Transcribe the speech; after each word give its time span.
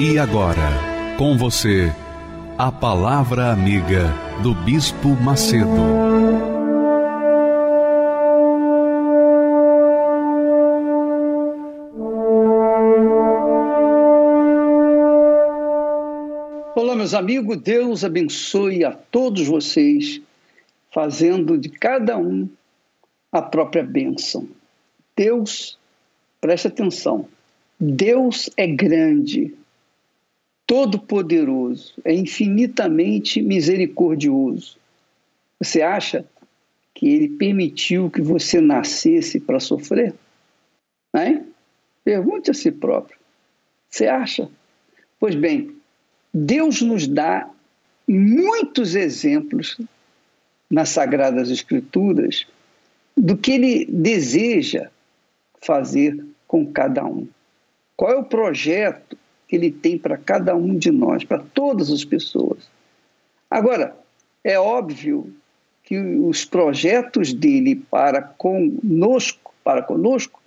E 0.00 0.16
agora, 0.16 1.16
com 1.18 1.36
você, 1.36 1.92
a 2.56 2.70
Palavra 2.70 3.50
Amiga 3.50 4.14
do 4.44 4.54
Bispo 4.54 5.08
Macedo. 5.08 5.66
Olá, 16.76 16.94
meus 16.94 17.12
amigos, 17.12 17.56
Deus 17.56 18.04
abençoe 18.04 18.84
a 18.84 18.92
todos 18.92 19.48
vocês, 19.48 20.20
fazendo 20.92 21.58
de 21.58 21.68
cada 21.68 22.16
um 22.16 22.48
a 23.32 23.42
própria 23.42 23.82
bênção. 23.82 24.48
Deus, 25.16 25.76
preste 26.40 26.68
atenção, 26.68 27.26
Deus 27.80 28.48
é 28.56 28.68
grande 28.68 29.57
todo-poderoso, 30.68 31.94
é 32.04 32.12
infinitamente 32.12 33.40
misericordioso. 33.40 34.76
Você 35.58 35.80
acha 35.80 36.26
que 36.94 37.08
ele 37.08 37.30
permitiu 37.30 38.10
que 38.10 38.20
você 38.20 38.60
nascesse 38.60 39.40
para 39.40 39.60
sofrer? 39.60 40.14
Hein? 41.16 41.46
Pergunte 42.04 42.50
a 42.50 42.54
si 42.54 42.70
próprio. 42.70 43.18
Você 43.88 44.08
acha? 44.08 44.46
Pois 45.18 45.34
bem, 45.34 45.74
Deus 46.34 46.82
nos 46.82 47.08
dá 47.08 47.48
muitos 48.06 48.94
exemplos 48.94 49.78
nas 50.70 50.90
Sagradas 50.90 51.48
Escrituras 51.50 52.46
do 53.16 53.38
que 53.38 53.52
ele 53.52 53.86
deseja 53.86 54.90
fazer 55.62 56.22
com 56.46 56.70
cada 56.70 57.06
um. 57.06 57.26
Qual 57.96 58.12
é 58.12 58.16
o 58.16 58.24
projeto 58.24 59.16
que 59.48 59.56
ele 59.56 59.72
tem 59.72 59.96
para 59.96 60.18
cada 60.18 60.54
um 60.54 60.76
de 60.76 60.90
nós, 60.90 61.24
para 61.24 61.38
todas 61.38 61.90
as 61.90 62.04
pessoas. 62.04 62.68
Agora, 63.50 63.96
é 64.44 64.58
óbvio 64.58 65.32
que 65.82 65.98
os 65.98 66.44
projetos 66.44 67.32
dele 67.32 67.74
para 67.74 68.20
conosco, 68.20 69.54
para 69.64 69.82
conosco, 69.82 70.38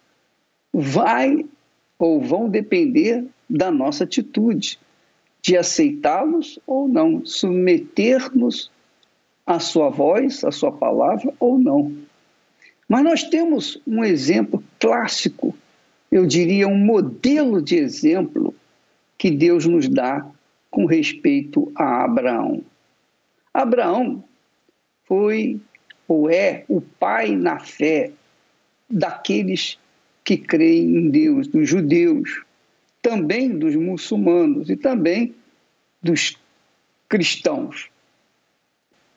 vai 0.72 1.44
ou 1.98 2.22
vão 2.22 2.48
depender 2.48 3.26
da 3.50 3.72
nossa 3.72 4.04
atitude 4.04 4.80
de 5.42 5.58
aceitá-los 5.58 6.60
ou 6.68 6.88
não, 6.88 7.26
submeter-nos 7.26 8.72
à 9.46 9.60
sua 9.60 9.90
voz, 9.90 10.44
à 10.44 10.52
sua 10.52 10.72
palavra 10.72 11.34
ou 11.40 11.58
não. 11.58 11.92
Mas 12.88 13.04
nós 13.04 13.24
temos 13.24 13.82
um 13.88 14.04
exemplo 14.04 14.64
clássico, 14.80 15.56
eu 16.12 16.28
diria 16.28 16.68
um 16.68 16.78
modelo 16.78 17.62
de 17.62 17.78
exemplo 17.78 18.54
que 19.22 19.30
Deus 19.30 19.68
nos 19.68 19.88
dá 19.88 20.28
com 20.72 20.88
respeito 20.88 21.72
a 21.76 22.06
Abraão. 22.06 22.64
Abraão 23.54 24.24
foi 25.04 25.62
ou 26.08 26.28
é 26.28 26.66
o 26.68 26.82
pai 26.82 27.36
na 27.36 27.60
fé 27.60 28.12
daqueles 28.90 29.78
que 30.24 30.36
creem 30.36 30.98
em 30.98 31.10
Deus, 31.12 31.48
dos 31.48 31.70
judeus, 31.70 32.44
também 33.00 33.56
dos 33.56 33.76
muçulmanos 33.76 34.72
e 34.72 34.76
também 34.76 35.36
dos 36.02 36.36
cristãos. 37.08 37.92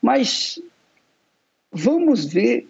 Mas 0.02 0.60
vamos 1.72 2.26
ver 2.26 2.68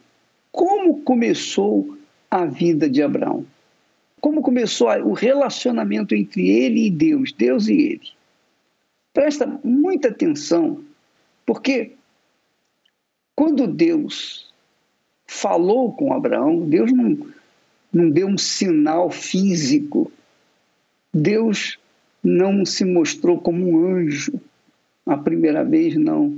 como 0.52 1.02
começou 1.02 1.98
a 2.30 2.46
vida 2.46 2.88
de 2.88 3.02
Abraão 3.02 3.44
como 4.24 4.40
começou 4.40 4.88
o 5.02 5.12
relacionamento 5.12 6.14
entre 6.14 6.48
ele 6.48 6.86
e 6.86 6.90
Deus, 6.90 7.30
Deus 7.30 7.68
e 7.68 7.74
ele. 7.74 8.08
Presta 9.12 9.60
muita 9.62 10.08
atenção, 10.08 10.82
porque 11.44 11.92
quando 13.36 13.66
Deus 13.66 14.50
falou 15.26 15.92
com 15.92 16.14
Abraão, 16.14 16.66
Deus 16.66 16.90
não, 16.90 17.18
não 17.92 18.08
deu 18.08 18.26
um 18.26 18.38
sinal 18.38 19.10
físico, 19.10 20.10
Deus 21.12 21.78
não 22.22 22.64
se 22.64 22.82
mostrou 22.82 23.38
como 23.38 23.72
um 23.72 23.86
anjo 23.86 24.40
a 25.04 25.18
primeira 25.18 25.62
vez, 25.62 25.96
não. 25.96 26.34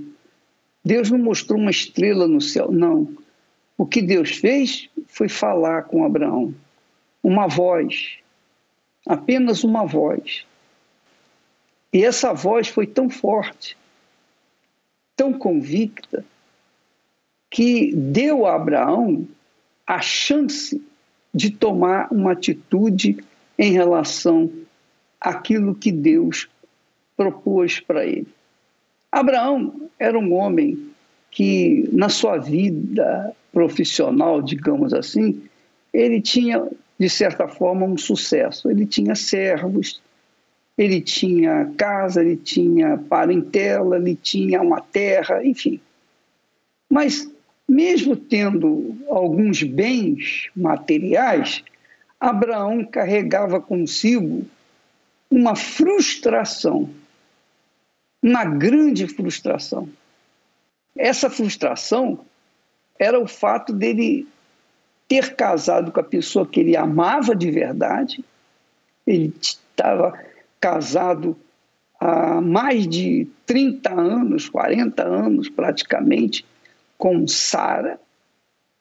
Deus 0.84 1.08
não 1.08 1.18
mostrou 1.18 1.56
uma 1.56 1.70
estrela 1.70 2.26
no 2.26 2.40
céu, 2.40 2.68
não. 2.68 3.16
O 3.78 3.86
que 3.86 4.02
Deus 4.02 4.30
fez 4.30 4.90
foi 5.06 5.28
falar 5.28 5.84
com 5.84 6.04
Abraão 6.04 6.52
uma 7.26 7.48
voz, 7.48 8.18
apenas 9.04 9.64
uma 9.64 9.84
voz. 9.84 10.46
E 11.92 12.04
essa 12.04 12.32
voz 12.32 12.68
foi 12.68 12.86
tão 12.86 13.10
forte, 13.10 13.76
tão 15.16 15.32
convicta, 15.32 16.24
que 17.50 17.92
deu 17.96 18.46
a 18.46 18.54
Abraão 18.54 19.26
a 19.84 20.00
chance 20.00 20.80
de 21.34 21.50
tomar 21.50 22.12
uma 22.12 22.30
atitude 22.30 23.18
em 23.58 23.72
relação 23.72 24.48
àquilo 25.20 25.74
que 25.74 25.90
Deus 25.90 26.48
propôs 27.16 27.80
para 27.80 28.06
ele. 28.06 28.28
Abraão 29.10 29.90
era 29.98 30.16
um 30.16 30.32
homem 30.32 30.92
que, 31.32 31.88
na 31.90 32.08
sua 32.08 32.38
vida 32.38 33.34
profissional, 33.52 34.40
digamos 34.40 34.94
assim, 34.94 35.42
ele 35.92 36.20
tinha 36.20 36.64
de 36.98 37.08
certa 37.08 37.46
forma, 37.46 37.86
um 37.86 37.96
sucesso. 37.96 38.70
Ele 38.70 38.86
tinha 38.86 39.14
servos, 39.14 40.00
ele 40.76 41.00
tinha 41.00 41.72
casa, 41.76 42.22
ele 42.22 42.36
tinha 42.36 42.98
parentela, 42.98 43.96
ele 43.96 44.14
tinha 44.14 44.60
uma 44.60 44.80
terra, 44.80 45.44
enfim. 45.44 45.80
Mas, 46.88 47.30
mesmo 47.68 48.16
tendo 48.16 48.96
alguns 49.08 49.62
bens 49.62 50.50
materiais, 50.54 51.62
Abraão 52.18 52.84
carregava 52.84 53.60
consigo 53.60 54.46
uma 55.30 55.54
frustração, 55.54 56.88
uma 58.22 58.44
grande 58.44 59.06
frustração. 59.08 59.88
Essa 60.96 61.28
frustração 61.28 62.20
era 62.98 63.20
o 63.20 63.26
fato 63.26 63.72
dele 63.72 64.26
ter 65.08 65.34
casado 65.34 65.92
com 65.92 66.00
a 66.00 66.04
pessoa 66.04 66.46
que 66.46 66.60
ele 66.60 66.76
amava 66.76 67.34
de 67.34 67.50
verdade. 67.50 68.24
Ele 69.06 69.32
estava 69.40 70.18
casado 70.60 71.36
há 72.00 72.40
mais 72.40 72.86
de 72.86 73.26
30 73.46 73.92
anos, 73.92 74.48
40 74.48 75.02
anos 75.02 75.48
praticamente, 75.48 76.44
com 76.98 77.26
Sara, 77.28 78.00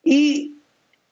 e 0.04 0.54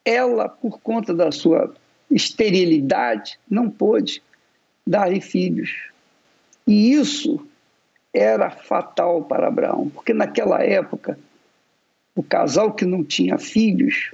ela, 0.04 0.48
por 0.48 0.80
conta 0.80 1.14
da 1.14 1.32
sua 1.32 1.74
esterilidade, 2.10 3.38
não 3.48 3.70
pôde 3.70 4.22
dar 4.86 5.10
filhos. 5.20 5.90
E 6.66 6.92
isso 6.92 7.46
era 8.12 8.50
fatal 8.50 9.24
para 9.24 9.48
Abraão, 9.48 9.90
porque 9.90 10.12
naquela 10.14 10.62
época, 10.62 11.18
o 12.14 12.22
casal 12.22 12.72
que 12.72 12.84
não 12.84 13.02
tinha 13.02 13.38
filhos 13.38 14.12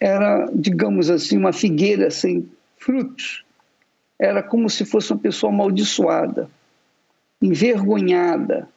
era, 0.00 0.48
digamos 0.54 1.10
assim, 1.10 1.36
uma 1.36 1.52
figueira 1.52 2.10
sem 2.10 2.48
frutos. 2.76 3.44
Era 4.18 4.42
como 4.42 4.68
se 4.68 4.84
fosse 4.84 5.12
uma 5.12 5.18
pessoa 5.18 5.52
amaldiçoada, 5.52 6.48
envergonhada 7.40 8.68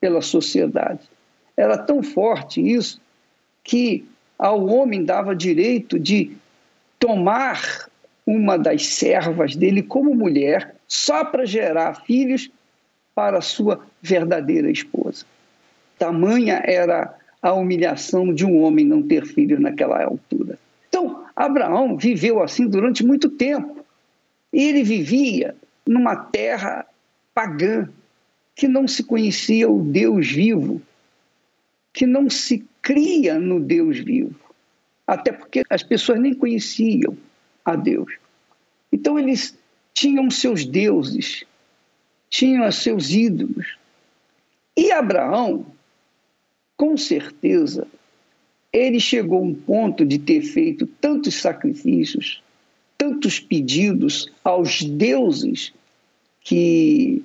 pela 0.00 0.20
sociedade. 0.20 1.08
Era 1.56 1.78
tão 1.78 2.02
forte 2.02 2.60
isso 2.60 3.00
que 3.62 4.06
ao 4.38 4.66
homem 4.66 5.04
dava 5.04 5.34
direito 5.34 5.98
de 5.98 6.36
tomar 6.98 7.88
uma 8.26 8.58
das 8.58 8.86
servas 8.86 9.54
dele 9.54 9.82
como 9.82 10.14
mulher 10.14 10.74
só 10.88 11.24
para 11.24 11.44
gerar 11.44 12.04
filhos 12.04 12.50
para 13.14 13.40
sua 13.40 13.84
verdadeira 14.02 14.70
esposa. 14.70 15.24
Tamanha 15.98 16.60
era 16.64 17.14
a 17.44 17.52
humilhação 17.52 18.32
de 18.32 18.46
um 18.46 18.62
homem 18.62 18.86
não 18.86 19.02
ter 19.02 19.26
filhos 19.26 19.60
naquela 19.60 20.02
altura. 20.02 20.58
Então, 20.88 21.26
Abraão 21.36 21.94
viveu 21.94 22.42
assim 22.42 22.66
durante 22.66 23.04
muito 23.04 23.28
tempo. 23.28 23.84
Ele 24.50 24.82
vivia 24.82 25.54
numa 25.86 26.16
terra 26.16 26.86
pagã, 27.34 27.86
que 28.56 28.66
não 28.66 28.88
se 28.88 29.04
conhecia 29.04 29.68
o 29.68 29.82
Deus 29.82 30.26
vivo, 30.26 30.80
que 31.92 32.06
não 32.06 32.30
se 32.30 32.64
cria 32.80 33.38
no 33.38 33.60
Deus 33.60 33.98
vivo, 33.98 34.40
até 35.06 35.30
porque 35.30 35.64
as 35.68 35.82
pessoas 35.82 36.18
nem 36.18 36.32
conheciam 36.32 37.14
a 37.62 37.76
Deus. 37.76 38.10
Então 38.90 39.18
eles 39.18 39.54
tinham 39.92 40.30
seus 40.30 40.64
deuses, 40.64 41.44
tinham 42.30 42.72
seus 42.72 43.10
ídolos. 43.10 43.76
E 44.74 44.90
Abraão, 44.90 45.73
com 46.76 46.96
certeza, 46.96 47.86
ele 48.72 48.98
chegou 48.98 49.38
a 49.38 49.42
um 49.42 49.54
ponto 49.54 50.04
de 50.04 50.18
ter 50.18 50.42
feito 50.42 50.86
tantos 50.86 51.40
sacrifícios, 51.40 52.42
tantos 52.98 53.38
pedidos 53.38 54.32
aos 54.42 54.82
deuses 54.82 55.72
que 56.40 57.22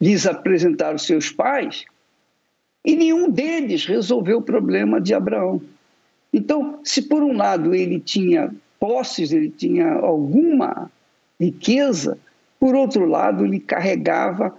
lhes 0.00 0.26
apresentaram 0.26 0.98
seus 0.98 1.30
pais, 1.30 1.84
e 2.84 2.94
nenhum 2.94 3.30
deles 3.30 3.84
resolveu 3.84 4.38
o 4.38 4.42
problema 4.42 5.00
de 5.00 5.14
Abraão. 5.14 5.60
Então, 6.32 6.80
se 6.84 7.02
por 7.02 7.22
um 7.22 7.36
lado 7.36 7.74
ele 7.74 7.98
tinha 7.98 8.54
posses, 8.78 9.32
ele 9.32 9.50
tinha 9.50 9.90
alguma 9.94 10.90
riqueza, 11.40 12.18
por 12.60 12.74
outro 12.74 13.06
lado, 13.06 13.44
ele 13.44 13.58
carregava 13.58 14.56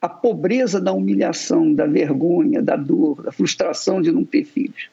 a 0.00 0.08
pobreza 0.08 0.80
da 0.80 0.92
humilhação, 0.92 1.74
da 1.74 1.86
vergonha, 1.86 2.62
da 2.62 2.76
dor, 2.76 3.22
da 3.22 3.32
frustração 3.32 4.00
de 4.00 4.12
não 4.12 4.24
ter 4.24 4.44
filhos. 4.44 4.88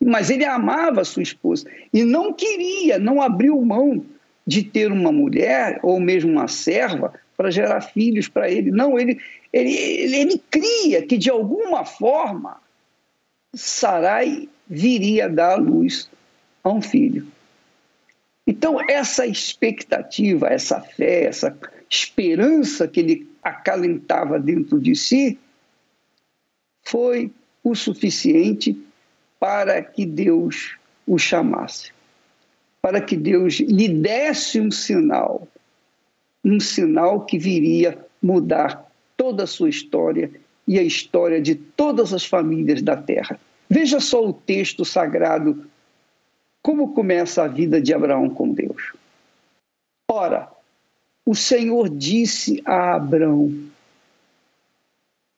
Mas 0.00 0.28
ele 0.28 0.44
amava 0.44 1.04
sua 1.04 1.22
esposa 1.22 1.66
e 1.92 2.04
não 2.04 2.32
queria, 2.32 2.98
não 2.98 3.22
abriu 3.22 3.60
mão 3.62 4.04
de 4.46 4.62
ter 4.62 4.90
uma 4.90 5.12
mulher 5.12 5.78
ou 5.82 6.00
mesmo 6.00 6.32
uma 6.32 6.48
serva 6.48 7.14
para 7.36 7.50
gerar 7.50 7.80
filhos 7.80 8.28
para 8.28 8.50
ele. 8.50 8.70
Não, 8.70 8.98
ele, 8.98 9.18
ele, 9.52 9.72
ele, 9.72 10.16
ele 10.16 10.42
cria 10.50 11.02
que 11.02 11.16
de 11.16 11.30
alguma 11.30 11.84
forma 11.84 12.60
Sarai 13.54 14.48
viria 14.68 15.28
dar 15.28 15.56
luz 15.56 16.10
a 16.62 16.70
um 16.70 16.82
filho. 16.82 17.26
Então, 18.46 18.78
essa 18.88 19.26
expectativa, 19.26 20.48
essa 20.48 20.80
fé, 20.80 21.24
essa 21.24 21.56
esperança 21.88 22.86
que 22.86 23.00
ele 23.00 23.33
acalentava 23.44 24.40
dentro 24.40 24.80
de 24.80 24.96
si, 24.96 25.38
foi 26.82 27.30
o 27.62 27.74
suficiente 27.74 28.76
para 29.38 29.82
que 29.82 30.06
Deus 30.06 30.76
o 31.06 31.18
chamasse, 31.18 31.92
para 32.80 33.00
que 33.00 33.16
Deus 33.16 33.60
lhe 33.60 33.88
desse 33.88 34.58
um 34.58 34.70
sinal, 34.70 35.46
um 36.42 36.58
sinal 36.58 37.24
que 37.24 37.38
viria 37.38 37.98
mudar 38.22 38.90
toda 39.16 39.44
a 39.44 39.46
sua 39.46 39.68
história 39.68 40.30
e 40.66 40.78
a 40.78 40.82
história 40.82 41.40
de 41.40 41.54
todas 41.54 42.14
as 42.14 42.24
famílias 42.24 42.80
da 42.80 42.96
terra. 42.96 43.38
Veja 43.68 44.00
só 44.00 44.26
o 44.26 44.32
texto 44.32 44.84
sagrado, 44.84 45.66
como 46.62 46.94
começa 46.94 47.42
a 47.42 47.48
vida 47.48 47.80
de 47.80 47.92
Abraão 47.92 48.30
com 48.30 48.50
Deus. 48.50 48.94
Ora, 50.10 50.50
o 51.24 51.34
Senhor 51.34 51.88
disse 51.88 52.62
a 52.64 52.96
Abraão: 52.96 53.70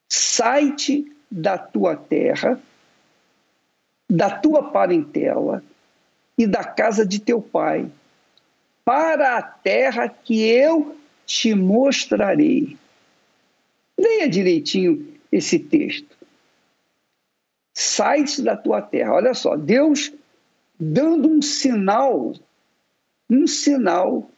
Sai-te 0.09 1.12
da 1.31 1.56
tua 1.56 1.97
terra, 1.97 2.61
da 4.09 4.31
tua 4.31 4.71
parentela 4.71 5.62
e 6.37 6.47
da 6.47 6.65
casa 6.65 7.06
de 7.06 7.21
teu 7.21 7.41
pai, 7.41 7.91
para 8.85 9.38
a 9.38 9.43
terra 9.43 10.09
que 10.09 10.43
eu 10.43 10.97
te 11.25 11.55
mostrarei. 11.55 12.77
Leia 13.99 14.29
direitinho 14.29 15.15
esse 15.32 15.59
texto. 15.59 16.17
Sai-te 17.75 18.43
da 18.43 18.56
tua 18.56 18.81
terra. 18.81 19.15
Olha 19.15 19.35
só, 19.35 19.56
Deus 19.56 20.12
dando 20.79 21.29
um 21.29 21.41
sinal, 21.41 22.35
um 23.29 23.47
sinal 23.47 24.31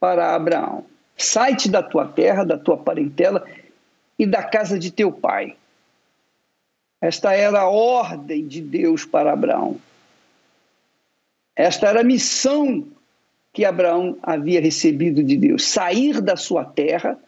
para 0.00 0.34
Abraão: 0.34 0.84
sai-te 1.16 1.70
da 1.70 1.82
tua 1.82 2.06
terra, 2.06 2.44
da 2.44 2.58
tua 2.58 2.76
parentela 2.76 3.46
e 4.18 4.26
da 4.26 4.42
casa 4.42 4.78
de 4.78 4.90
teu 4.90 5.12
pai. 5.12 5.56
Esta 7.00 7.32
era 7.32 7.60
a 7.60 7.68
ordem 7.68 8.46
de 8.46 8.60
Deus 8.60 9.04
para 9.04 9.32
Abraão. 9.32 9.78
Esta 11.54 11.88
era 11.88 12.00
a 12.00 12.04
missão 12.04 12.86
que 13.52 13.64
Abraão 13.64 14.18
havia 14.22 14.60
recebido 14.60 15.22
de 15.22 15.36
Deus: 15.36 15.66
sair 15.66 16.20
da 16.20 16.36
sua 16.36 16.64
terra, 16.64 17.18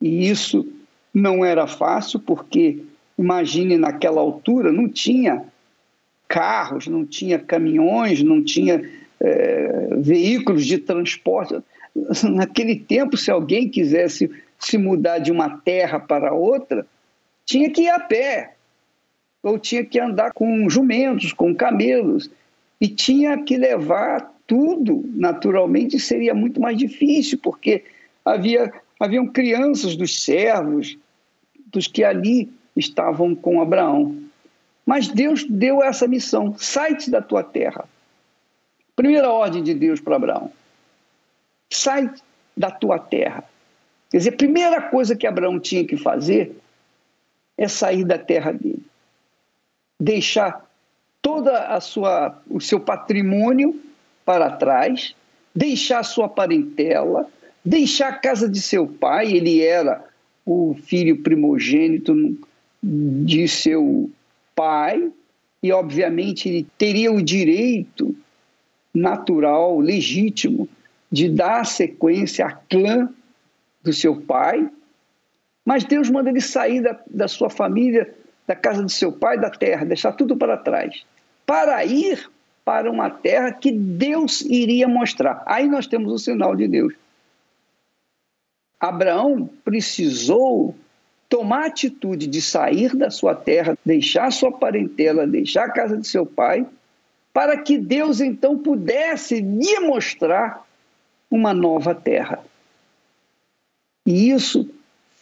e 0.00 0.28
isso 0.28 0.66
não 1.12 1.44
era 1.44 1.66
fácil, 1.66 2.20
porque 2.20 2.84
imagine 3.18 3.76
naquela 3.76 4.20
altura 4.20 4.70
não 4.70 4.88
tinha 4.88 5.42
carros, 6.28 6.86
não 6.86 7.04
tinha 7.04 7.38
caminhões, 7.38 8.22
não 8.22 8.42
tinha 8.42 8.88
é, 9.20 9.88
veículos 9.98 10.66
de 10.66 10.78
transporte. 10.78 11.56
Naquele 12.24 12.76
tempo, 12.76 13.16
se 13.16 13.30
alguém 13.30 13.68
quisesse 13.68 14.30
se 14.58 14.78
mudar 14.78 15.18
de 15.18 15.30
uma 15.30 15.58
terra 15.58 15.98
para 16.00 16.32
outra, 16.32 16.86
tinha 17.44 17.70
que 17.70 17.82
ir 17.82 17.90
a 17.90 18.00
pé, 18.00 18.54
ou 19.42 19.58
tinha 19.58 19.84
que 19.84 19.98
andar 19.98 20.32
com 20.32 20.68
jumentos, 20.68 21.32
com 21.32 21.54
camelos, 21.54 22.30
e 22.80 22.88
tinha 22.88 23.42
que 23.42 23.56
levar 23.56 24.34
tudo, 24.46 25.04
naturalmente 25.14 25.98
seria 25.98 26.34
muito 26.34 26.60
mais 26.60 26.76
difícil, 26.76 27.38
porque 27.42 27.84
havia 28.24 28.72
haviam 28.98 29.26
crianças 29.26 29.94
dos 29.94 30.22
servos, 30.22 30.96
dos 31.66 31.86
que 31.86 32.02
ali 32.02 32.50
estavam 32.74 33.34
com 33.34 33.60
Abraão. 33.60 34.16
Mas 34.84 35.08
Deus 35.08 35.44
deu 35.44 35.82
essa 35.82 36.06
missão: 36.06 36.54
sai-te 36.56 37.10
da 37.10 37.20
tua 37.20 37.42
terra. 37.42 37.84
Primeira 38.94 39.30
ordem 39.30 39.62
de 39.62 39.74
Deus 39.74 40.00
para 40.00 40.16
Abraão: 40.16 40.50
sai 41.70 42.10
da 42.56 42.70
tua 42.70 42.98
terra. 42.98 43.44
Quer 44.10 44.18
dizer, 44.18 44.30
a 44.30 44.36
primeira 44.36 44.82
coisa 44.82 45.16
que 45.16 45.26
Abraão 45.26 45.58
tinha 45.58 45.84
que 45.84 45.96
fazer 45.96 46.56
é 47.58 47.68
sair 47.68 48.04
da 48.04 48.18
terra 48.18 48.52
dele, 48.52 48.84
deixar 49.98 50.64
toda 51.20 51.68
a 51.68 51.80
sua 51.80 52.40
o 52.48 52.60
seu 52.60 52.78
patrimônio 52.78 53.80
para 54.24 54.50
trás, 54.50 55.14
deixar 55.54 56.02
sua 56.02 56.28
parentela, 56.28 57.28
deixar 57.64 58.08
a 58.08 58.18
casa 58.18 58.48
de 58.48 58.60
seu 58.60 58.86
pai, 58.86 59.32
ele 59.32 59.62
era 59.62 60.04
o 60.44 60.76
filho 60.84 61.22
primogênito 61.22 62.38
de 62.82 63.48
seu 63.48 64.10
pai, 64.54 65.10
e 65.62 65.72
obviamente 65.72 66.48
ele 66.48 66.66
teria 66.78 67.10
o 67.12 67.20
direito 67.20 68.14
natural, 68.94 69.80
legítimo, 69.80 70.68
de 71.16 71.30
dar 71.30 71.64
sequência 71.64 72.44
à 72.44 72.52
clã 72.52 73.08
do 73.82 73.90
seu 73.90 74.20
pai, 74.20 74.68
mas 75.64 75.82
Deus 75.82 76.10
manda 76.10 76.28
ele 76.28 76.42
sair 76.42 76.82
da, 76.82 77.00
da 77.06 77.26
sua 77.26 77.48
família, 77.48 78.14
da 78.46 78.54
casa 78.54 78.84
de 78.84 78.92
seu 78.92 79.10
pai, 79.10 79.40
da 79.40 79.48
terra, 79.48 79.86
deixar 79.86 80.12
tudo 80.12 80.36
para 80.36 80.58
trás, 80.58 81.06
para 81.46 81.82
ir 81.86 82.30
para 82.66 82.90
uma 82.90 83.08
terra 83.08 83.50
que 83.50 83.72
Deus 83.72 84.42
iria 84.42 84.86
mostrar. 84.86 85.42
Aí 85.46 85.66
nós 85.66 85.86
temos 85.86 86.12
o 86.12 86.18
sinal 86.18 86.54
de 86.54 86.68
Deus. 86.68 86.92
Abraão 88.78 89.48
precisou 89.64 90.74
tomar 91.30 91.62
a 91.62 91.66
atitude 91.68 92.26
de 92.26 92.42
sair 92.42 92.94
da 92.94 93.10
sua 93.10 93.34
terra, 93.34 93.74
deixar 93.82 94.30
sua 94.30 94.52
parentela, 94.52 95.26
deixar 95.26 95.64
a 95.64 95.72
casa 95.72 95.96
de 95.96 96.06
seu 96.06 96.26
pai, 96.26 96.66
para 97.32 97.56
que 97.62 97.78
Deus 97.78 98.20
então 98.20 98.58
pudesse 98.58 99.40
lhe 99.40 99.80
mostrar 99.80 100.65
uma 101.30 101.52
nova 101.52 101.94
terra. 101.94 102.44
E 104.06 104.30
isso 104.30 104.68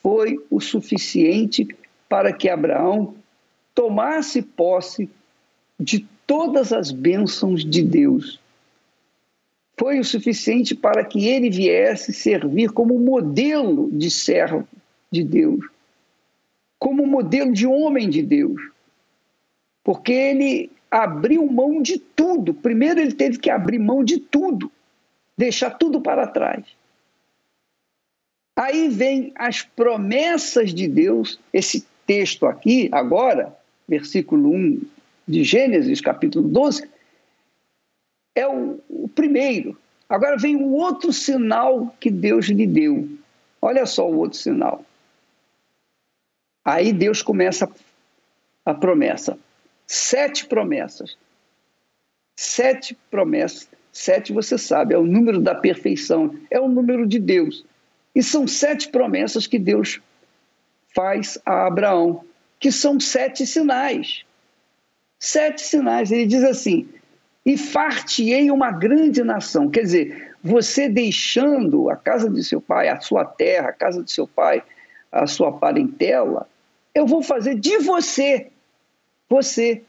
foi 0.02 0.38
o 0.50 0.60
suficiente 0.60 1.66
para 2.08 2.32
que 2.32 2.48
Abraão 2.48 3.14
tomasse 3.74 4.42
posse 4.42 5.08
de 5.80 6.06
todas 6.26 6.72
as 6.72 6.90
bênçãos 6.90 7.64
de 7.64 7.82
Deus. 7.82 8.38
Foi 9.76 9.98
o 9.98 10.04
suficiente 10.04 10.74
para 10.74 11.04
que 11.04 11.26
ele 11.26 11.50
viesse 11.50 12.12
servir 12.12 12.70
como 12.70 12.98
modelo 12.98 13.90
de 13.90 14.10
servo 14.10 14.68
de 15.10 15.24
Deus 15.24 15.64
como 16.84 17.06
modelo 17.06 17.50
de 17.50 17.66
homem 17.66 18.10
de 18.10 18.20
Deus. 18.20 18.60
Porque 19.82 20.12
ele 20.12 20.70
abriu 20.90 21.46
mão 21.46 21.80
de 21.80 21.98
tudo. 21.98 22.52
Primeiro, 22.52 23.00
ele 23.00 23.14
teve 23.14 23.38
que 23.38 23.48
abrir 23.48 23.78
mão 23.78 24.04
de 24.04 24.20
tudo, 24.20 24.70
deixar 25.36 25.70
tudo 25.70 26.00
para 26.00 26.26
trás. 26.26 26.64
Aí 28.56 28.88
vem 28.88 29.32
as 29.34 29.62
promessas 29.62 30.72
de 30.72 30.86
Deus, 30.86 31.40
esse 31.52 31.84
texto 32.06 32.46
aqui, 32.46 32.88
agora, 32.92 33.56
versículo 33.88 34.50
1 34.52 34.82
de 35.26 35.42
Gênesis, 35.42 36.00
capítulo 36.00 36.48
12, 36.48 36.88
é 38.34 38.46
o, 38.46 38.80
o 38.88 39.08
primeiro. 39.08 39.76
Agora 40.08 40.36
vem 40.36 40.56
o 40.56 40.72
outro 40.72 41.12
sinal 41.12 41.94
que 41.98 42.10
Deus 42.10 42.46
lhe 42.46 42.66
deu. 42.66 43.08
Olha 43.60 43.86
só 43.86 44.08
o 44.08 44.16
outro 44.18 44.38
sinal. 44.38 44.84
Aí 46.64 46.92
Deus 46.92 47.22
começa 47.22 47.70
a 48.64 48.74
promessa. 48.74 49.38
Sete 49.86 50.46
promessas. 50.46 51.16
Sete 52.36 52.96
promessas. 53.10 53.68
Sete, 53.94 54.32
você 54.32 54.58
sabe, 54.58 54.92
é 54.92 54.98
o 54.98 55.06
número 55.06 55.40
da 55.40 55.54
perfeição, 55.54 56.34
é 56.50 56.58
o 56.58 56.68
número 56.68 57.06
de 57.06 57.20
Deus. 57.20 57.64
E 58.12 58.24
são 58.24 58.44
sete 58.44 58.88
promessas 58.88 59.46
que 59.46 59.56
Deus 59.56 60.00
faz 60.92 61.38
a 61.46 61.68
Abraão, 61.68 62.24
que 62.58 62.72
são 62.72 62.98
sete 62.98 63.46
sinais. 63.46 64.24
Sete 65.16 65.62
sinais. 65.62 66.10
Ele 66.10 66.26
diz 66.26 66.42
assim: 66.42 66.88
e 67.46 67.56
fartiei 67.56 68.50
uma 68.50 68.72
grande 68.72 69.22
nação. 69.22 69.70
Quer 69.70 69.82
dizer, 69.82 70.34
você 70.42 70.88
deixando 70.88 71.88
a 71.88 71.96
casa 71.96 72.28
de 72.28 72.42
seu 72.42 72.60
pai, 72.60 72.88
a 72.88 72.98
sua 73.00 73.24
terra, 73.24 73.68
a 73.68 73.72
casa 73.72 74.02
de 74.02 74.10
seu 74.10 74.26
pai, 74.26 74.62
a 75.12 75.24
sua 75.26 75.52
parentela, 75.52 76.48
eu 76.92 77.06
vou 77.06 77.22
fazer 77.22 77.54
de 77.54 77.78
você, 77.78 78.50
você, 79.28 79.82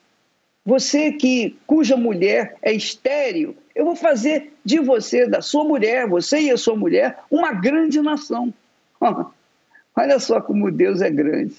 você 0.66 1.12
que 1.12 1.56
cuja 1.68 1.96
mulher 1.96 2.58
é 2.62 2.74
estéril, 2.74 3.56
eu 3.76 3.86
vou 3.86 3.96
fazer 3.96 4.52
de 4.64 4.80
você, 4.80 5.28
da 5.28 5.42
sua 5.42 5.64
mulher, 5.64 6.08
você 6.08 6.40
e 6.40 6.52
a 6.52 6.58
sua 6.58 6.76
mulher, 6.76 7.20
uma 7.30 7.52
grande 7.52 8.02
nação. 8.02 8.52
Olha 9.96 10.20
só 10.20 10.42
como 10.42 10.72
Deus 10.72 11.02
é 11.02 11.10
grande. 11.12 11.56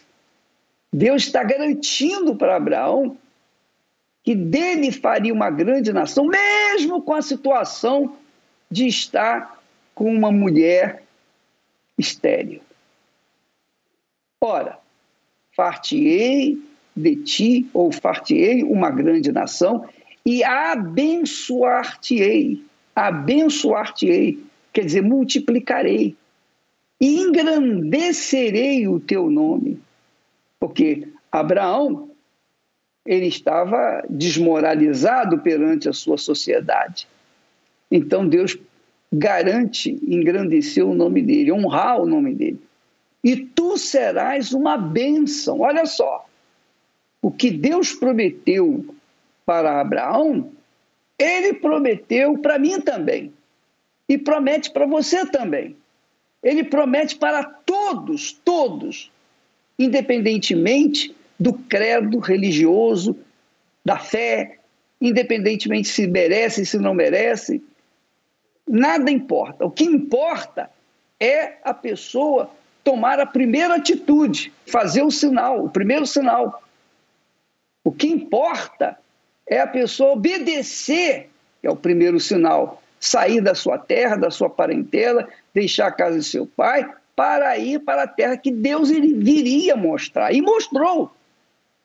Deus 0.92 1.22
está 1.22 1.44
garantindo 1.44 2.34
para 2.34 2.56
Abraão 2.56 3.16
que 4.25 4.34
dele 4.34 4.90
faria 4.90 5.32
uma 5.32 5.50
grande 5.50 5.92
nação, 5.92 6.26
mesmo 6.26 7.00
com 7.00 7.14
a 7.14 7.22
situação 7.22 8.16
de 8.68 8.88
estar 8.88 9.62
com 9.94 10.12
uma 10.12 10.32
mulher 10.32 11.04
estéril. 11.96 12.60
Ora, 14.40 14.78
fartiei 15.52 16.60
de 16.96 17.16
ti, 17.16 17.68
ou 17.74 17.92
fartiei 17.92 18.62
uma 18.62 18.90
grande 18.90 19.30
nação, 19.30 19.86
e 20.24 20.42
abençoar-te-ei, 20.42 22.64
abençoar-te-ei, 22.94 24.42
quer 24.72 24.86
dizer, 24.86 25.02
multiplicarei, 25.02 26.16
e 27.00 27.20
engrandecerei 27.20 28.88
o 28.88 28.98
teu 28.98 29.30
nome. 29.30 29.78
Porque 30.58 31.06
Abraão 31.30 32.10
ele 33.04 33.26
estava 33.26 34.04
desmoralizado 34.10 35.38
perante 35.38 35.88
a 35.88 35.92
sua 35.92 36.18
sociedade. 36.18 37.06
Então 37.90 38.28
Deus 38.28 38.58
garante 39.12 39.96
engrandecer 40.02 40.84
o 40.84 40.94
nome 40.94 41.22
dele, 41.22 41.52
honrar 41.52 42.00
o 42.00 42.06
nome 42.06 42.34
dele. 42.34 42.60
E 43.22 43.36
tu 43.36 43.78
serás 43.78 44.52
uma 44.52 44.76
bênção. 44.76 45.60
Olha 45.60 45.86
só, 45.86 46.25
o 47.26 47.30
que 47.33 47.50
Deus 47.50 47.92
prometeu 47.92 48.95
para 49.45 49.80
Abraão, 49.80 50.52
ele 51.18 51.54
prometeu 51.54 52.38
para 52.38 52.56
mim 52.56 52.80
também. 52.80 53.33
E 54.09 54.16
promete 54.16 54.71
para 54.71 54.87
você 54.87 55.26
também. 55.26 55.76
Ele 56.40 56.62
promete 56.62 57.16
para 57.16 57.42
todos, 57.42 58.30
todos, 58.45 59.11
independentemente 59.76 61.16
do 61.37 61.52
credo 61.52 62.21
religioso, 62.21 63.18
da 63.85 63.99
fé, 63.99 64.61
independentemente 65.00 65.88
se 65.88 66.06
merece, 66.06 66.64
se 66.64 66.78
não 66.78 66.95
merece. 66.95 67.61
Nada 68.64 69.11
importa. 69.11 69.66
O 69.66 69.71
que 69.73 69.83
importa 69.83 70.71
é 71.18 71.54
a 71.64 71.75
pessoa 71.75 72.49
tomar 72.85 73.18
a 73.18 73.26
primeira 73.26 73.75
atitude, 73.75 74.52
fazer 74.64 75.02
o 75.02 75.11
sinal, 75.11 75.64
o 75.64 75.68
primeiro 75.68 76.06
sinal. 76.06 76.62
O 77.86 77.92
que 77.92 78.08
importa 78.08 78.98
é 79.46 79.60
a 79.60 79.66
pessoa 79.68 80.14
obedecer, 80.14 81.30
que 81.60 81.68
é 81.68 81.70
o 81.70 81.76
primeiro 81.76 82.18
sinal, 82.18 82.82
sair 82.98 83.40
da 83.40 83.54
sua 83.54 83.78
terra, 83.78 84.16
da 84.16 84.28
sua 84.28 84.50
parentela, 84.50 85.28
deixar 85.54 85.86
a 85.86 85.92
casa 85.92 86.18
de 86.18 86.24
seu 86.24 86.48
pai, 86.48 86.92
para 87.14 87.56
ir 87.56 87.78
para 87.78 88.02
a 88.02 88.08
terra 88.08 88.36
que 88.36 88.50
Deus 88.50 88.90
ele 88.90 89.14
viria 89.14 89.76
mostrar. 89.76 90.32
E 90.32 90.42
mostrou 90.42 91.14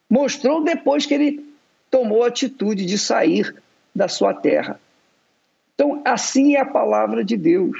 mostrou 0.09 0.63
depois 0.63 1.05
que 1.05 1.13
ele 1.13 1.45
tomou 1.91 2.23
a 2.23 2.29
atitude 2.29 2.83
de 2.83 2.97
sair 2.97 3.55
da 3.93 4.07
sua 4.07 4.33
terra. 4.33 4.81
Então, 5.75 6.01
assim 6.03 6.55
é 6.55 6.61
a 6.61 6.65
palavra 6.65 7.23
de 7.23 7.37
Deus. 7.37 7.77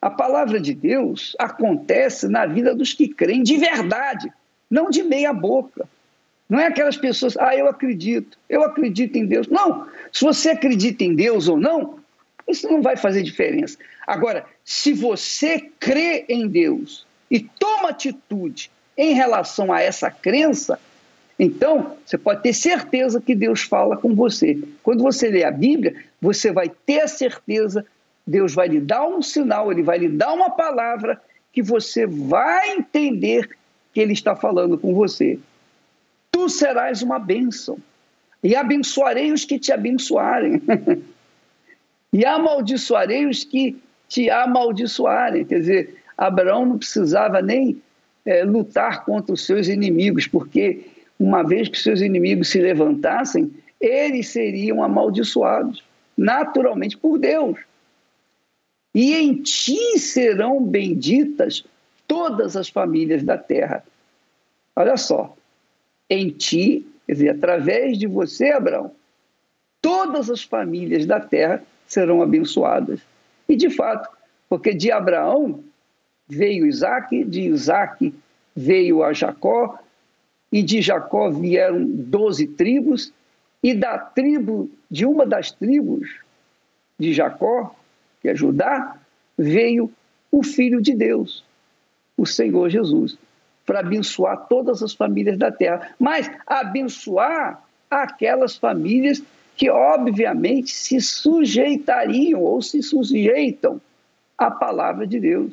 A 0.00 0.08
palavra 0.08 0.60
de 0.60 0.72
Deus 0.72 1.34
acontece 1.36 2.28
na 2.28 2.46
vida 2.46 2.76
dos 2.76 2.92
que 2.92 3.08
creem 3.08 3.42
de 3.42 3.56
verdade, 3.56 4.32
não 4.70 4.88
de 4.88 5.02
meia 5.02 5.32
boca. 5.32 5.88
Não 6.50 6.58
é 6.58 6.66
aquelas 6.66 6.96
pessoas, 6.96 7.36
ah, 7.36 7.56
eu 7.56 7.68
acredito, 7.68 8.36
eu 8.48 8.64
acredito 8.64 9.16
em 9.16 9.24
Deus. 9.24 9.46
Não, 9.46 9.86
se 10.12 10.24
você 10.24 10.50
acredita 10.50 11.04
em 11.04 11.14
Deus 11.14 11.46
ou 11.46 11.56
não, 11.56 12.00
isso 12.48 12.68
não 12.68 12.82
vai 12.82 12.96
fazer 12.96 13.22
diferença. 13.22 13.78
Agora, 14.04 14.44
se 14.64 14.92
você 14.92 15.70
crê 15.78 16.24
em 16.28 16.48
Deus 16.48 17.06
e 17.30 17.38
toma 17.38 17.90
atitude 17.90 18.68
em 18.98 19.14
relação 19.14 19.72
a 19.72 19.80
essa 19.80 20.10
crença, 20.10 20.76
então, 21.38 21.96
você 22.04 22.18
pode 22.18 22.42
ter 22.42 22.52
certeza 22.52 23.18
que 23.18 23.34
Deus 23.34 23.62
fala 23.62 23.96
com 23.96 24.14
você. 24.14 24.58
Quando 24.82 25.02
você 25.02 25.30
lê 25.30 25.42
a 25.42 25.50
Bíblia, 25.50 25.94
você 26.20 26.52
vai 26.52 26.68
ter 26.68 27.00
a 27.00 27.08
certeza, 27.08 27.86
Deus 28.26 28.52
vai 28.52 28.68
lhe 28.68 28.78
dar 28.78 29.06
um 29.06 29.22
sinal, 29.22 29.72
ele 29.72 29.82
vai 29.82 29.96
lhe 29.96 30.08
dar 30.08 30.34
uma 30.34 30.50
palavra 30.50 31.18
que 31.50 31.62
você 31.62 32.06
vai 32.06 32.72
entender 32.72 33.48
que 33.94 34.00
ele 34.00 34.12
está 34.12 34.36
falando 34.36 34.76
com 34.76 34.92
você. 34.92 35.38
Tu 36.40 36.48
serás 36.48 37.02
uma 37.02 37.18
bênção, 37.18 37.76
e 38.42 38.56
abençoarei 38.56 39.30
os 39.30 39.44
que 39.44 39.58
te 39.58 39.72
abençoarem, 39.72 40.62
e 42.10 42.24
amaldiçoarei 42.24 43.26
os 43.26 43.44
que 43.44 43.76
te 44.08 44.30
amaldiçoarem. 44.30 45.44
Quer 45.44 45.60
dizer, 45.60 46.02
Abraão 46.16 46.64
não 46.64 46.78
precisava 46.78 47.42
nem 47.42 47.82
é, 48.24 48.42
lutar 48.42 49.04
contra 49.04 49.34
os 49.34 49.44
seus 49.44 49.68
inimigos, 49.68 50.26
porque 50.26 50.86
uma 51.18 51.42
vez 51.42 51.68
que 51.68 51.78
seus 51.78 52.00
inimigos 52.00 52.48
se 52.48 52.58
levantassem, 52.58 53.52
eles 53.78 54.28
seriam 54.28 54.82
amaldiçoados, 54.82 55.84
naturalmente 56.16 56.96
por 56.96 57.18
Deus. 57.18 57.58
E 58.94 59.14
em 59.14 59.42
ti 59.42 59.98
serão 59.98 60.64
benditas 60.64 61.66
todas 62.08 62.56
as 62.56 62.70
famílias 62.70 63.22
da 63.22 63.36
terra. 63.36 63.84
Olha 64.74 64.96
só, 64.96 65.36
em 66.10 66.28
ti, 66.28 66.84
quer 67.06 67.12
dizer, 67.12 67.28
através 67.30 67.96
de 67.96 68.08
você, 68.08 68.50
Abraão, 68.50 68.90
todas 69.80 70.28
as 70.28 70.42
famílias 70.42 71.06
da 71.06 71.20
terra 71.20 71.62
serão 71.86 72.20
abençoadas. 72.20 73.00
E 73.48 73.54
de 73.54 73.70
fato, 73.70 74.10
porque 74.48 74.74
de 74.74 74.90
Abraão 74.90 75.62
veio 76.28 76.66
Isaac, 76.66 77.24
de 77.24 77.42
Isaac 77.42 78.12
veio 78.54 79.02
a 79.04 79.12
Jacó, 79.12 79.78
e 80.52 80.62
de 80.62 80.82
Jacó 80.82 81.30
vieram 81.30 81.84
doze 81.84 82.46
tribos, 82.46 83.12
e 83.62 83.72
da 83.74 83.96
tribo, 83.98 84.68
de 84.90 85.06
uma 85.06 85.24
das 85.24 85.52
tribos 85.52 86.08
de 86.98 87.12
Jacó, 87.12 87.74
que 88.20 88.28
é 88.28 88.34
Judá, 88.34 88.98
veio 89.38 89.90
o 90.30 90.42
Filho 90.42 90.80
de 90.80 90.94
Deus, 90.94 91.44
o 92.16 92.26
Senhor 92.26 92.68
Jesus, 92.68 93.16
para 93.70 93.78
abençoar 93.86 94.48
todas 94.48 94.82
as 94.82 94.92
famílias 94.92 95.38
da 95.38 95.52
terra, 95.52 95.94
mas 95.96 96.28
abençoar 96.44 97.62
aquelas 97.88 98.56
famílias 98.56 99.22
que, 99.56 99.70
obviamente, 99.70 100.72
se 100.72 101.00
sujeitariam 101.00 102.42
ou 102.42 102.60
se 102.60 102.82
sujeitam 102.82 103.80
à 104.36 104.50
palavra 104.50 105.06
de 105.06 105.20
Deus. 105.20 105.52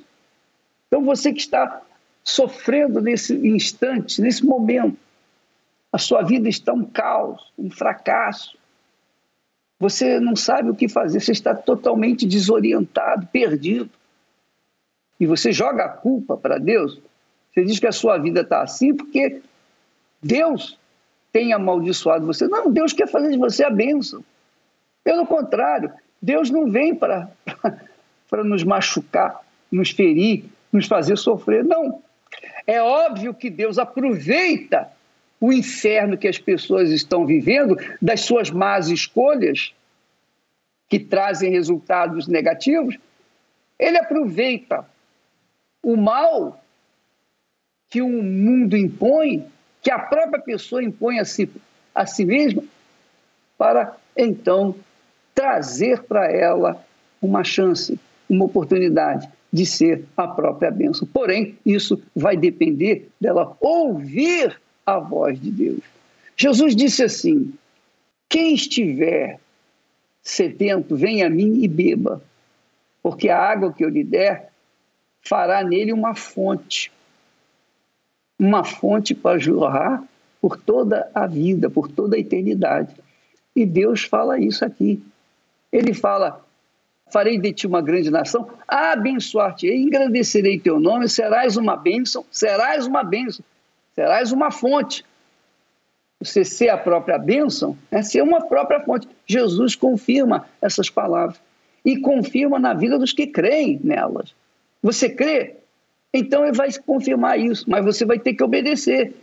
Então, 0.88 1.04
você 1.04 1.32
que 1.32 1.42
está 1.42 1.84
sofrendo 2.24 3.00
nesse 3.02 3.36
instante, 3.36 4.20
nesse 4.20 4.44
momento. 4.44 4.98
A 5.94 6.00
sua 6.00 6.24
vida 6.24 6.50
está 6.50 6.74
um 6.74 6.86
caos, 6.86 7.54
um 7.56 7.70
fracasso. 7.70 8.58
Você 9.80 10.20
não 10.20 10.36
sabe 10.36 10.72
o 10.72 10.76
que 10.76 10.90
fazer, 10.90 11.20
você 11.20 11.34
está 11.34 11.54
totalmente 11.54 12.26
desorientado, 12.26 13.28
perdido. 13.28 13.92
E 15.20 15.28
você 15.28 15.52
joga 15.52 15.86
a 15.86 15.90
culpa 15.90 16.36
para 16.36 16.58
Deus. 16.58 17.00
Você 17.58 17.66
diz 17.66 17.80
que 17.80 17.88
a 17.88 17.92
sua 17.92 18.20
vida 18.20 18.42
está 18.42 18.62
assim 18.62 18.94
porque 18.94 19.42
Deus 20.22 20.78
tem 21.32 21.54
amaldiçoado 21.54 22.24
você. 22.24 22.48
Não, 22.48 22.72
Deus 22.72 22.94
quer 22.94 23.08
fazer 23.08 23.32
de 23.32 23.38
você 23.40 23.64
a 23.64 23.70
bênção. 23.72 24.24
Pelo 25.04 25.26
contrário, 25.26 25.92
Deus 26.22 26.52
não 26.52 26.70
vem 26.70 26.94
para, 26.94 27.32
nos 28.46 28.64
machucar, 28.64 29.42
nos 29.72 29.90
ferir, 29.90 30.46
nos 30.72 30.86
fazer 30.86 31.18
sofrer. 31.18 31.64
Não. 31.64 32.00
É 32.68 32.80
óbvio 32.80 33.34
que 33.34 33.50
Deus 33.50 33.80
aproveita 33.80 34.92
o 35.42 35.52
inferno 35.52 36.16
que 36.16 36.28
as 36.28 36.38
pessoas 36.38 36.92
estão 36.92 37.26
vivendo, 37.26 37.76
das 38.00 38.22
suas 38.22 38.52
más 38.52 38.88
escolhas, 38.88 39.74
que 40.88 41.00
trazem 41.00 41.50
resultados 41.50 42.28
negativos, 42.28 43.00
ele 43.80 43.98
aproveita 43.98 44.86
o 45.82 45.98
mal 45.98 46.62
que 47.90 48.02
o 48.02 48.10
mundo 48.10 48.76
impõe, 48.76 49.46
que 49.82 49.92
a 49.92 50.00
própria 50.00 50.42
pessoa 50.42 50.84
impõe 50.84 51.20
a 51.20 51.26
si, 51.26 51.50
a 51.94 52.06
si 52.06 52.26
mesma, 52.26 52.64
para 53.58 53.96
então 54.16 54.76
trazer 55.34 56.04
para 56.04 56.32
ela 56.32 56.84
uma 57.22 57.44
chance, 57.44 58.00
uma 58.30 58.46
oportunidade 58.46 59.30
de 59.52 59.66
ser 59.66 60.04
a 60.16 60.28
própria 60.28 60.70
bênção. 60.70 61.08
Porém, 61.08 61.58
isso 61.66 62.02
vai 62.16 62.36
depender 62.36 63.10
dela 63.20 63.56
ouvir 63.60 64.60
a 64.86 65.00
voz 65.00 65.40
de 65.40 65.52
Deus. 65.52 65.82
Jesus 66.36 66.76
disse 66.76 67.04
assim: 67.04 67.54
quem 68.28 68.54
estiver 68.54 69.40
sedento, 70.22 70.96
venha 70.96 71.28
a 71.28 71.30
mim 71.30 71.64
e 71.64 71.68
beba, 71.68 72.22
porque 73.02 73.30
a 73.30 73.40
água 73.40 73.72
que 73.72 73.84
eu 73.84 73.90
lhe 73.90 74.04
der 74.04 74.52
fará 75.22 75.64
nele 75.64 75.94
uma 75.94 76.14
fonte 76.14 76.92
uma 78.40 78.64
fonte 78.64 79.16
para 79.16 79.40
jorrar 79.40 80.04
por 80.42 80.58
toda 80.58 81.10
a 81.14 81.26
vida, 81.26 81.70
por 81.70 81.88
toda 81.88 82.16
a 82.16 82.20
eternidade. 82.20 82.96
E 83.56 83.66
Deus 83.66 84.04
fala 84.04 84.40
isso 84.40 84.64
aqui. 84.64 85.02
Ele 85.72 85.94
fala: 85.94 86.46
Farei 87.10 87.40
de 87.40 87.54
ti 87.54 87.66
uma 87.66 87.82
grande 87.82 88.12
nação, 88.12 88.50
abençoar-te-ei, 88.68 89.82
engrandecerei 89.82 90.60
teu 90.60 90.80
nome, 90.80 91.08
serás 91.08 91.58
uma 91.58 91.76
bênção, 91.76 92.26
serás 92.30 92.86
uma 92.86 93.04
bênção, 93.04 93.44
serás 93.96 94.32
uma 94.32 94.52
fonte. 94.52 95.06
Você 96.20 96.44
ser 96.44 96.70
a 96.70 96.78
própria 96.78 97.18
bênção 97.18 97.78
é 97.92 98.02
ser 98.02 98.22
uma 98.22 98.42
própria 98.42 98.80
fonte. 98.82 99.08
Jesus 99.26 99.76
confirma 99.76 100.48
essas 100.62 100.90
palavras 100.90 101.40
e 101.86 101.98
confirma 101.98 102.60
na 102.60 102.74
vida 102.74 102.98
dos 102.98 103.14
que 103.14 103.28
creem 103.28 103.80
nelas. 103.84 104.34
Você 104.82 105.10
crê? 105.10 105.56
Então 106.18 106.44
ele 106.44 106.58
vai 106.58 106.70
confirmar 106.86 107.40
isso, 107.40 107.66
mas 107.68 107.86
você 107.86 108.06
vai 108.06 108.18
ter 108.18 108.34
que 108.34 108.44
obedecer. 108.44 109.14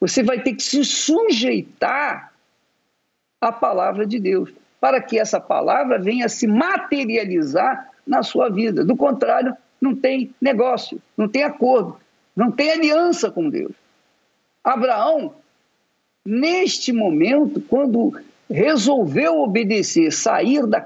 Você 0.00 0.22
vai 0.22 0.40
ter 0.40 0.54
que 0.54 0.62
se 0.62 0.84
sujeitar 0.84 2.32
à 3.40 3.52
palavra 3.52 4.04
de 4.04 4.18
Deus, 4.18 4.50
para 4.80 5.00
que 5.00 5.18
essa 5.18 5.40
palavra 5.40 5.98
venha 5.98 6.28
se 6.28 6.46
materializar 6.46 7.88
na 8.04 8.22
sua 8.22 8.48
vida. 8.48 8.84
Do 8.84 8.96
contrário, 8.96 9.56
não 9.80 9.94
tem 9.94 10.34
negócio, 10.40 11.00
não 11.16 11.28
tem 11.28 11.44
acordo, 11.44 11.96
não 12.34 12.50
tem 12.50 12.72
aliança 12.72 13.30
com 13.30 13.48
Deus. 13.48 13.72
Abraão, 14.64 15.34
neste 16.24 16.92
momento, 16.92 17.60
quando 17.60 18.20
resolveu 18.50 19.40
obedecer, 19.40 20.12
sair 20.12 20.66
da 20.66 20.84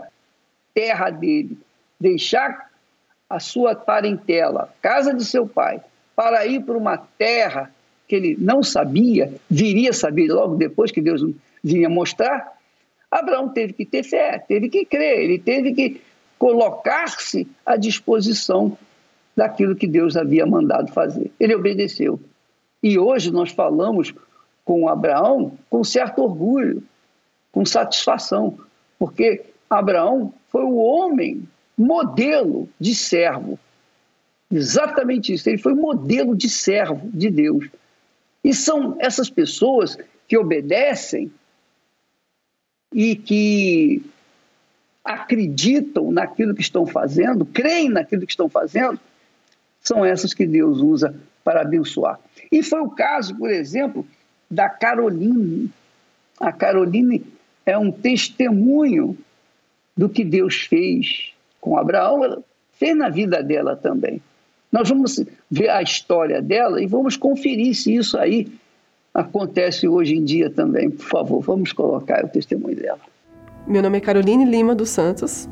terra 0.75 1.09
dele, 1.09 1.59
deixar 1.99 2.66
a 3.29 3.41
sua 3.41 3.75
parentela, 3.75 4.73
casa 4.81 5.13
de 5.13 5.25
seu 5.25 5.47
pai, 5.47 5.81
para 6.15 6.47
ir 6.47 6.63
para 6.63 6.77
uma 6.77 6.97
terra 6.97 7.73
que 8.09 8.15
ele 8.15 8.37
não 8.39 8.63
sabia, 8.63 9.33
viria 9.51 9.93
saber 9.93 10.29
logo 10.29 10.57
depois 10.57 10.93
que 10.93 11.03
Deus 11.03 11.23
vinha 11.63 11.89
mostrar, 11.89 12.57
Abraão 13.11 13.49
teve 13.49 13.73
que 13.73 13.85
ter 13.85 14.03
fé, 14.03 14.39
teve 14.39 14.69
que 14.69 14.85
crer, 14.85 15.21
ele 15.21 15.39
teve 15.39 15.73
que 15.73 16.01
colocar-se 16.39 17.49
à 17.65 17.77
disposição 17.77 18.77
daquilo 19.35 19.77
que 19.77 19.87
Deus 19.87 20.17
havia 20.17 20.47
mandado 20.47 20.93
fazer. 20.93 21.31
Ele 21.39 21.55
obedeceu. 21.55 22.21
E 22.83 22.99
hoje 22.99 23.31
nós 23.31 23.51
falamos 23.51 24.15
com 24.65 24.89
Abraão 24.89 25.53
com 25.69 25.83
certo 25.83 26.23
orgulho, 26.23 26.83
com 27.53 27.65
satisfação, 27.65 28.59
porque 28.99 29.45
Abraão 29.69 30.33
foi 30.49 30.63
o 30.63 30.77
homem 30.77 31.47
modelo 31.77 32.69
de 32.81 32.95
servo. 32.95 33.59
Exatamente 34.51 35.33
isso. 35.33 35.49
Ele 35.49 35.59
foi 35.59 35.75
modelo 35.75 36.35
de 36.35 36.49
servo 36.49 37.11
de 37.13 37.31
Deus. 37.31 37.69
E 38.43 38.55
são 38.55 38.97
essas 39.01 39.29
pessoas 39.29 39.99
que 40.29 40.39
obedecem 40.39 41.31
e 42.93 43.17
que 43.17 44.03
acreditam 45.05 46.11
naquilo 46.11 46.55
que 46.55 46.63
estão 46.63 46.87
fazendo, 46.87 47.45
creem 47.45 47.89
naquilo 47.89 48.27
que 48.27 48.33
estão 48.33 48.49
fazendo, 48.49 48.99
são 49.81 50.05
essas 50.05 50.35
que 50.35 50.47
Deus 50.47 50.81
usa 50.81 51.15
para 51.45 51.61
abençoar. 51.61 52.19
E 52.51 52.63
foi 52.63 52.81
o 52.81 52.91
caso, 52.91 53.37
por 53.37 53.51
exemplo, 53.51 54.07
da 54.51 54.69
Caroline. 54.69 55.71
A 56.41 56.53
Caroline 56.53 57.25
é 57.65 57.79
um 57.79 57.93
testemunho 57.93 59.17
do 59.97 60.09
que 60.09 60.25
Deus 60.25 60.63
fez 60.63 61.36
com 61.67 61.77
Abraão, 61.77 62.23
ela 62.23 62.39
fez 62.79 62.97
na 62.97 63.09
vida 63.09 63.43
dela 63.43 63.75
também. 63.75 64.23
Nós 64.71 64.89
vamos 64.89 65.21
ver 65.51 65.69
a 65.69 65.83
história 65.83 66.41
dela 66.41 66.81
e 66.81 66.87
vamos 66.87 67.17
conferir 67.17 67.75
se 67.75 67.93
isso 67.93 68.17
aí 68.17 68.47
acontece 69.13 69.89
hoje 69.89 70.15
em 70.15 70.23
dia 70.23 70.49
também. 70.49 70.89
Por 70.89 71.05
favor, 71.05 71.41
vamos 71.41 71.73
colocar 71.73 72.25
o 72.25 72.29
testemunho 72.29 72.77
dela. 72.77 73.01
Meu 73.67 73.83
nome 73.83 73.99
é 73.99 74.01
Caroline 74.01 74.45
Lima 74.45 74.77
dos 74.77 74.91
Santos, 74.91 75.49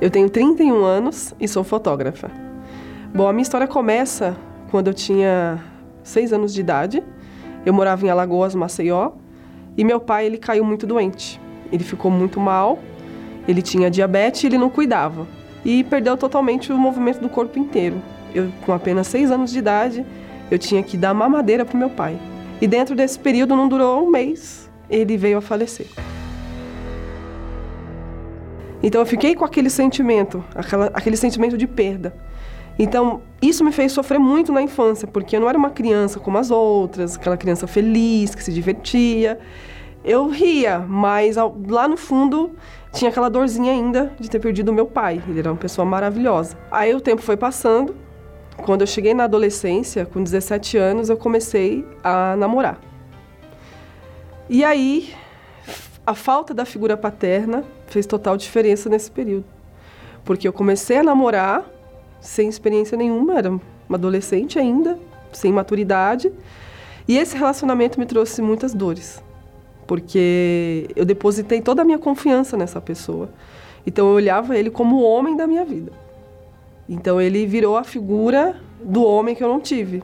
eu 0.00 0.10
tenho 0.10 0.30
31 0.30 0.82
anos 0.82 1.34
e 1.38 1.46
sou 1.46 1.62
fotógrafa. 1.62 2.30
Bom, 3.14 3.28
a 3.28 3.32
minha 3.32 3.42
história 3.42 3.66
começa 3.66 4.34
quando 4.70 4.86
eu 4.86 4.94
tinha 4.94 5.62
6 6.02 6.32
anos 6.32 6.54
de 6.54 6.60
idade. 6.60 7.04
Eu 7.66 7.74
morava 7.74 8.06
em 8.06 8.08
Alagoas, 8.08 8.54
Maceió, 8.54 9.12
e 9.76 9.84
meu 9.84 10.00
pai 10.00 10.24
ele 10.24 10.38
caiu 10.38 10.64
muito 10.64 10.86
doente. 10.86 11.38
Ele 11.70 11.84
ficou 11.84 12.10
muito 12.10 12.40
mal, 12.40 12.78
ele 13.46 13.60
tinha 13.60 13.90
diabetes 13.90 14.44
e 14.44 14.46
ele 14.46 14.56
não 14.56 14.70
cuidava 14.70 15.26
e 15.68 15.84
perdeu 15.84 16.16
totalmente 16.16 16.72
o 16.72 16.78
movimento 16.78 17.20
do 17.20 17.28
corpo 17.28 17.58
inteiro. 17.58 18.00
Eu, 18.34 18.50
com 18.64 18.72
apenas 18.72 19.06
seis 19.06 19.30
anos 19.30 19.50
de 19.50 19.58
idade, 19.58 20.06
eu 20.50 20.58
tinha 20.58 20.82
que 20.82 20.96
dar 20.96 21.12
mamadeira 21.12 21.62
para 21.62 21.78
meu 21.78 21.90
pai. 21.90 22.18
E 22.58 22.66
dentro 22.66 22.96
desse 22.96 23.18
período, 23.18 23.54
não 23.54 23.68
durou 23.68 24.02
um 24.02 24.10
mês, 24.10 24.70
ele 24.88 25.18
veio 25.18 25.36
a 25.36 25.40
falecer. 25.42 25.86
Então 28.82 29.02
eu 29.02 29.06
fiquei 29.06 29.34
com 29.34 29.44
aquele 29.44 29.68
sentimento, 29.68 30.42
aquela, 30.54 30.86
aquele 30.86 31.18
sentimento 31.18 31.58
de 31.58 31.66
perda. 31.66 32.16
Então, 32.78 33.20
isso 33.42 33.62
me 33.62 33.72
fez 33.72 33.92
sofrer 33.92 34.18
muito 34.18 34.50
na 34.50 34.62
infância, 34.62 35.06
porque 35.06 35.36
eu 35.36 35.40
não 35.40 35.50
era 35.50 35.58
uma 35.58 35.68
criança 35.68 36.18
como 36.18 36.38
as 36.38 36.50
outras, 36.50 37.16
aquela 37.16 37.36
criança 37.36 37.66
feliz, 37.66 38.34
que 38.34 38.42
se 38.42 38.52
divertia. 38.54 39.38
Eu 40.02 40.28
ria, 40.28 40.78
mas 40.78 41.36
lá 41.36 41.86
no 41.86 41.98
fundo 41.98 42.52
tinha 42.92 43.10
aquela 43.10 43.28
dorzinha 43.28 43.72
ainda 43.72 44.12
de 44.18 44.28
ter 44.28 44.38
perdido 44.38 44.72
meu 44.72 44.86
pai. 44.86 45.22
Ele 45.28 45.40
era 45.40 45.50
uma 45.50 45.58
pessoa 45.58 45.84
maravilhosa. 45.84 46.56
Aí 46.70 46.94
o 46.94 47.00
tempo 47.00 47.22
foi 47.22 47.36
passando. 47.36 47.94
Quando 48.64 48.80
eu 48.80 48.86
cheguei 48.86 49.14
na 49.14 49.24
adolescência, 49.24 50.04
com 50.04 50.22
17 50.22 50.76
anos, 50.76 51.08
eu 51.08 51.16
comecei 51.16 51.86
a 52.02 52.34
namorar. 52.36 52.80
E 54.48 54.64
aí, 54.64 55.14
a 56.06 56.14
falta 56.14 56.52
da 56.52 56.64
figura 56.64 56.96
paterna 56.96 57.62
fez 57.86 58.06
total 58.06 58.36
diferença 58.36 58.88
nesse 58.88 59.10
período. 59.10 59.44
Porque 60.24 60.48
eu 60.48 60.52
comecei 60.52 60.96
a 60.96 61.02
namorar 61.02 61.64
sem 62.20 62.48
experiência 62.48 62.96
nenhuma, 62.96 63.38
era 63.38 63.50
uma 63.50 63.62
adolescente 63.92 64.58
ainda, 64.58 64.98
sem 65.32 65.52
maturidade. 65.52 66.32
E 67.06 67.16
esse 67.16 67.36
relacionamento 67.36 67.98
me 67.98 68.06
trouxe 68.06 68.42
muitas 68.42 68.74
dores 68.74 69.22
porque 69.88 70.86
eu 70.94 71.06
depositei 71.06 71.62
toda 71.62 71.80
a 71.80 71.84
minha 71.84 71.98
confiança 71.98 72.58
nessa 72.58 72.78
pessoa. 72.78 73.30
Então 73.86 74.06
eu 74.06 74.14
olhava 74.14 74.56
ele 74.56 74.70
como 74.70 74.96
o 74.96 75.02
homem 75.02 75.34
da 75.34 75.46
minha 75.46 75.64
vida. 75.64 75.90
Então 76.86 77.18
ele 77.18 77.46
virou 77.46 77.74
a 77.74 77.82
figura 77.82 78.60
do 78.84 79.02
homem 79.02 79.34
que 79.34 79.42
eu 79.42 79.48
não 79.48 79.58
tive. 79.58 80.02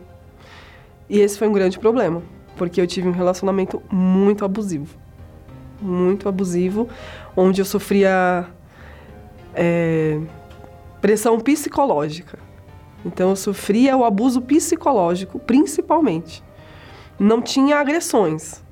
E 1.09 1.20
esse 1.20 1.38
foi 1.38 1.47
um 1.47 1.53
grande 1.53 1.79
problema, 1.79 2.23
porque 2.57 2.81
eu 2.81 2.87
tive 2.87 3.07
um 3.07 3.12
relacionamento 3.12 3.83
muito 3.92 4.42
abusivo. 4.42 4.97
Muito 5.83 6.31
abusivo, 6.31 6.88
onde 7.37 7.61
eu 7.61 7.64
sofria 7.66 8.47
é, 9.55 10.18
pressão 11.03 11.38
psicológica. 11.38 12.38
Então 13.05 13.29
eu 13.29 13.37
sofria 13.37 13.94
o 13.99 14.03
abuso 14.03 14.40
psicológico, 14.40 15.38
principalmente. 15.38 16.42
Não 17.18 17.42
tinha 17.42 17.79
agressões, 17.79 18.63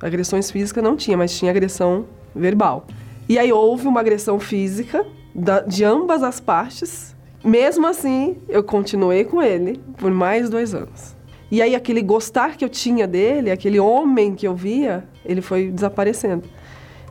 Agressões 0.00 0.50
físicas 0.50 0.82
não 0.84 0.96
tinha, 0.96 1.16
mas 1.16 1.36
tinha 1.36 1.50
agressão 1.50 2.06
verbal. 2.34 2.86
E 3.28 3.38
aí 3.38 3.52
houve 3.52 3.88
uma 3.88 4.00
agressão 4.00 4.38
física 4.38 5.04
da, 5.34 5.60
de 5.60 5.84
ambas 5.84 6.22
as 6.22 6.38
partes. 6.38 7.16
Mesmo 7.42 7.86
assim, 7.86 8.36
eu 8.48 8.62
continuei 8.62 9.24
com 9.24 9.42
ele 9.42 9.80
por 9.96 10.10
mais 10.10 10.50
dois 10.50 10.74
anos. 10.74 11.16
E 11.50 11.62
aí 11.62 11.74
aquele 11.74 12.02
gostar 12.02 12.56
que 12.56 12.64
eu 12.64 12.68
tinha 12.68 13.06
dele, 13.06 13.50
aquele 13.50 13.78
homem 13.78 14.34
que 14.34 14.46
eu 14.46 14.54
via, 14.54 15.04
ele 15.24 15.40
foi 15.40 15.70
desaparecendo. 15.70 16.44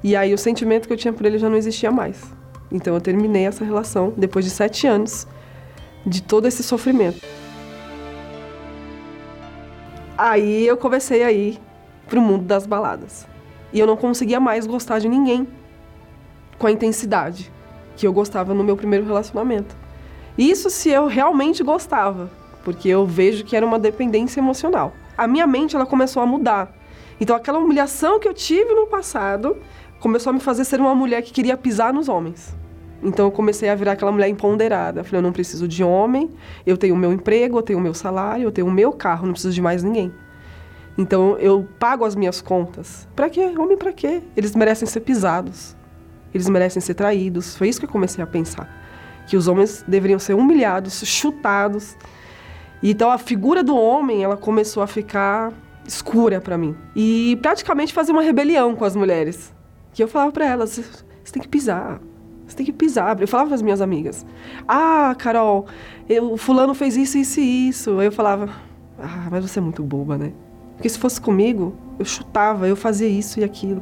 E 0.03 0.15
aí 0.15 0.33
o 0.33 0.37
sentimento 0.37 0.87
que 0.87 0.93
eu 0.93 0.97
tinha 0.97 1.13
por 1.13 1.25
ele 1.25 1.37
já 1.37 1.49
não 1.49 1.57
existia 1.57 1.89
mais. 1.89 2.21
Então 2.71 2.93
eu 2.93 3.01
terminei 3.01 3.45
essa 3.45 3.63
relação 3.63 4.13
depois 4.15 4.45
de 4.45 4.51
sete 4.51 4.85
anos 4.85 5.27
de 6.05 6.21
todo 6.21 6.47
esse 6.47 6.61
sofrimento. 6.61 7.21
Aí 10.17 10.65
eu 10.67 10.77
comecei 10.77 11.23
a 11.23 11.31
ir 11.31 11.59
para 12.07 12.19
o 12.19 12.21
mundo 12.21 12.45
das 12.45 12.65
baladas. 12.65 13.27
E 13.73 13.79
eu 13.79 13.87
não 13.87 13.97
conseguia 13.97 14.39
mais 14.39 14.65
gostar 14.65 14.99
de 14.99 15.09
ninguém 15.09 15.47
com 16.57 16.67
a 16.67 16.71
intensidade 16.71 17.51
que 17.95 18.05
eu 18.05 18.13
gostava 18.13 18.53
no 18.53 18.63
meu 18.63 18.75
primeiro 18.75 19.05
relacionamento. 19.05 19.75
Isso 20.37 20.69
se 20.69 20.89
eu 20.89 21.07
realmente 21.07 21.63
gostava, 21.63 22.29
porque 22.63 22.89
eu 22.89 23.05
vejo 23.05 23.43
que 23.43 23.55
era 23.55 23.65
uma 23.65 23.79
dependência 23.79 24.39
emocional. 24.39 24.93
A 25.17 25.27
minha 25.27 25.47
mente 25.47 25.75
ela 25.75 25.85
começou 25.85 26.21
a 26.21 26.25
mudar. 26.25 26.75
Então 27.19 27.35
aquela 27.35 27.59
humilhação 27.59 28.19
que 28.19 28.27
eu 28.27 28.33
tive 28.33 28.73
no 28.73 28.87
passado 28.87 29.57
começou 29.99 30.31
a 30.31 30.33
me 30.33 30.39
fazer 30.39 30.65
ser 30.65 30.81
uma 30.81 30.93
mulher 30.93 31.21
que 31.21 31.31
queria 31.31 31.55
pisar 31.55 31.93
nos 31.93 32.09
homens. 32.09 32.53
Então 33.01 33.25
eu 33.25 33.31
comecei 33.31 33.69
a 33.69 33.75
virar 33.75 33.93
aquela 33.93 34.11
mulher 34.11 34.27
empoderada. 34.27 35.03
Falei, 35.03 35.19
eu 35.19 35.23
não 35.23 35.31
preciso 35.31 35.67
de 35.67 35.83
homem, 35.83 36.31
eu 36.65 36.75
tenho 36.75 36.95
o 36.95 36.97
meu 36.97 37.13
emprego, 37.13 37.59
eu 37.59 37.61
tenho 37.61 37.79
o 37.79 37.81
meu 37.81 37.93
salário, 37.93 38.43
eu 38.43 38.51
tenho 38.51 38.67
o 38.67 38.71
meu 38.71 38.91
carro, 38.91 39.25
não 39.25 39.33
preciso 39.33 39.53
de 39.53 39.61
mais 39.61 39.83
ninguém. 39.83 40.11
Então 40.97 41.37
eu 41.37 41.67
pago 41.77 42.05
as 42.05 42.15
minhas 42.15 42.41
contas. 42.41 43.07
Para 43.15 43.29
quê? 43.29 43.53
Homem 43.57 43.77
para 43.77 43.91
quê? 43.91 44.21
Eles 44.35 44.55
merecem 44.55 44.87
ser 44.87 45.01
pisados. 45.01 45.75
Eles 46.33 46.49
merecem 46.49 46.81
ser 46.81 46.93
traídos. 46.93 47.55
Foi 47.55 47.67
isso 47.67 47.79
que 47.79 47.85
eu 47.85 47.89
comecei 47.89 48.23
a 48.23 48.27
pensar. 48.27 48.69
Que 49.27 49.35
os 49.35 49.47
homens 49.47 49.83
deveriam 49.87 50.19
ser 50.19 50.33
humilhados, 50.33 51.01
chutados. 51.05 51.97
Então 52.81 53.09
a 53.09 53.17
figura 53.17 53.63
do 53.63 53.75
homem, 53.75 54.23
ela 54.23 54.37
começou 54.37 54.83
a 54.83 54.87
ficar 54.87 55.51
escura 55.87 56.41
para 56.41 56.57
mim. 56.57 56.75
E 56.95 57.37
praticamente 57.41 57.93
fazer 57.93 58.11
uma 58.11 58.21
rebelião 58.21 58.75
com 58.75 58.85
as 58.85 58.95
mulheres. 58.95 59.53
Que 59.93 60.03
eu 60.03 60.07
falava 60.07 60.31
para 60.31 60.45
elas, 60.45 60.71
você 61.23 61.33
tem 61.33 61.41
que 61.41 61.47
pisar. 61.47 62.01
Você 62.45 62.55
tem 62.55 62.65
que 62.65 62.73
pisar. 62.73 63.19
Eu 63.19 63.27
falava 63.27 63.49
para 63.49 63.55
as 63.55 63.61
minhas 63.61 63.81
amigas: 63.81 64.25
Ah, 64.67 65.15
Carol, 65.17 65.65
o 66.21 66.37
fulano 66.37 66.73
fez 66.73 66.95
isso, 66.95 67.17
isso 67.17 67.39
e 67.39 67.69
isso. 67.69 68.01
Eu 68.01 68.11
falava: 68.11 68.49
Ah, 68.99 69.27
mas 69.31 69.49
você 69.49 69.59
é 69.59 69.61
muito 69.61 69.81
boba, 69.83 70.17
né? 70.17 70.33
Porque 70.75 70.89
se 70.89 70.99
fosse 70.99 71.19
comigo, 71.19 71.75
eu 71.97 72.05
chutava, 72.05 72.67
eu 72.67 72.75
fazia 72.75 73.07
isso 73.07 73.39
e 73.39 73.43
aquilo. 73.43 73.81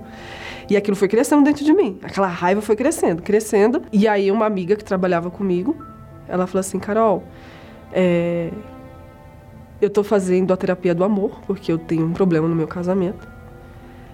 E 0.69 0.77
aquilo 0.77 0.95
foi 0.95 1.07
crescendo 1.07 1.43
dentro 1.43 1.65
de 1.65 1.73
mim. 1.73 1.99
Aquela 2.03 2.27
raiva 2.27 2.61
foi 2.61 2.75
crescendo, 2.75 3.21
crescendo. 3.21 3.81
E 3.91 4.07
aí 4.07 4.31
uma 4.31 4.45
amiga 4.45 4.75
que 4.75 4.83
trabalhava 4.83 5.29
comigo, 5.29 5.75
ela 6.27 6.47
falou 6.47 6.61
assim, 6.61 6.79
Carol, 6.79 7.23
é... 7.91 8.51
eu 9.81 9.89
tô 9.89 10.03
fazendo 10.03 10.53
a 10.53 10.57
terapia 10.57 10.95
do 10.95 11.03
amor, 11.03 11.41
porque 11.45 11.71
eu 11.71 11.77
tenho 11.77 12.05
um 12.05 12.13
problema 12.13 12.47
no 12.47 12.55
meu 12.55 12.67
casamento. 12.67 13.27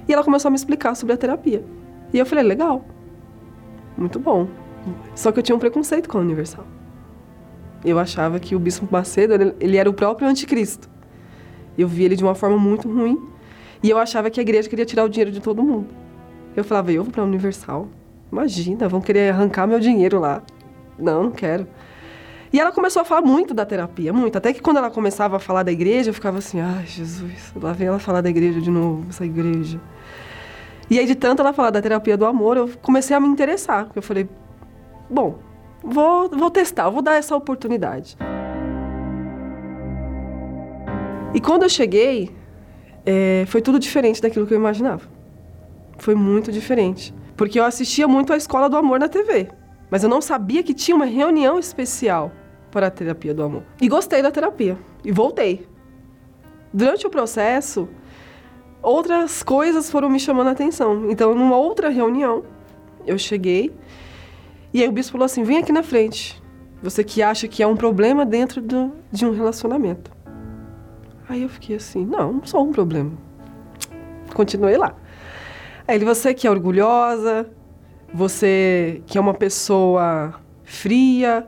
E 0.07 0.13
ela 0.13 0.23
começou 0.23 0.49
a 0.49 0.51
me 0.51 0.55
explicar 0.55 0.95
sobre 0.95 1.13
a 1.13 1.17
terapia. 1.17 1.63
E 2.11 2.17
eu 2.17 2.25
falei, 2.25 2.43
legal, 2.43 2.83
muito 3.95 4.19
bom. 4.19 4.47
Só 5.13 5.31
que 5.31 5.39
eu 5.39 5.43
tinha 5.43 5.55
um 5.55 5.59
preconceito 5.59 6.09
com 6.09 6.17
a 6.17 6.21
Universal. 6.21 6.65
Eu 7.85 7.99
achava 7.99 8.39
que 8.39 8.55
o 8.55 8.59
Bispo 8.59 8.87
Macedo, 8.89 9.55
ele 9.59 9.77
era 9.77 9.89
o 9.89 9.93
próprio 9.93 10.27
anticristo. 10.27 10.89
Eu 11.79 11.87
via 11.87 12.05
ele 12.05 12.15
de 12.15 12.23
uma 12.23 12.35
forma 12.35 12.57
muito 12.57 12.89
ruim. 12.89 13.17
E 13.81 13.89
eu 13.89 13.97
achava 13.97 14.29
que 14.29 14.39
a 14.39 14.43
igreja 14.43 14.69
queria 14.69 14.85
tirar 14.85 15.05
o 15.05 15.09
dinheiro 15.09 15.31
de 15.31 15.39
todo 15.39 15.63
mundo. 15.63 15.87
Eu 16.55 16.63
falava, 16.63 16.91
eu 16.91 17.03
vou 17.03 17.11
para 17.11 17.21
a 17.21 17.25
Universal? 17.25 17.87
Imagina, 18.31 18.87
vão 18.87 19.01
querer 19.01 19.31
arrancar 19.31 19.65
meu 19.65 19.79
dinheiro 19.79 20.19
lá. 20.19 20.43
Não, 20.97 21.23
não 21.23 21.31
quero. 21.31 21.65
E 22.51 22.59
ela 22.59 22.71
começou 22.71 23.01
a 23.01 23.05
falar 23.05 23.21
muito 23.21 23.53
da 23.53 23.65
terapia, 23.65 24.11
muito. 24.11 24.37
Até 24.37 24.51
que 24.51 24.61
quando 24.61 24.77
ela 24.77 24.89
começava 24.89 25.37
a 25.37 25.39
falar 25.39 25.63
da 25.63 25.71
igreja, 25.71 26.09
eu 26.09 26.13
ficava 26.13 26.39
assim, 26.39 26.59
ai, 26.59 26.85
Jesus, 26.85 27.53
lá 27.55 27.71
vem 27.73 27.87
ela 27.87 27.99
falar 27.99 28.21
da 28.21 28.29
igreja 28.29 28.59
de 28.59 28.71
novo, 28.71 29.05
essa 29.09 29.23
igreja. 29.23 29.79
E 30.89 30.97
aí, 30.97 31.05
de 31.05 31.13
tanto 31.13 31.41
ela 31.41 31.53
falar 31.53 31.69
da 31.69 31.81
terapia 31.81 32.17
do 32.17 32.25
amor, 32.25 32.57
eu 32.57 32.69
comecei 32.81 33.15
a 33.15 33.19
me 33.19 33.27
interessar. 33.27 33.87
Eu 33.95 34.01
falei, 34.01 34.27
bom, 35.07 35.37
vou, 35.83 36.27
vou 36.29 36.49
testar, 36.49 36.89
vou 36.89 37.03
dar 37.03 37.15
essa 37.15 37.35
oportunidade. 37.35 38.17
E 41.33 41.39
quando 41.39 41.63
eu 41.63 41.69
cheguei, 41.69 42.31
é, 43.05 43.45
foi 43.47 43.61
tudo 43.61 43.79
diferente 43.79 44.21
daquilo 44.21 44.47
que 44.47 44.53
eu 44.53 44.57
imaginava. 44.57 45.03
Foi 45.97 46.15
muito 46.15 46.51
diferente. 46.51 47.13
Porque 47.37 47.59
eu 47.59 47.63
assistia 47.63 48.07
muito 48.07 48.33
a 48.33 48.37
Escola 48.37 48.69
do 48.69 48.75
Amor 48.75 48.99
na 48.99 49.07
TV, 49.07 49.47
mas 49.89 50.03
eu 50.03 50.09
não 50.09 50.21
sabia 50.21 50.61
que 50.61 50.73
tinha 50.73 50.95
uma 50.95 51.05
reunião 51.05 51.57
especial 51.57 52.31
para 52.71 52.87
a 52.87 52.91
terapia 52.91 53.33
do 53.33 53.43
amor. 53.43 53.63
E 53.81 53.87
gostei 53.87 54.21
da 54.21 54.31
terapia 54.31 54.77
e 55.03 55.11
voltei. 55.11 55.65
Durante 56.73 57.07
o 57.07 57.09
processo, 57.09 57.87
outras 58.81 59.41
coisas 59.41 59.89
foram 59.89 60.09
me 60.09 60.19
chamando 60.19 60.47
a 60.47 60.51
atenção. 60.51 61.09
Então, 61.09 61.33
numa 61.33 61.57
outra 61.57 61.89
reunião, 61.89 62.43
eu 63.07 63.17
cheguei 63.17 63.71
e 64.73 64.81
aí 64.81 64.87
o 64.87 64.91
bispo 64.91 65.13
falou 65.13 65.25
assim: 65.25 65.43
vem 65.43 65.57
aqui 65.57 65.71
na 65.71 65.83
frente. 65.83 66.41
Você 66.81 67.03
que 67.03 67.21
acha 67.21 67.47
que 67.47 67.61
é 67.61 67.67
um 67.67 67.75
problema 67.75 68.25
dentro 68.25 68.61
do, 68.61 68.91
de 69.11 69.25
um 69.25 69.31
relacionamento. 69.31 70.11
Aí 71.29 71.43
eu 71.43 71.49
fiquei 71.49 71.75
assim, 71.75 72.03
não, 72.07 72.43
sou 72.43 72.67
um 72.67 72.71
problema. 72.71 73.11
Continuei 74.33 74.75
lá. 74.77 74.95
Aí 75.87 75.95
ele, 75.95 76.03
você 76.03 76.33
que 76.33 76.47
é 76.47 76.49
orgulhosa, 76.49 77.47
você 78.11 79.03
que 79.05 79.15
é 79.15 79.21
uma 79.21 79.35
pessoa 79.35 80.33
fria, 80.63 81.47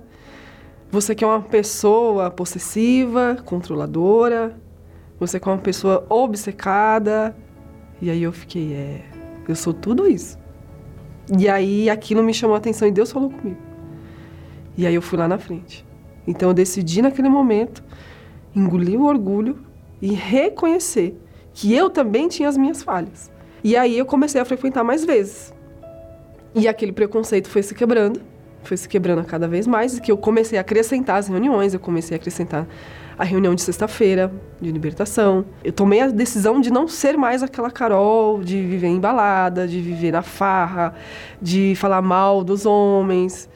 você 0.91 1.15
que 1.15 1.23
é 1.23 1.27
uma 1.27 1.41
pessoa 1.41 2.29
possessiva, 2.29 3.37
controladora, 3.43 4.55
você 5.19 5.39
que 5.39 5.49
é 5.49 5.51
uma 5.51 5.57
pessoa 5.57 6.05
obcecada. 6.07 7.35
E 7.99 8.11
aí 8.11 8.21
eu 8.21 8.31
fiquei, 8.31 8.73
é, 8.73 9.01
eu 9.47 9.55
sou 9.55 9.73
tudo 9.73 10.07
isso. 10.07 10.37
E 11.35 11.49
aí 11.49 11.89
aquilo 11.89 12.21
me 12.21 12.35
chamou 12.35 12.53
a 12.53 12.59
atenção 12.59 12.87
e 12.87 12.91
Deus 12.91 13.11
falou 13.11 13.31
comigo. 13.31 13.59
E 14.77 14.85
aí 14.85 14.93
eu 14.93 15.01
fui 15.01 15.17
lá 15.17 15.27
na 15.27 15.39
frente. 15.39 15.83
Então 16.27 16.49
eu 16.49 16.53
decidi 16.53 17.01
naquele 17.01 17.29
momento 17.29 17.83
engolir 18.55 19.01
o 19.01 19.05
orgulho 19.05 19.70
e 20.01 20.13
reconhecer 20.13 21.15
que 21.53 21.73
eu 21.73 21.89
também 21.89 22.27
tinha 22.27 22.49
as 22.49 22.57
minhas 22.57 22.81
falhas. 22.81 23.31
E 23.63 23.75
aí 23.77 23.97
eu 23.97 24.05
comecei 24.05 24.41
a 24.41 24.45
frequentar 24.45 24.83
mais 24.83 25.05
vezes. 25.05 25.53
E 26.55 26.67
aquele 26.67 26.91
preconceito 26.91 27.47
foi 27.47 27.61
se 27.61 27.75
quebrando, 27.75 28.21
foi 28.63 28.75
se 28.75 28.89
quebrando 28.89 29.23
cada 29.23 29.47
vez 29.47 29.67
mais, 29.67 29.97
e 29.97 30.01
que 30.01 30.11
eu 30.11 30.17
comecei 30.17 30.57
a 30.57 30.61
acrescentar 30.61 31.17
as 31.17 31.27
reuniões, 31.27 31.73
eu 31.73 31.79
comecei 31.79 32.15
a 32.15 32.19
acrescentar 32.19 32.67
a 33.17 33.23
reunião 33.23 33.53
de 33.53 33.61
sexta-feira, 33.61 34.31
de 34.59 34.71
libertação. 34.71 35.45
Eu 35.63 35.71
tomei 35.71 36.01
a 36.01 36.07
decisão 36.07 36.59
de 36.59 36.71
não 36.71 36.87
ser 36.87 37.17
mais 37.17 37.43
aquela 37.43 37.69
Carol 37.69 38.41
de 38.41 38.61
viver 38.61 38.87
embalada, 38.87 39.67
de 39.67 39.79
viver 39.79 40.11
na 40.11 40.23
farra, 40.23 40.95
de 41.41 41.75
falar 41.75 42.01
mal 42.01 42.43
dos 42.43 42.65
homens, 42.65 43.47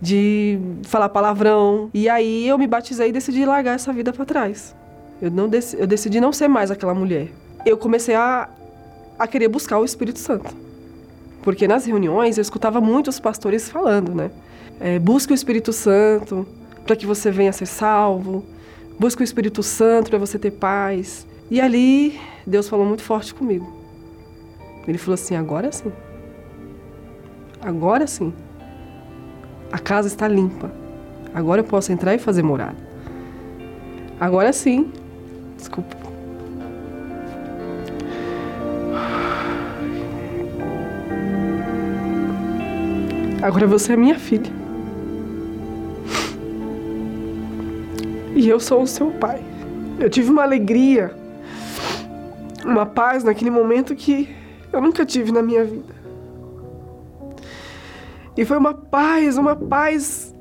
de 0.00 0.58
falar 0.84 1.08
palavrão. 1.08 1.90
E 1.94 2.08
aí 2.08 2.46
eu 2.46 2.58
me 2.58 2.66
batizei 2.66 3.08
e 3.08 3.12
decidi 3.12 3.44
largar 3.44 3.74
essa 3.74 3.92
vida 3.92 4.12
para 4.12 4.24
trás. 4.24 4.76
Eu, 5.20 5.30
não 5.30 5.48
dec 5.48 5.74
eu 5.78 5.86
decidi 5.86 6.20
não 6.20 6.32
ser 6.32 6.48
mais 6.48 6.70
aquela 6.70 6.94
mulher. 6.94 7.28
Eu 7.64 7.76
comecei 7.76 8.14
a, 8.14 8.48
a 9.18 9.26
querer 9.26 9.48
buscar 9.48 9.78
o 9.78 9.84
Espírito 9.84 10.18
Santo. 10.18 10.54
Porque 11.42 11.66
nas 11.66 11.86
reuniões 11.86 12.38
eu 12.38 12.42
escutava 12.42 12.80
muitos 12.80 13.20
pastores 13.20 13.68
falando, 13.70 14.14
né? 14.14 14.30
É, 14.80 14.98
busque 14.98 15.32
o 15.32 15.34
Espírito 15.34 15.72
Santo 15.72 16.46
para 16.84 16.96
que 16.96 17.06
você 17.06 17.30
venha 17.30 17.52
ser 17.52 17.66
salvo. 17.66 18.44
Busque 18.98 19.22
o 19.22 19.24
Espírito 19.24 19.62
Santo 19.62 20.10
para 20.10 20.18
você 20.18 20.38
ter 20.38 20.52
paz. 20.52 21.26
E 21.50 21.60
ali 21.60 22.18
Deus 22.46 22.68
falou 22.68 22.84
muito 22.84 23.02
forte 23.02 23.34
comigo. 23.34 23.72
Ele 24.86 24.98
falou 24.98 25.14
assim: 25.14 25.34
agora 25.34 25.70
sim. 25.72 25.92
Agora 27.60 28.06
sim. 28.06 28.32
A 29.72 29.78
casa 29.78 30.08
está 30.08 30.28
limpa. 30.28 30.70
Agora 31.34 31.60
eu 31.60 31.64
posso 31.64 31.92
entrar 31.92 32.14
e 32.14 32.18
fazer 32.18 32.42
morada. 32.42 32.76
Agora 34.18 34.52
sim, 34.52 34.90
Desculpa. 35.56 35.96
Agora 43.42 43.66
você 43.66 43.92
é 43.92 43.96
minha 43.96 44.18
filha. 44.18 44.50
E 48.34 48.48
eu 48.48 48.58
sou 48.58 48.82
o 48.82 48.86
seu 48.86 49.10
pai. 49.12 49.40
Eu 49.98 50.10
tive 50.10 50.30
uma 50.30 50.42
alegria, 50.42 51.14
uma 52.64 52.84
paz 52.84 53.24
naquele 53.24 53.50
momento 53.50 53.94
que 53.94 54.28
eu 54.72 54.80
nunca 54.80 55.06
tive 55.06 55.32
na 55.32 55.42
minha 55.42 55.64
vida. 55.64 55.94
E 58.36 58.44
foi 58.44 58.58
uma 58.58 58.74
paz, 58.74 59.38
uma 59.38 59.56
paz 59.56 60.34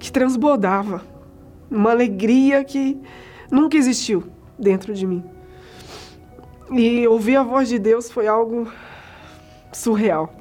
que 0.00 0.10
transbordava. 0.10 1.02
Uma 1.70 1.90
alegria 1.90 2.64
que 2.64 3.00
nunca 3.54 3.76
existiu 3.76 4.24
dentro 4.58 4.92
de 4.92 5.06
mim. 5.06 5.24
E 6.70 7.06
ouvir 7.06 7.36
a 7.36 7.42
voz 7.42 7.68
de 7.68 7.78
Deus 7.78 8.10
foi 8.10 8.26
algo 8.26 8.70
surreal. 9.72 10.34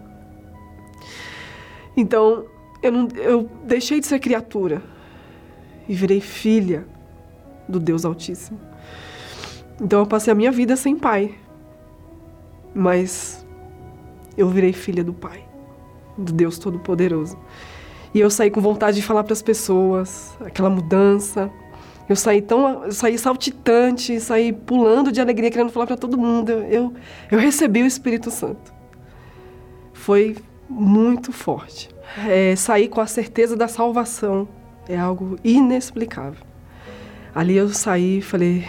Então, 1.95 2.45
eu, 2.82 2.91
não, 2.91 3.08
eu 3.15 3.49
deixei 3.63 3.99
de 3.99 4.08
ser 4.08 4.19
criatura 4.19 4.82
e 5.88 5.93
virei 5.93 6.19
filha 6.19 6.86
do 7.69 7.80
Deus 7.80 8.04
Altíssimo. 8.04 8.60
Então, 9.80 9.99
eu 9.99 10.08
passei 10.08 10.32
a 10.32 10.36
minha 10.36 10.52
vida 10.52 10.76
sem 10.76 10.97
pai, 10.97 11.36
mas 12.73 13.45
eu 14.36 14.49
virei 14.49 14.73
filha 14.73 15.04
do 15.04 15.13
Pai, 15.13 15.45
do 16.17 16.34
Deus 16.34 16.58
Todo-Poderoso. 16.58 17.38
E 18.13 18.19
eu 18.19 18.30
saí 18.30 18.49
com 18.49 18.62
vontade 18.62 18.97
de 18.97 19.04
falar 19.04 19.23
para 19.23 19.34
as 19.34 19.41
pessoas 19.41 20.36
aquela 20.39 20.69
mudança, 20.69 21.52
eu 22.13 22.15
saí 22.15 22.43
tão, 22.43 22.84
eu 22.84 22.91
saí 22.91 23.17
saltitante, 23.17 24.19
saí 24.19 24.54
pulando 24.54 25.12
de 25.12 25.19
alegria, 25.19 25.49
querendo 25.49 25.71
falar 25.71 25.88
para 25.88 25.97
todo 25.97 26.15
mundo. 26.15 26.52
Eu, 26.52 26.93
eu 27.32 27.39
recebi 27.39 27.82
o 27.82 27.88
Espírito 27.88 28.30
Santo. 28.30 28.71
Foi 29.93 30.38
muito 30.69 31.32
forte. 31.32 31.89
é, 32.28 32.56
sair 32.56 32.88
com 32.88 33.02
a 33.02 33.08
certeza 33.08 33.56
da 33.56 33.67
salvação 33.67 34.47
é 34.88 34.95
algo 34.95 35.39
inexplicável. 35.43 36.45
Ali 37.34 37.58
eu 37.58 37.69
saí 37.69 38.19
e 38.19 38.21
falei: 38.21 38.63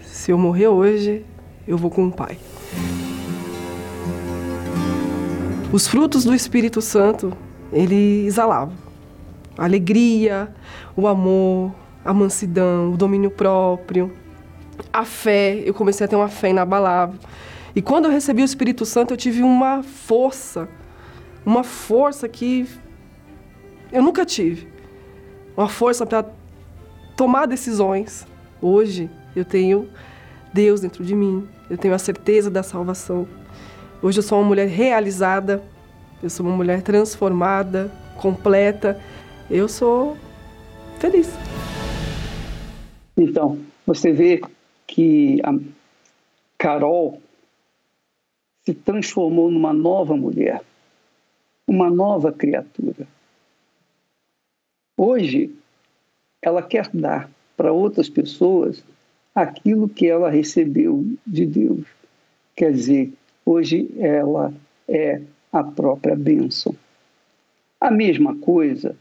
se 0.00 0.32
eu 0.32 0.38
morrer 0.38 0.66
hoje, 0.66 1.24
eu 1.68 1.78
vou 1.78 1.92
com 1.92 2.08
o 2.08 2.12
Pai. 2.12 2.36
Os 5.72 5.86
frutos 5.86 6.24
do 6.24 6.34
Espírito 6.34 6.80
Santo, 6.80 7.32
ele 7.72 8.26
exalava. 8.26 8.72
Alegria, 9.56 10.52
o 10.96 11.06
amor, 11.06 11.72
a 12.04 12.12
mansidão, 12.12 12.92
o 12.92 12.96
domínio 12.96 13.30
próprio, 13.30 14.12
a 14.92 15.04
fé. 15.04 15.62
Eu 15.64 15.72
comecei 15.72 16.04
a 16.04 16.08
ter 16.08 16.16
uma 16.16 16.28
fé 16.28 16.50
inabalável. 16.50 17.18
E 17.74 17.82
quando 17.82 18.04
eu 18.04 18.10
recebi 18.10 18.42
o 18.42 18.44
Espírito 18.44 18.84
Santo, 18.84 19.14
eu 19.14 19.16
tive 19.16 19.42
uma 19.42 19.82
força, 19.82 20.68
uma 21.44 21.64
força 21.64 22.28
que 22.28 22.68
eu 23.90 24.02
nunca 24.02 24.24
tive. 24.24 24.68
Uma 25.56 25.68
força 25.68 26.04
para 26.04 26.24
tomar 27.16 27.46
decisões. 27.46 28.26
Hoje 28.60 29.10
eu 29.34 29.44
tenho 29.44 29.88
Deus 30.52 30.80
dentro 30.80 31.04
de 31.04 31.14
mim, 31.14 31.48
eu 31.68 31.76
tenho 31.76 31.94
a 31.94 31.98
certeza 31.98 32.50
da 32.50 32.62
salvação. 32.62 33.26
Hoje 34.00 34.18
eu 34.18 34.22
sou 34.22 34.38
uma 34.38 34.46
mulher 34.46 34.68
realizada, 34.68 35.62
eu 36.22 36.30
sou 36.30 36.46
uma 36.46 36.56
mulher 36.56 36.82
transformada, 36.82 37.90
completa. 38.16 39.00
Eu 39.50 39.68
sou 39.68 40.16
feliz. 40.98 41.28
Então, 43.16 43.58
você 43.86 44.12
vê 44.12 44.40
que 44.86 45.40
a 45.44 45.54
Carol 46.58 47.20
se 48.64 48.74
transformou 48.74 49.50
numa 49.50 49.72
nova 49.72 50.16
mulher, 50.16 50.62
uma 51.66 51.90
nova 51.90 52.32
criatura. 52.32 53.06
Hoje, 54.96 55.54
ela 56.40 56.62
quer 56.62 56.88
dar 56.92 57.30
para 57.56 57.72
outras 57.72 58.08
pessoas 58.08 58.82
aquilo 59.34 59.88
que 59.88 60.06
ela 60.06 60.30
recebeu 60.30 61.04
de 61.26 61.46
Deus. 61.46 61.86
Quer 62.56 62.72
dizer, 62.72 63.12
hoje 63.44 63.90
ela 63.98 64.52
é 64.88 65.20
a 65.52 65.62
própria 65.62 66.16
bênção. 66.16 66.74
A 67.80 67.90
mesma 67.90 68.36
coisa, 68.36 68.96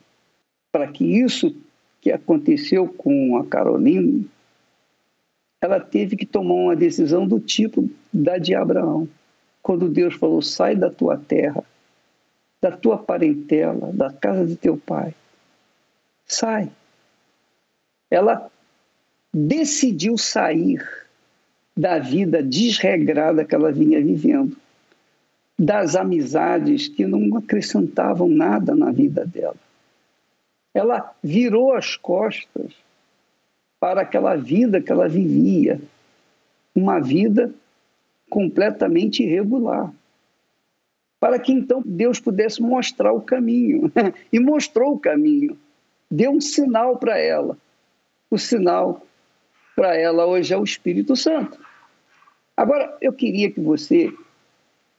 para 0.71 0.88
que 0.88 1.06
isso 1.06 1.56
que 2.04 2.12
aconteceu 2.12 2.86
com 2.86 3.38
a 3.38 3.46
Carolina, 3.46 4.26
ela 5.62 5.80
teve 5.80 6.18
que 6.18 6.26
tomar 6.26 6.54
uma 6.54 6.76
decisão 6.76 7.26
do 7.26 7.39
tipo 7.39 7.89
da 8.12 8.38
de 8.38 8.54
Abraão. 8.54 9.08
Quando 9.62 9.88
Deus 9.88 10.13
falou: 10.16 10.42
sai 10.42 10.76
da 10.76 10.89
tua 10.89 11.18
terra, 11.18 11.63
da 12.62 12.72
tua 12.72 12.98
parentela, 12.98 13.94
da 13.94 14.12
casa 14.12 14.46
de 14.46 14.58
teu 14.58 14.76
pai. 14.76 15.16
Sai. 16.26 16.70
Ela 18.12 18.52
decidiu 19.34 20.18
sair 20.18 20.86
da 21.76 22.00
vida 22.00 22.44
desregrada 22.44 23.46
que 23.46 23.56
ela 23.56 23.72
vinha 23.72 24.04
vivendo, 24.04 24.58
das 25.58 25.96
amizades 25.96 26.89
que 26.89 27.08
não 27.08 27.38
acrescentavam 27.38 28.28
nada 28.28 28.76
na 28.76 28.92
vida 28.92 29.26
dela. 29.26 29.56
Ela 30.74 31.14
virou 31.24 31.74
as 31.74 31.96
costas 31.96 32.74
para 33.80 34.02
aquela 34.02 34.36
vida 34.36 34.82
que 34.82 34.92
ela 34.92 35.08
vivia, 35.08 35.80
uma 36.74 37.00
vida 37.00 37.54
completamente 38.30 39.24
irregular. 39.24 39.94
Para 41.20 41.38
que 41.38 41.52
então 41.52 41.82
Deus 41.86 42.20
pudesse 42.20 42.62
mostrar 42.62 43.14
o 43.14 43.22
caminho. 43.22 43.92
e 44.32 44.40
mostrou 44.40 44.94
o 44.94 45.00
caminho. 45.00 45.58
Deu 46.10 46.32
um 46.32 46.42
sinal 46.42 46.98
para 46.98 47.18
ela. 47.18 47.58
O 48.30 48.38
sinal 48.38 49.06
para 49.76 49.96
ela 49.96 50.26
hoje 50.26 50.54
é 50.54 50.58
o 50.58 50.64
Espírito 50.64 51.16
Santo. 51.16 51.60
Agora, 52.56 52.98
eu 53.02 53.14
queria 53.14 53.52
que 53.52 53.60
você 53.60 54.14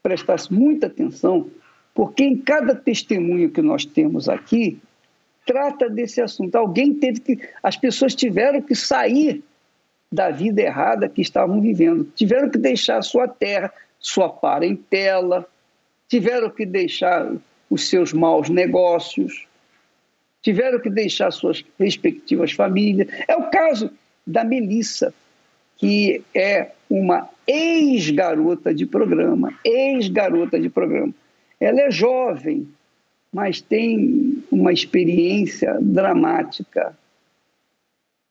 prestasse 0.02 0.52
muita 0.52 0.86
atenção, 0.86 1.50
porque 1.94 2.24
em 2.24 2.36
cada 2.36 2.74
testemunho 2.74 3.50
que 3.50 3.62
nós 3.62 3.84
temos 3.84 4.28
aqui, 4.28 4.78
trata 5.46 5.88
desse 5.88 6.20
assunto. 6.20 6.54
Alguém 6.56 6.94
teve 6.94 7.20
que. 7.20 7.38
As 7.62 7.76
pessoas 7.76 8.14
tiveram 8.14 8.60
que 8.60 8.74
sair 8.74 9.42
da 10.10 10.30
vida 10.30 10.62
errada 10.62 11.08
que 11.08 11.20
estavam 11.20 11.60
vivendo, 11.60 12.04
tiveram 12.14 12.48
que 12.48 12.58
deixar 12.58 13.02
sua 13.02 13.26
terra, 13.26 13.72
sua 13.98 14.28
parentela, 14.28 15.46
tiveram 16.08 16.50
que 16.50 16.64
deixar 16.64 17.32
os 17.68 17.88
seus 17.88 18.12
maus 18.12 18.48
negócios, 18.48 19.46
tiveram 20.40 20.78
que 20.78 20.90
deixar 20.90 21.30
suas 21.32 21.64
respectivas 21.78 22.52
famílias. 22.52 23.08
É 23.26 23.34
o 23.34 23.50
caso 23.50 23.90
da 24.26 24.44
Melissa, 24.44 25.12
que 25.76 26.22
é 26.32 26.70
uma 26.88 27.28
ex-garota 27.46 28.72
de 28.72 28.86
programa, 28.86 29.52
ex-garota 29.64 30.60
de 30.60 30.68
programa. 30.68 31.12
Ela 31.58 31.82
é 31.82 31.90
jovem, 31.90 32.68
mas 33.34 33.60
tem 33.60 34.38
uma 34.48 34.72
experiência 34.72 35.76
dramática, 35.82 36.96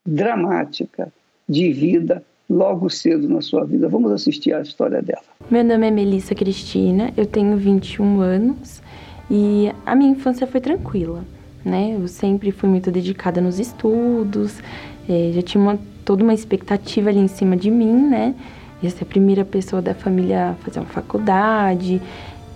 dramática 0.07 1.11
de 1.47 1.73
vida 1.73 2.23
logo 2.49 2.89
cedo 2.89 3.27
na 3.27 3.41
sua 3.41 3.65
vida. 3.65 3.89
Vamos 3.89 4.13
assistir 4.13 4.53
a 4.53 4.61
história 4.61 5.01
dela. 5.01 5.23
Meu 5.51 5.61
nome 5.61 5.87
é 5.87 5.91
Melissa 5.91 6.33
Cristina, 6.33 7.11
eu 7.17 7.25
tenho 7.25 7.57
21 7.57 8.21
anos 8.21 8.81
e 9.29 9.69
a 9.85 9.93
minha 9.93 10.11
infância 10.11 10.47
foi 10.47 10.61
tranquila, 10.61 11.25
né? 11.65 11.97
Eu 11.99 12.07
sempre 12.07 12.51
fui 12.51 12.69
muito 12.69 12.89
dedicada 12.89 13.41
nos 13.41 13.59
estudos, 13.59 14.61
é, 15.09 15.31
já 15.33 15.41
tinha 15.41 15.61
uma, 15.61 15.77
toda 16.05 16.23
uma 16.23 16.33
expectativa 16.33 17.09
ali 17.09 17.19
em 17.19 17.27
cima 17.27 17.57
de 17.57 17.69
mim, 17.69 18.07
né? 18.07 18.33
Ia 18.81 18.89
ser 18.89 19.03
a 19.03 19.07
primeira 19.07 19.43
pessoa 19.43 19.81
da 19.81 19.93
família 19.93 20.51
a 20.51 20.53
fazer 20.55 20.79
uma 20.79 20.85
faculdade, 20.85 22.01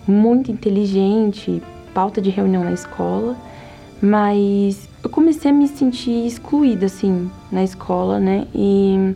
muito 0.07 0.49
inteligente, 0.49 1.61
pauta 1.97 2.21
de 2.21 2.29
reunião 2.29 2.63
na 2.63 2.73
escola, 2.73 3.35
mas 3.99 4.87
eu 5.03 5.09
comecei 5.09 5.49
a 5.49 5.53
me 5.53 5.67
sentir 5.67 6.27
excluída, 6.27 6.85
assim, 6.85 7.27
na 7.51 7.63
escola, 7.63 8.19
né? 8.19 8.45
E 8.53 9.15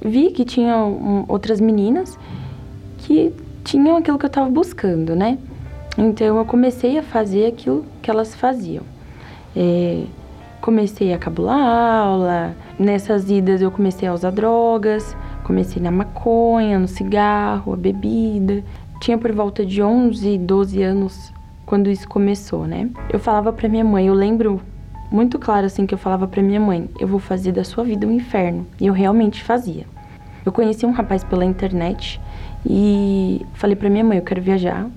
vi 0.00 0.30
que 0.30 0.44
tinha 0.44 0.76
outras 1.26 1.60
meninas 1.60 2.16
que 2.98 3.34
tinham 3.64 3.96
aquilo 3.96 4.16
que 4.16 4.24
eu 4.24 4.28
estava 4.28 4.48
buscando, 4.48 5.16
né? 5.16 5.38
Então 5.98 6.36
eu 6.38 6.44
comecei 6.44 6.98
a 6.98 7.02
fazer 7.02 7.46
aquilo 7.46 7.84
que 8.00 8.08
elas 8.08 8.32
faziam. 8.32 8.84
É, 9.56 10.04
comecei 10.60 11.12
a 11.12 11.18
cabular 11.18 11.58
aula, 11.58 12.54
nessas 12.78 13.28
idas 13.28 13.60
eu 13.60 13.72
comecei 13.72 14.06
a 14.06 14.14
usar 14.14 14.30
drogas, 14.30 15.16
comecei 15.42 15.82
na 15.82 15.90
maconha, 15.90 16.78
no 16.78 16.86
cigarro, 16.86 17.72
a 17.72 17.76
bebida. 17.76 18.62
Tinha 19.00 19.18
por 19.18 19.32
volta 19.32 19.66
de 19.66 19.82
11, 19.82 20.38
12 20.38 20.80
anos 20.80 21.36
quando 21.68 21.90
isso 21.90 22.08
começou, 22.08 22.66
né? 22.66 22.88
Eu 23.12 23.18
falava 23.18 23.52
para 23.52 23.68
minha 23.68 23.84
mãe, 23.84 24.06
eu 24.06 24.14
lembro 24.14 24.58
muito 25.10 25.38
claro 25.38 25.66
assim 25.66 25.84
que 25.84 25.92
eu 25.92 25.98
falava 25.98 26.26
para 26.26 26.42
minha 26.42 26.58
mãe, 26.58 26.88
eu 26.98 27.06
vou 27.06 27.20
fazer 27.20 27.52
da 27.52 27.62
sua 27.62 27.84
vida 27.84 28.06
um 28.06 28.10
inferno. 28.10 28.66
E 28.80 28.86
eu 28.86 28.94
realmente 28.94 29.44
fazia. 29.44 29.84
Eu 30.46 30.50
conheci 30.50 30.86
um 30.86 30.92
rapaz 30.92 31.22
pela 31.22 31.44
internet 31.44 32.18
e 32.64 33.44
falei 33.52 33.76
para 33.76 33.90
minha 33.90 34.02
mãe, 34.02 34.16
eu 34.16 34.24
quero 34.24 34.40
viajar, 34.40 34.88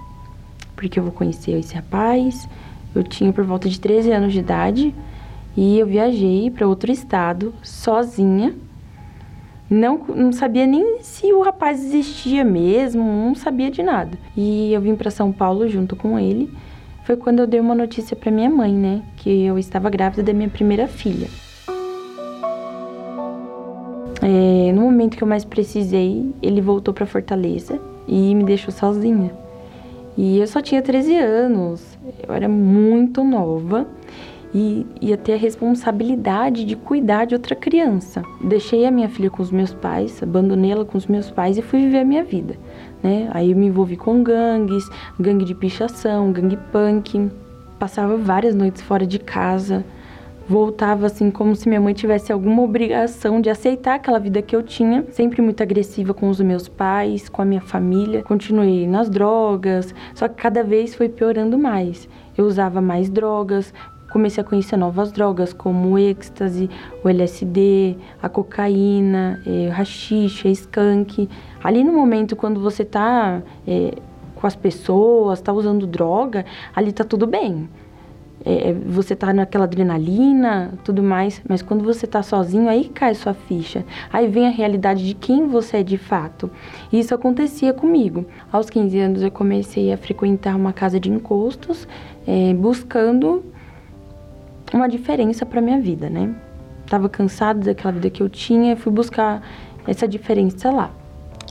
porque 0.74 0.98
eu 0.98 1.04
vou 1.04 1.12
conhecer 1.12 1.52
esse 1.60 1.76
rapaz. 1.76 2.48
Eu 2.96 3.04
tinha 3.04 3.34
por 3.34 3.44
volta 3.44 3.68
de 3.68 3.78
13 3.78 4.10
anos 4.10 4.32
de 4.32 4.40
idade 4.40 4.96
e 5.58 5.78
eu 5.78 5.86
viajei 5.86 6.50
para 6.50 6.66
outro 6.66 6.90
estado 6.90 7.54
sozinha. 7.62 8.56
Não, 9.72 9.98
não 10.16 10.32
sabia 10.32 10.68
nem 10.68 11.02
se 11.02 11.34
o 11.34 11.42
rapaz 11.42 11.84
existia 11.84 12.44
mesmo, 12.44 13.02
não 13.02 13.34
sabia 13.34 13.72
de 13.72 13.82
nada. 13.82 14.18
E 14.36 14.74
eu 14.74 14.82
vim 14.82 14.96
para 14.96 15.10
São 15.10 15.32
Paulo 15.32 15.68
junto 15.68 15.96
com 15.96 16.20
ele 16.20 16.52
foi 17.04 17.18
quando 17.18 17.40
eu 17.40 17.48
dei 17.48 17.60
uma 17.60 17.76
notícia 17.76 18.16
para 18.16 18.32
minha 18.32 18.50
mãe, 18.50 18.72
né, 18.74 19.02
que 19.18 19.44
eu 19.44 19.58
estava 19.58 19.90
grávida 19.90 20.24
da 20.24 20.34
minha 20.34 20.50
primeira 20.50 20.88
filha. 20.88 21.28
É, 24.22 24.72
no 24.72 24.82
momento 24.82 25.18
que 25.18 25.24
eu 25.24 25.28
mais 25.28 25.44
precisei, 25.44 26.32
ele 26.42 26.62
voltou 26.62 26.94
para 26.94 27.06
Fortaleza 27.08 27.80
e 28.08 28.36
me 28.36 28.44
deixou 28.44 28.72
sozinha. 28.72 29.32
E 30.16 30.40
eu 30.40 30.48
só 30.48 30.62
tinha 30.62 30.82
13 30.82 31.16
anos, 31.18 31.98
eu 32.26 32.34
era 32.34 32.48
muito 32.48 33.24
nova 33.24 33.88
e 34.54 34.86
ia 35.00 35.18
ter 35.18 35.34
a 35.34 35.38
responsabilidade 35.38 36.66
de 36.66 36.76
cuidar 36.76 37.26
de 37.26 37.36
outra 37.36 37.56
criança. 37.56 38.22
Deixei 38.44 38.86
a 38.86 38.92
minha 38.92 39.10
filha 39.10 39.30
com 39.30 39.42
os 39.42 39.52
meus 39.52 39.74
pais, 39.74 40.22
abandonei 40.22 40.72
ela 40.72 40.86
com 40.86 40.98
os 40.98 41.08
meus 41.08 41.32
pais 41.32 41.58
e 41.58 41.62
fui 41.62 41.82
viver 41.82 42.00
a 42.00 42.06
minha 42.06 42.24
vida 42.24 42.58
né? 43.04 43.30
Aí 43.32 43.52
eu 43.52 43.58
me 43.58 43.68
envolvi 43.68 43.96
com 43.96 44.24
gangues, 44.24 44.88
gangue 45.20 45.46
de 45.46 45.56
pichação, 45.56 46.32
gangue 46.32 46.58
punk. 46.72 47.30
Passava 47.80 48.16
várias 48.18 48.54
noites 48.54 48.82
fora 48.82 49.06
de 49.06 49.20
casa. 49.20 49.84
Voltava 50.48 51.06
assim 51.06 51.32
como 51.32 51.56
se 51.56 51.70
minha 51.70 51.80
mãe 51.80 51.94
tivesse 51.94 52.32
alguma 52.32 52.62
obrigação 52.62 53.40
de 53.40 53.50
aceitar 53.50 53.96
aquela 53.96 54.20
vida 54.20 54.42
que 54.42 54.56
eu 54.56 54.62
tinha, 54.62 55.06
sempre 55.12 55.42
muito 55.42 55.64
agressiva 55.64 56.14
com 56.14 56.30
os 56.30 56.42
meus 56.42 56.68
pais, 56.68 57.30
com 57.30 57.42
a 57.42 57.46
minha 57.46 57.62
família. 57.62 58.24
Continuei 58.24 58.86
nas 58.86 59.10
drogas, 59.10 59.96
só 60.14 60.28
que 60.28 60.36
cada 60.36 60.64
vez 60.64 60.94
foi 60.94 61.08
piorando 61.08 61.58
mais. 61.58 62.10
eu 62.38 62.46
usava 62.46 62.82
mais 62.82 63.10
drogas, 63.10 63.74
comecei 64.12 64.42
a 64.42 64.44
conhecer 64.46 64.78
novas 64.78 65.12
drogas 65.12 65.54
como 65.54 65.92
o 65.92 65.98
êxtase, 65.98 66.70
o 67.04 67.10
LSD, 67.10 67.98
a 68.22 68.28
cocaína, 68.30 69.42
é, 69.46 69.70
rachixe, 69.70 70.50
skunk. 70.52 71.30
Ali 71.64 71.84
no 71.84 71.94
momento 71.94 72.36
quando 72.36 72.60
você 72.60 72.84
tá 72.84 73.42
é, 73.68 73.96
com 74.36 74.48
as 74.48 74.56
pessoas, 74.56 75.40
tá 75.40 75.54
usando 75.54 75.88
droga, 75.88 76.46
ali 76.76 76.92
tá 76.92 77.04
tudo 77.04 77.26
bem. 77.26 77.70
É, 78.44 78.70
é, 78.70 78.74
você 78.74 79.16
tá 79.16 79.32
naquela 79.32 79.66
adrenalina, 79.66 80.74
tudo 80.84 81.04
mais, 81.04 81.42
mas 81.48 81.62
quando 81.62 81.84
você 81.84 82.08
tá 82.08 82.24
sozinho, 82.24 82.68
aí 82.68 82.86
cai 82.86 83.14
sua 83.14 83.34
ficha. 83.34 83.86
Aí 84.12 84.28
vem 84.28 84.48
a 84.48 84.50
realidade 84.50 85.06
de 85.06 85.14
quem 85.14 85.48
você 85.48 85.78
é 85.78 85.84
de 85.84 85.98
fato. 85.98 86.50
E 86.92 87.00
isso 87.00 87.14
acontecia 87.14 87.72
comigo. 87.72 88.26
Aos 88.52 88.70
15 88.70 89.00
anos 89.00 89.22
eu 89.22 89.32
comecei 89.32 89.94
a 89.94 89.98
frequentar 89.98 90.56
uma 90.56 90.74
casa 90.74 91.00
de 91.00 91.12
encostos, 91.12 91.88
é, 92.26 92.54
buscando 92.54 93.44
uma 94.80 94.90
diferença 94.90 95.46
para 95.46 95.62
minha 95.62 95.80
vida, 95.80 96.10
né? 96.10 96.34
Tava 96.88 97.10
cansado 97.10 97.62
daquela 97.62 97.94
vida 97.94 98.10
que 98.10 98.22
eu 98.22 98.30
tinha 98.30 98.76
fui 98.76 98.92
buscar 98.92 99.42
essa 99.88 100.08
diferença 100.08 100.72
lá. 100.72 100.92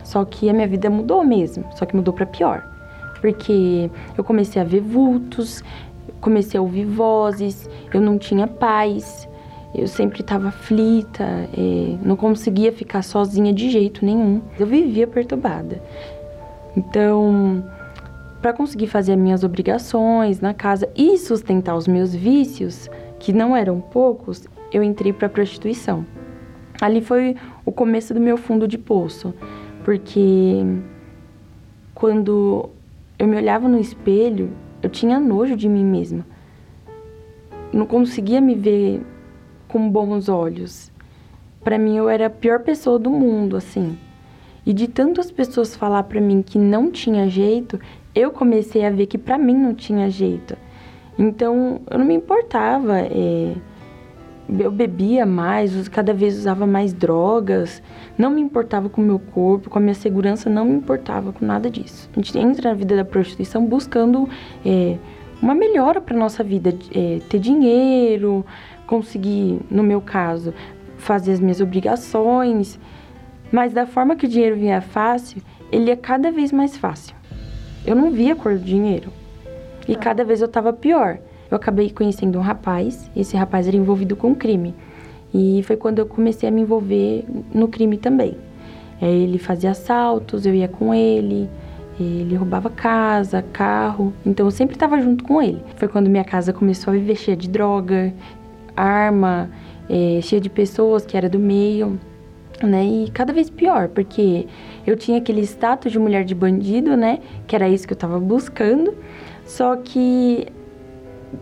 Só 0.05 0.25
que 0.25 0.49
a 0.49 0.53
minha 0.53 0.67
vida 0.67 0.91
mudou 0.91 1.25
mesmo, 1.25 1.65
só 1.77 1.87
que 1.87 1.95
mudou 1.95 2.13
para 2.13 2.27
pior. 2.27 2.67
Porque 3.21 3.91
eu 4.17 4.25
comecei 4.25 4.61
a 4.61 4.65
ver 4.65 4.81
vultos, 4.81 5.63
comecei 6.21 6.59
a 6.59 6.63
ouvir 6.63 6.85
vozes, 6.85 7.69
eu 7.93 8.01
não 8.01 8.19
tinha 8.19 8.47
paz, 8.47 9.29
eu 9.75 9.87
sempre 9.87 10.21
estava 10.21 10.49
aflita, 10.49 11.25
é, 11.25 11.97
não 12.03 12.17
conseguia 12.17 12.73
ficar 12.73 13.03
sozinha 13.03 13.53
de 13.53 13.71
jeito 13.71 14.05
nenhum. 14.05 14.41
Eu 14.59 14.67
vivia 14.67 15.07
perturbada. 15.07 15.81
Então, 16.77 17.63
para 18.41 18.53
conseguir 18.53 18.87
fazer 18.87 19.13
as 19.13 19.19
minhas 19.19 19.45
obrigações 19.45 20.41
na 20.41 20.55
casa 20.55 20.89
e 20.97 21.19
sustentar 21.19 21.77
os 21.77 21.87
meus 21.87 22.15
vícios, 22.15 22.89
que 23.21 23.33
não 23.33 23.55
eram 23.55 23.81
poucos, 23.81 24.49
eu 24.73 24.83
entrei 24.83 25.13
para 25.13 25.29
prostituição. 25.29 26.05
Ali 26.81 27.03
foi 27.03 27.37
o 27.65 27.71
começo 27.71 28.15
do 28.15 28.19
meu 28.19 28.37
fundo 28.37 28.67
de 28.67 28.79
poço, 28.79 29.35
porque 29.85 30.65
quando 31.95 32.71
eu 33.19 33.29
me 33.29 33.37
olhava 33.37 33.69
no 33.69 33.79
espelho, 33.79 34.51
eu 34.83 34.89
tinha 34.89 35.21
nojo 35.21 35.55
de 35.55 35.69
mim 35.69 35.85
mesma. 35.85 36.27
Não 37.71 37.87
conseguia 37.87 38.41
me 38.41 38.55
ver 38.55 39.03
com 39.69 39.89
bons 39.91 40.29
olhos. 40.29 40.91
Para 41.63 41.79
mim 41.79 41.97
eu 41.97 42.09
era 42.09 42.27
a 42.27 42.31
pior 42.31 42.61
pessoa 42.61 42.99
do 42.99 43.11
mundo, 43.11 43.57
assim. 43.57 43.99
E 44.65 44.73
de 44.73 44.89
tantas 44.89 45.31
pessoas 45.31 45.77
falar 45.77 46.05
para 46.05 46.21
mim 46.21 46.41
que 46.43 46.59
não 46.59 46.91
tinha 46.91 47.29
jeito, 47.29 47.79
eu 48.15 48.31
comecei 48.31 48.85
a 48.85 48.91
ver 48.91 49.07
que 49.07 49.19
para 49.19 49.37
mim 49.37 49.55
não 49.55 49.75
tinha 49.75 50.09
jeito. 50.09 50.57
Então 51.21 51.83
eu 51.91 51.99
não 51.99 52.07
me 52.07 52.15
importava. 52.15 52.99
É, 52.99 53.55
eu 54.59 54.71
bebia 54.71 55.27
mais, 55.27 55.87
cada 55.89 56.13
vez 56.15 56.37
usava 56.37 56.67
mais 56.67 56.93
drogas, 56.93 57.81
não 58.19 58.31
me 58.31 58.41
importava 58.41 58.89
com 58.89 59.01
o 59.01 59.05
meu 59.05 59.19
corpo, 59.19 59.71
com 59.71 59.79
a 59.79 59.83
minha 59.83 59.95
segurança, 59.95 60.51
não 60.51 60.65
me 60.65 60.75
importava 60.75 61.33
com 61.33 61.45
nada 61.45 61.71
disso. 61.71 62.09
A 62.13 62.17
gente 62.17 62.37
entra 62.37 62.71
na 62.71 62.75
vida 62.75 62.97
da 62.97 63.05
prostituição 63.05 63.65
buscando 63.65 64.29
é, 64.65 64.97
uma 65.41 65.55
melhora 65.55 66.01
para 66.01 66.17
nossa 66.17 66.43
vida, 66.43 66.75
é, 66.93 67.21
ter 67.29 67.39
dinheiro, 67.39 68.45
conseguir, 68.87 69.61
no 69.71 69.85
meu 69.85 70.01
caso, 70.01 70.53
fazer 70.97 71.33
as 71.33 71.41
minhas 71.41 71.61
obrigações, 71.61 72.81
mas 73.53 73.73
da 73.73 73.87
forma 73.87 74.17
que 74.17 74.27
o 74.27 74.29
dinheiro 74.29 74.57
vinha 74.57 74.81
fácil, 74.81 75.41
ele 75.71 75.91
é 75.91 75.97
cada 75.97 76.33
vez 76.33 76.51
mais 76.51 76.77
fácil. 76.77 77.15
Eu 77.87 77.95
não 77.95 78.11
via 78.11 78.33
a 78.33 78.37
cor 78.37 78.55
do 78.55 78.65
dinheiro. 78.65 79.20
E 79.91 79.95
tá. 79.95 80.01
cada 80.01 80.25
vez 80.25 80.41
eu 80.41 80.47
estava 80.47 80.73
pior. 80.73 81.19
Eu 81.51 81.57
acabei 81.57 81.91
conhecendo 81.91 82.39
um 82.39 82.43
rapaz, 82.43 83.11
esse 83.17 83.37
rapaz 83.37 83.67
era 83.67 83.77
envolvido 83.77 84.15
com 84.15 84.35
crime. 84.35 84.75
E 85.35 85.63
foi 85.65 85.77
quando 85.77 85.99
eu 85.99 86.07
comecei 86.07 86.49
a 86.49 86.53
me 86.53 86.63
envolver 86.63 87.25
no 87.53 87.67
crime 87.67 87.99
também. 87.99 88.37
É, 89.03 89.11
ele 89.11 89.39
fazia 89.39 89.71
assaltos, 89.71 90.47
eu 90.47 90.55
ia 90.55 90.69
com 90.69 90.95
ele, 90.95 91.49
ele 91.99 92.37
roubava 92.37 92.71
casa, 92.71 93.43
carro, 93.53 94.13
então 94.25 94.47
eu 94.47 94.51
sempre 94.51 94.77
estava 94.77 95.01
junto 95.01 95.25
com 95.25 95.43
ele. 95.43 95.63
Foi 95.77 95.89
quando 95.89 96.09
minha 96.09 96.25
casa 96.25 96.53
começou 96.53 96.93
a 96.93 96.97
viver 96.97 97.17
cheia 97.17 97.37
de 97.37 97.49
droga, 97.49 98.13
arma, 98.77 99.51
é, 99.89 100.21
cheia 100.23 100.41
de 100.41 100.49
pessoas 100.49 101.05
que 101.05 101.17
era 101.17 101.29
do 101.29 101.39
meio, 101.39 101.99
né? 102.63 102.85
E 102.85 103.11
cada 103.11 103.33
vez 103.33 103.51
pior, 103.51 103.89
porque 103.89 104.47
eu 104.87 104.97
tinha 104.97 105.19
aquele 105.19 105.41
status 105.43 105.91
de 105.91 105.99
mulher 105.99 106.25
de 106.25 106.35
bandido, 106.35 106.97
né? 106.97 107.19
Que 107.47 107.57
era 107.57 107.69
isso 107.69 107.87
que 107.87 107.93
eu 107.93 107.97
estava 107.97 108.19
buscando. 108.21 108.95
Só 109.51 109.75
que 109.75 110.47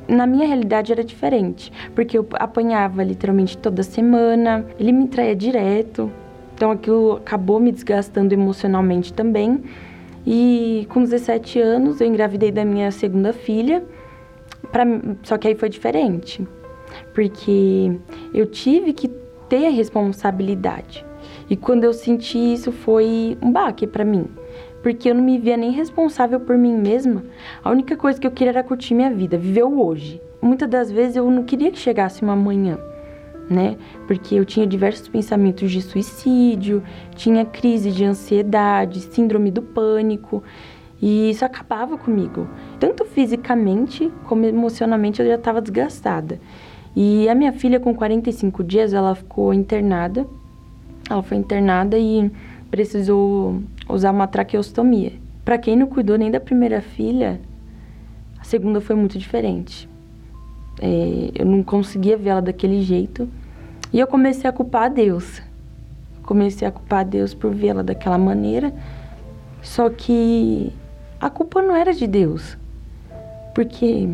na 0.08 0.26
minha 0.26 0.46
realidade 0.46 0.90
era 0.90 1.04
diferente, 1.04 1.70
porque 1.94 2.16
eu 2.16 2.26
apanhava 2.32 3.04
literalmente 3.04 3.58
toda 3.58 3.82
semana, 3.82 4.64
ele 4.80 4.92
me 4.92 5.08
traía 5.08 5.36
direto, 5.36 6.10
então 6.54 6.70
aquilo 6.70 7.16
acabou 7.16 7.60
me 7.60 7.70
desgastando 7.70 8.32
emocionalmente 8.32 9.12
também. 9.12 9.62
E 10.26 10.86
com 10.88 11.02
17 11.02 11.60
anos 11.60 12.00
eu 12.00 12.06
engravidei 12.06 12.50
da 12.50 12.64
minha 12.64 12.90
segunda 12.90 13.34
filha, 13.34 13.84
pra, 14.72 14.86
só 15.22 15.36
que 15.36 15.48
aí 15.48 15.54
foi 15.54 15.68
diferente, 15.68 16.48
porque 17.12 17.92
eu 18.32 18.46
tive 18.46 18.94
que 18.94 19.08
ter 19.50 19.66
a 19.66 19.70
responsabilidade. 19.70 21.04
E 21.50 21.56
quando 21.56 21.84
eu 21.84 21.92
senti 21.92 22.38
isso 22.54 22.72
foi 22.72 23.36
um 23.42 23.52
baque 23.52 23.86
para 23.86 24.02
mim 24.02 24.26
porque 24.82 25.10
eu 25.10 25.14
não 25.14 25.22
me 25.22 25.38
via 25.38 25.56
nem 25.56 25.70
responsável 25.70 26.40
por 26.40 26.56
mim 26.56 26.76
mesma. 26.76 27.24
A 27.62 27.70
única 27.70 27.96
coisa 27.96 28.20
que 28.20 28.26
eu 28.26 28.30
queria 28.30 28.52
era 28.52 28.62
curtir 28.62 28.94
minha 28.94 29.10
vida, 29.10 29.36
viver 29.36 29.64
o 29.64 29.84
hoje. 29.84 30.20
Muitas 30.40 30.68
das 30.68 30.90
vezes 30.90 31.16
eu 31.16 31.30
não 31.30 31.42
queria 31.42 31.70
que 31.70 31.78
chegasse 31.78 32.22
uma 32.22 32.36
manhã, 32.36 32.78
né? 33.50 33.76
Porque 34.06 34.34
eu 34.34 34.44
tinha 34.44 34.66
diversos 34.66 35.08
pensamentos 35.08 35.70
de 35.70 35.82
suicídio, 35.82 36.82
tinha 37.16 37.44
crise 37.44 37.90
de 37.90 38.04
ansiedade, 38.04 39.00
síndrome 39.00 39.50
do 39.50 39.62
pânico. 39.62 40.42
E 41.00 41.30
isso 41.30 41.44
acabava 41.44 41.96
comigo. 41.96 42.48
Tanto 42.78 43.04
fisicamente 43.04 44.10
como 44.24 44.44
emocionalmente 44.44 45.20
eu 45.20 45.26
já 45.26 45.34
estava 45.34 45.60
desgastada. 45.60 46.40
E 46.94 47.28
a 47.28 47.34
minha 47.34 47.52
filha, 47.52 47.78
com 47.78 47.94
45 47.94 48.64
dias, 48.64 48.92
ela 48.92 49.14
ficou 49.14 49.54
internada. 49.54 50.26
Ela 51.08 51.22
foi 51.22 51.36
internada 51.36 51.96
e 51.96 52.30
precisou 52.70 53.60
usar 53.88 54.10
uma 54.10 54.26
traqueostomia. 54.26 55.12
Para 55.44 55.58
quem 55.58 55.76
não 55.76 55.86
cuidou 55.86 56.18
nem 56.18 56.30
da 56.30 56.38
primeira 56.38 56.80
filha, 56.80 57.40
a 58.38 58.44
segunda 58.44 58.80
foi 58.80 58.94
muito 58.94 59.18
diferente. 59.18 59.88
É, 60.80 61.30
eu 61.34 61.46
não 61.46 61.62
conseguia 61.62 62.16
ver 62.16 62.30
ela 62.30 62.42
daquele 62.42 62.82
jeito. 62.82 63.28
E 63.92 63.98
eu 63.98 64.06
comecei 64.06 64.48
a 64.48 64.52
culpar 64.52 64.84
a 64.84 64.88
Deus. 64.88 65.42
Comecei 66.22 66.68
a 66.68 66.70
culpar 66.70 67.00
a 67.00 67.04
Deus 67.04 67.32
por 67.34 67.52
vê-la 67.52 67.82
daquela 67.82 68.18
maneira. 68.18 68.72
Só 69.62 69.88
que 69.88 70.72
a 71.20 71.30
culpa 71.30 71.62
não 71.62 71.74
era 71.74 71.92
de 71.92 72.06
Deus. 72.06 72.56
Porque 73.54 74.08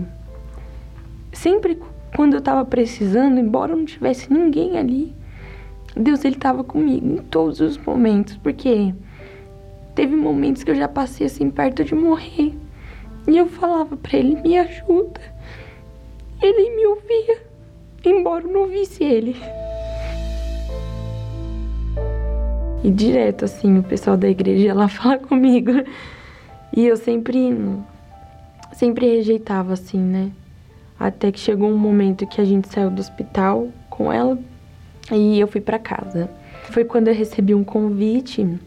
sempre 1.33 1.79
quando 2.17 2.35
eu 2.35 2.39
estava 2.39 2.65
precisando, 2.65 3.39
embora 3.39 3.75
não 3.75 3.85
tivesse 3.85 4.33
ninguém 4.33 4.79
ali, 4.79 5.13
Deus 5.97 6.25
ele 6.25 6.37
estava 6.37 6.65
comigo 6.65 7.07
em 7.07 7.17
todos 7.19 7.61
os 7.61 7.77
momentos, 7.77 8.37
porque 8.37 8.95
teve 9.95 10.17
momentos 10.17 10.65
que 10.65 10.71
eu 10.71 10.75
já 10.75 10.89
passei 10.89 11.27
assim 11.27 11.51
perto 11.51 11.85
de 11.85 11.95
morrer. 11.95 12.55
E 13.27 13.37
eu 13.37 13.49
falava 13.49 13.97
para 13.97 14.19
ele: 14.19 14.37
"Me 14.41 14.59
ajuda". 14.59 15.21
Ele 16.43 16.77
me 16.77 16.87
ouvia, 16.87 17.43
embora 18.05 18.45
eu 18.45 18.53
não 18.53 18.67
visse 18.67 19.03
ele. 19.03 19.37
E 22.83 22.91
direto 22.91 23.47
assim, 23.47 23.79
o 23.79 23.83
pessoal 23.83 24.17
da 24.17 24.29
igreja 24.29 24.75
lá 24.75 24.89
falar 24.89 25.19
comigo. 25.19 25.71
E 26.77 26.87
eu 26.87 26.97
sempre 26.97 27.57
sempre 28.73 29.07
rejeitava 29.07 29.73
assim, 29.73 29.99
né? 29.99 30.31
Até 30.99 31.33
que 31.33 31.41
chegou 31.41 31.71
um 31.71 31.79
momento 31.79 32.27
que 32.27 32.41
a 32.41 32.45
gente 32.45 32.69
saiu 32.69 32.91
do 32.91 33.01
hospital 33.01 33.69
com 33.89 34.13
ela 34.13 34.39
e 35.11 35.41
eu 35.41 35.47
fui 35.47 35.61
para 35.61 35.79
casa. 35.79 36.29
Foi 36.65 36.85
quando 36.85 37.09
eu 37.09 37.15
recebi 37.15 37.55
um 37.55 37.65
convite 37.65 38.59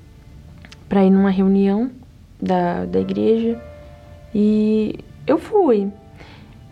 para 0.87 1.03
ir 1.03 1.09
numa 1.09 1.29
reunião 1.29 1.91
da, 2.41 2.85
da 2.85 2.99
igreja 2.99 3.61
e 4.33 4.99
eu 5.25 5.37
fui. 5.37 5.91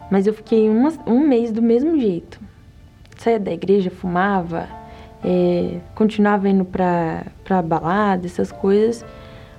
Mas 0.09 0.28
eu 0.28 0.34
fiquei 0.34 0.70
uma, 0.70 0.93
um 1.07 1.20
mês 1.20 1.51
do 1.51 1.61
mesmo 1.61 1.99
jeito. 1.99 2.39
Saía 3.18 3.39
da 3.39 3.51
igreja, 3.51 3.89
fumava, 3.89 4.68
é, 5.24 5.80
continuava 5.95 6.47
indo 6.47 6.63
pra, 6.63 7.26
pra 7.43 7.61
balada, 7.61 8.26
essas 8.26 8.51
coisas. 8.51 9.03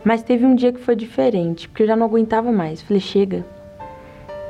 Mas 0.05 0.23
teve 0.23 0.47
um 0.47 0.55
dia 0.55 0.73
que 0.73 0.79
foi 0.79 0.95
diferente, 0.95 1.69
porque 1.69 1.83
eu 1.83 1.87
já 1.87 1.97
não 1.97 2.07
aguentava 2.07 2.53
mais. 2.53 2.81
Falei, 2.81 3.01
chega, 3.01 3.45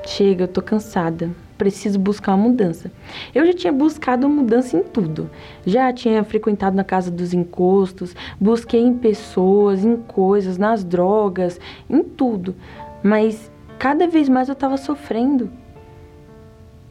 chega, 0.05 0.45
eu 0.45 0.49
tô 0.49 0.61
cansada 0.61 1.31
preciso 1.57 1.99
buscar 1.99 2.35
uma 2.35 2.49
mudança. 2.49 2.91
Eu 3.35 3.47
já 3.47 3.53
tinha 3.53 3.73
buscado 3.73 4.27
uma 4.27 4.43
mudança 4.43 4.77
em 4.77 4.83
tudo. 4.83 5.31
Já 5.65 5.93
tinha 5.93 6.23
frequentado 6.25 6.77
na 6.77 6.85
casa 6.85 7.11
dos 7.11 7.33
encostos, 7.33 8.15
busquei 8.41 8.81
em 8.81 8.95
pessoas, 8.95 9.85
em 9.85 9.97
coisas, 9.97 10.59
nas 10.59 10.85
drogas, 10.85 11.61
em 11.89 12.03
tudo. 12.03 12.55
Mas 13.03 13.51
cada 13.79 14.07
vez 14.07 14.29
mais 14.29 14.49
eu 14.49 14.55
estava 14.55 14.77
sofrendo. 14.77 15.51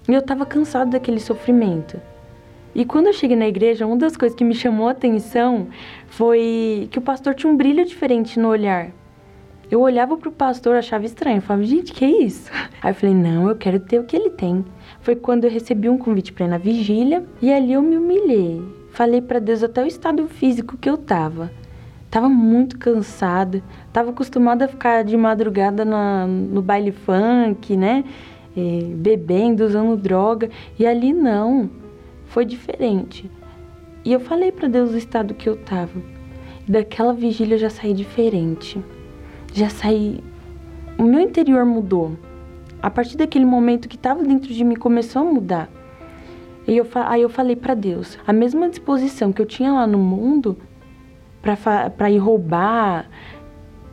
E 0.08 0.14
eu 0.14 0.20
estava 0.20 0.46
cansado 0.46 0.92
daquele 0.92 1.20
sofrimento. 1.20 2.00
E 2.76 2.84
quando 2.84 3.08
eu 3.08 3.14
cheguei 3.14 3.38
na 3.38 3.48
igreja, 3.48 3.88
uma 3.88 3.96
das 3.96 4.18
coisas 4.18 4.36
que 4.38 4.44
me 4.44 4.54
chamou 4.54 4.90
a 4.90 4.92
atenção 4.92 5.68
foi 6.08 6.90
que 6.92 7.00
o 7.00 7.02
pastor 7.02 7.34
tinha 7.34 7.52
um 7.52 7.56
brilho 7.56 7.86
diferente 7.86 8.38
no 8.38 8.50
olhar. 8.50 8.92
Eu 9.70 9.82
olhava 9.82 10.16
pro 10.16 10.32
pastor, 10.32 10.76
achava 10.76 11.06
estranho, 11.06 11.42
falava, 11.42 11.66
gente, 11.66 11.92
que 11.92 12.06
é 12.06 12.24
isso? 12.24 12.52
Aí 12.82 12.92
eu 12.92 12.96
falei, 12.96 13.16
não, 13.16 13.50
eu 13.50 13.56
quero 13.56 13.80
ter 13.80 14.00
o 14.00 14.04
que 14.04 14.16
ele 14.16 14.30
tem. 14.30 14.64
Foi 15.02 15.16
quando 15.16 15.46
eu 15.46 15.50
recebi 15.50 15.90
um 15.90 15.98
convite 15.98 16.32
para 16.32 16.46
ir 16.46 16.50
na 16.50 16.58
vigília 16.58 17.26
e 17.42 17.52
ali 17.52 17.74
eu 17.74 17.82
me 17.82 17.98
humilhei. 17.98 18.62
Falei 18.92 19.22
para 19.22 19.40
Deus 19.40 19.64
até 19.64 19.84
o 19.84 19.88
estado 19.88 20.28
físico 20.28 20.78
que 20.78 20.90
eu 20.90 20.98
tava. 20.98 21.52
Tava 22.12 22.30
muito 22.30 22.78
cansada, 22.78 23.62
tava 23.92 24.12
acostumada 24.12 24.66
a 24.66 24.68
ficar 24.68 25.04
de 25.04 25.18
madrugada 25.18 25.84
na, 25.84 26.26
no 26.28 26.62
baile 26.62 26.92
funk, 26.92 27.76
né? 27.76 28.06
É, 28.56 28.80
bebendo, 28.96 29.66
usando 29.66 29.98
droga. 29.98 30.50
E 30.80 30.86
ali 30.86 31.12
não, 31.12 31.70
foi 32.28 32.46
diferente. 32.46 33.30
E 34.06 34.14
eu 34.14 34.20
falei 34.20 34.52
para 34.52 34.70
Deus 34.70 34.92
o 34.92 34.98
estado 34.98 35.34
que 35.34 35.50
eu 35.50 35.58
tava. 35.58 36.00
Daquela 36.68 37.14
vigília 37.14 37.56
eu 37.56 37.60
já 37.60 37.70
saí 37.70 37.94
diferente 37.94 38.82
já 39.56 39.70
saí. 39.70 40.20
O 40.98 41.04
meu 41.04 41.22
interior 41.22 41.66
mudou. 41.66 42.18
A 42.82 42.90
partir 42.90 43.16
daquele 43.16 43.46
momento 43.46 43.88
que 43.88 43.96
estava 43.96 44.22
dentro 44.22 44.54
de 44.54 44.64
mim 44.64 44.76
começou 44.76 45.22
a 45.22 45.26
mudar. 45.26 45.70
E 46.68 46.76
eu, 46.76 46.86
aí 46.94 47.22
eu 47.22 47.30
falei 47.30 47.56
para 47.56 47.74
Deus: 47.74 48.20
a 48.28 48.34
mesma 48.34 48.70
disposição 48.70 49.32
que 49.32 49.42
eu 49.42 49.46
tinha 49.46 49.72
lá 49.72 49.88
no 49.88 49.98
mundo 49.98 50.58
para 51.42 52.12
ir 52.12 52.18
roubar, 52.18 53.10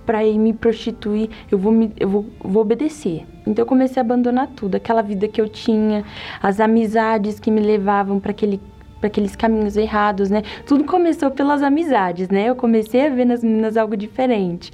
para 0.05 0.25
ir 0.25 0.37
me 0.37 0.53
prostituir, 0.53 1.31
eu 1.51 1.57
vou, 1.59 1.71
me, 1.71 1.93
eu 1.99 2.09
vou, 2.09 2.27
vou 2.41 2.63
obedecer. 2.63 3.25
Então 3.47 3.63
eu 3.63 3.67
comecei 3.67 4.01
a 4.01 4.05
abandonar 4.05 4.49
tudo, 4.49 4.75
aquela 4.75 5.01
vida 5.01 5.29
que 5.29 5.41
eu 5.41 5.49
tinha, 5.49 6.05
as 6.43 6.59
amizades 6.59 7.39
que 7.39 7.51
me 7.51 7.61
levavam 7.61 8.19
para 8.19 8.33
aquele 8.33 8.61
para 8.99 9.09
aqueles 9.09 9.35
caminhos 9.35 9.77
errados, 9.77 10.31
né? 10.31 10.43
Tudo 10.65 10.85
começou 10.85 11.29
pelas 11.29 11.61
amizades, 11.61 12.29
né? 12.29 12.49
Eu 12.49 12.55
comecei 12.55 13.05
a 13.05 13.11
ver 13.11 13.25
nas 13.25 13.43
meninas 13.43 13.77
algo 13.77 13.97
diferente. 13.97 14.71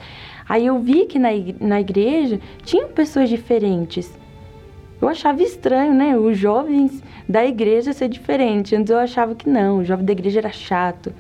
Aí 0.49 0.67
eu 0.67 0.79
vi 0.79 1.07
que 1.07 1.19
na, 1.19 1.29
na 1.61 1.81
igreja 1.81 2.41
tinham 2.65 2.89
pessoas 2.89 3.29
diferentes. 3.29 4.11
Eu 5.01 5.09
achava 5.09 5.43
estranho, 5.43 5.95
né? 5.95 6.17
Os 6.17 6.37
jovens 6.37 7.03
da 7.29 7.45
igreja 7.45 7.93
ser 7.93 8.09
diferente. 8.09 8.75
Antes 8.75 8.91
eu 8.91 8.99
achava 8.99 9.35
que 9.35 9.49
não, 9.49 9.79
o 9.79 9.85
jovem 9.85 10.05
da 10.05 10.13
igreja 10.13 10.41
era 10.41 10.51
chato. 10.51 11.13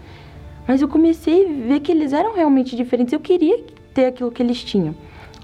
Mas 0.66 0.82
eu 0.82 0.88
comecei 0.88 1.46
a 1.46 1.68
ver 1.68 1.80
que 1.80 1.92
eles 1.92 2.12
eram 2.12 2.34
realmente 2.34 2.74
diferentes. 2.74 3.12
Eu 3.12 3.20
queria 3.20 3.62
ter 3.94 4.06
aquilo 4.06 4.32
que 4.32 4.42
eles 4.42 4.62
tinham. 4.64 4.94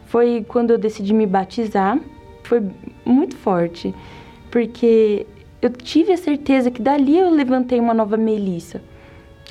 Foi 0.07 0.45
quando 0.49 0.71
eu 0.71 0.79
decidi 0.79 1.13
me 1.13 1.27
batizar. 1.27 1.99
Foi 2.43 2.63
muito 3.05 3.37
forte, 3.37 3.95
porque 4.51 5.27
eu 5.63 5.71
tive 5.71 6.13
a 6.13 6.17
certeza 6.17 6.71
que 6.71 6.83
dali 6.83 7.17
eu 7.17 7.31
levantei 7.31 7.81
uma 7.81 7.95
nova 7.95 8.17
Melissa. 8.19 8.83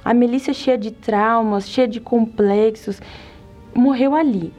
A 0.05 0.13
Melissa 0.13 0.53
cheia 0.53 0.77
de 0.77 0.91
traumas, 0.91 1.67
cheia 1.67 1.87
de 1.87 1.99
complexos, 1.99 3.01
morreu 3.75 4.15
ali. 4.15 4.53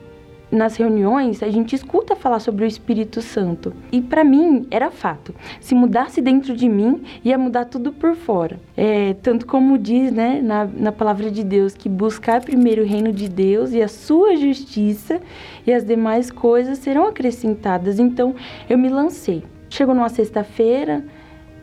Nas 0.55 0.77
reuniões, 0.77 1.43
a 1.43 1.51
gente 1.51 1.75
escuta 1.75 2.15
falar 2.15 2.39
sobre 2.39 2.65
o 2.65 2.69
Espírito 2.69 3.21
Santo. 3.21 3.73
E 3.91 4.01
para 4.01 4.23
mim, 4.23 4.69
era 4.71 4.89
fato. 4.89 5.35
Se 5.59 5.75
mudasse 5.75 6.21
dentro 6.21 6.55
de 6.55 6.69
mim, 6.69 7.03
ia 7.25 7.37
mudar 7.37 7.65
tudo 7.65 7.93
por 7.93 8.15
fora. 8.15 8.61
É, 8.77 9.15
tanto 9.15 9.47
como 9.47 9.77
diz 9.77 10.13
né, 10.13 10.41
na, 10.41 10.65
na 10.65 10.93
palavra 10.93 11.29
de 11.29 11.43
Deus, 11.43 11.75
que 11.75 11.89
buscar 11.89 12.41
primeiro 12.41 12.83
o 12.83 12.87
reino 12.87 13.13
de 13.13 13.29
Deus 13.29 13.73
e 13.73 13.83
a 13.83 13.89
sua 13.89 14.37
justiça, 14.37 15.21
e 15.67 15.73
as 15.73 15.85
demais 15.85 16.31
coisas 16.31 16.79
serão 16.79 17.09
acrescentadas. 17.09 17.99
Então, 17.99 18.33
eu 18.71 18.79
me 18.79 18.89
lancei. 18.89 19.43
Chegou 19.69 19.93
numa 19.93 20.09
sexta-feira, 20.09 21.05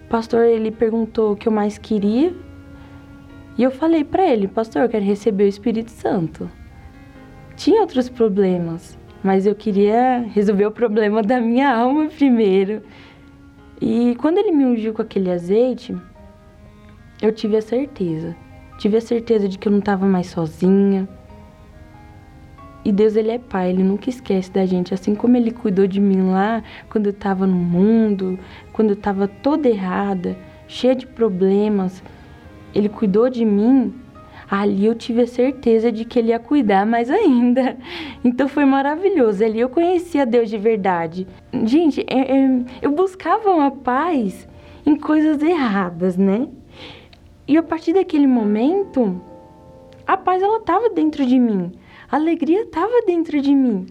o 0.06 0.10
pastor 0.10 0.43
ele 0.43 0.70
perguntou 0.70 1.32
o 1.32 1.36
que 1.38 1.47
eu 1.47 1.52
mais 1.54 1.78
queria. 1.78 2.34
E 3.58 3.64
eu 3.64 3.72
falei 3.72 4.04
para 4.04 4.28
ele, 4.28 4.49
pastor, 4.49 4.82
eu 4.82 4.89
quero 4.89 5.06
receber 5.06 5.45
o 5.45 5.47
Espírito 5.47 5.91
Santo 5.91 6.49
tinha 7.56 7.82
outros 7.82 8.10
problemas, 8.10 8.97
mas 9.24 9.45
eu 9.45 9.56
queria 9.56 10.20
resolver 10.34 10.66
o 10.66 10.72
problema 10.72 11.22
da 11.22 11.39
minha 11.39 11.74
alma 11.74 12.08
primeiro. 12.08 12.82
E 13.80 14.16
quando 14.20 14.38
ele 14.38 14.52
me 14.52 14.66
ungiu 14.66 14.93
com 14.93 15.02
aquele 15.02 15.32
azeite, 15.32 15.95
eu 17.22 17.32
tive 17.32 17.58
a 17.58 17.62
certeza. 17.62 18.36
Tive 18.78 18.97
a 18.97 19.02
certeza 19.02 19.47
de 19.47 19.60
que 19.60 19.68
eu 19.68 19.72
não 19.72 19.80
estava 19.80 20.08
mais 20.08 20.28
sozinha. 20.28 21.08
E 22.84 22.91
Deus, 22.91 23.16
Ele 23.16 23.30
é 23.30 23.38
Pai, 23.38 23.70
Ele 23.70 23.84
nunca 23.84 24.10
esquece 24.10 24.52
da 24.52 24.66
gente. 24.66 24.91
Assim 24.91 25.14
como 25.14 25.38
Ele 25.38 25.52
cuidou 25.52 25.86
de 25.86 26.02
mim 26.02 26.32
lá, 26.32 26.64
quando 26.89 27.06
eu 27.06 27.12
estava 27.12 27.45
no 27.45 27.56
mundo, 27.56 28.39
quando 28.74 28.89
eu 28.89 28.95
estava 28.95 29.28
toda 29.28 29.70
errada, 29.70 30.36
cheia 30.68 30.95
de 30.95 31.06
problemas, 31.06 32.02
Ele 32.74 32.89
cuidou 32.89 33.30
de 33.30 33.45
mim 33.45 33.93
ali 34.52 34.86
eu 34.86 34.93
tive 34.93 35.22
a 35.22 35.28
certeza 35.28 35.89
de 35.89 36.04
que 36.04 36.20
ele 36.20 36.30
ia 36.30 36.39
cuidar 36.39 36.86
mais 36.86 37.10
ainda. 37.10 37.78
Então 38.22 38.49
foi 38.49 38.66
maravilhoso. 38.66 39.45
Ali 39.45 39.62
eu 39.62 39.70
conhecia 39.70 40.26
Deus 40.26 40.49
de 40.49 40.58
verdade. 40.58 41.26
Gente, 41.64 42.02
é, 42.02 42.36
é, 42.38 42.66
eu 42.82 42.91
buscava 42.91 43.49
uma 43.49 43.72
paz 43.72 44.45
em 44.86 44.97
coisas 44.97 45.41
erradas, 45.41 46.18
né? 46.18 46.49
E 47.47 47.58
a 47.58 47.64
partir 47.64 47.93
daquele 47.93 48.28
momento, 48.28 49.22
a 50.06 50.18
paz 50.18 50.43
ela 50.43 50.58
estava 50.58 50.89
dentro 50.89 51.26
de 51.26 51.39
mim. 51.39 51.72
A 52.12 52.18
alegria 52.18 52.64
estava 52.64 53.02
dentro 53.08 53.39
de 53.39 53.56
mim. 53.56 53.86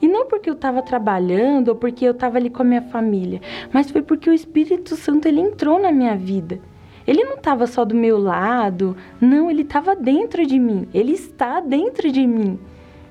E 0.00 0.08
não 0.08 0.26
porque 0.26 0.48
eu 0.48 0.54
estava 0.54 0.82
trabalhando 0.82 1.68
ou 1.68 1.74
porque 1.74 2.04
eu 2.04 2.12
estava 2.12 2.38
ali 2.38 2.50
com 2.50 2.62
a 2.62 2.64
minha 2.64 2.82
família, 2.82 3.40
mas 3.72 3.90
foi 3.90 4.02
porque 4.02 4.28
o 4.28 4.34
Espírito 4.34 4.96
Santo 4.96 5.26
ele 5.26 5.40
entrou 5.40 5.80
na 5.80 5.92
minha 5.92 6.16
vida. 6.16 6.60
Ele 7.08 7.24
não 7.24 7.36
estava 7.36 7.66
só 7.66 7.86
do 7.86 7.94
meu 7.94 8.18
lado, 8.18 8.94
não, 9.18 9.50
ele 9.50 9.62
estava 9.62 9.96
dentro 9.96 10.44
de 10.44 10.58
mim. 10.58 10.86
Ele 10.92 11.12
está 11.12 11.58
dentro 11.58 12.12
de 12.12 12.26
mim. 12.26 12.58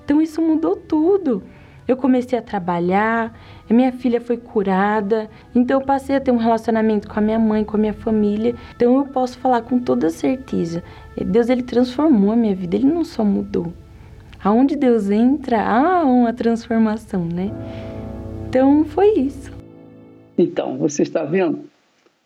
Então 0.05 0.21
isso 0.21 0.39
mudou 0.39 0.75
tudo. 0.75 1.41
Eu 1.87 1.97
comecei 1.97 2.37
a 2.37 2.41
trabalhar, 2.41 3.33
minha 3.67 3.91
filha 3.91 4.21
foi 4.21 4.37
curada, 4.37 5.27
então 5.55 5.79
eu 5.79 5.85
passei 5.85 6.15
a 6.15 6.19
ter 6.19 6.29
um 6.31 6.37
relacionamento 6.37 7.07
com 7.07 7.17
a 7.17 7.21
minha 7.21 7.39
mãe, 7.39 7.63
com 7.63 7.75
a 7.75 7.79
minha 7.79 7.93
família. 7.93 8.53
Então 8.75 8.97
eu 8.97 9.05
posso 9.05 9.39
falar 9.39 9.61
com 9.61 9.79
toda 9.79 10.11
certeza, 10.11 10.83
Deus 11.25 11.49
ele 11.49 11.63
transformou 11.63 12.31
a 12.31 12.35
minha 12.35 12.53
vida, 12.53 12.75
ele 12.75 12.85
não 12.85 13.03
só 13.03 13.23
mudou. 13.23 13.73
Aonde 14.43 14.75
Deus 14.75 15.09
entra, 15.09 15.63
há 15.63 16.03
uma 16.03 16.33
transformação, 16.33 17.25
né? 17.25 17.51
Então 18.47 18.85
foi 18.85 19.13
isso. 19.13 19.51
Então, 20.37 20.77
você 20.77 21.01
está 21.01 21.23
vendo? 21.23 21.61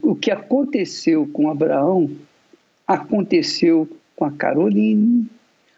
O 0.01 0.15
que 0.15 0.31
aconteceu 0.31 1.27
com 1.27 1.49
Abraão 1.49 2.09
aconteceu 2.87 3.87
com 4.15 4.25
a 4.25 4.31
Caroline, 4.31 5.27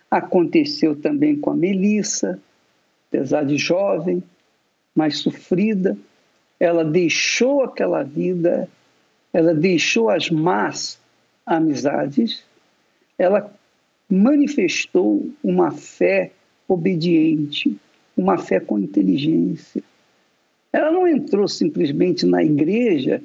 aconteceu 0.10 0.96
também 0.96 1.36
com 1.36 1.52
a 1.52 1.56
Melissa, 1.56 2.40
apesar 3.10 3.46
de 3.46 3.58
jovem, 3.58 4.24
mas 4.96 5.18
sofrida. 5.18 5.98
Ela 6.60 6.86
deixou 6.86 7.64
aquela 7.64 8.04
vida, 8.04 8.70
ela 9.34 9.54
deixou 9.54 10.10
as 10.10 10.30
más 10.30 11.00
amizades, 11.46 12.44
ela 13.18 13.54
manifestou 14.10 15.30
uma 15.44 15.72
fé 15.72 16.32
obediente, 16.68 17.76
uma 18.16 18.38
fé 18.38 18.60
com 18.60 18.80
inteligência. 18.80 19.84
Ela 20.72 20.92
não 20.92 21.08
entrou 21.08 21.48
simplesmente 21.48 22.26
na 22.26 22.44
igreja 22.44 23.22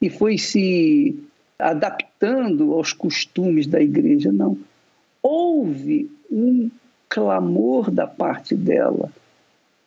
e 0.00 0.10
foi 0.10 0.38
se 0.38 1.18
adaptando 1.58 2.74
aos 2.74 2.92
costumes 2.92 3.66
da 3.66 3.80
igreja, 3.80 4.30
não. 4.30 4.58
Houve 5.22 6.10
um 6.30 6.70
clamor 7.08 7.90
da 7.90 8.06
parte 8.06 8.54
dela: 8.54 9.10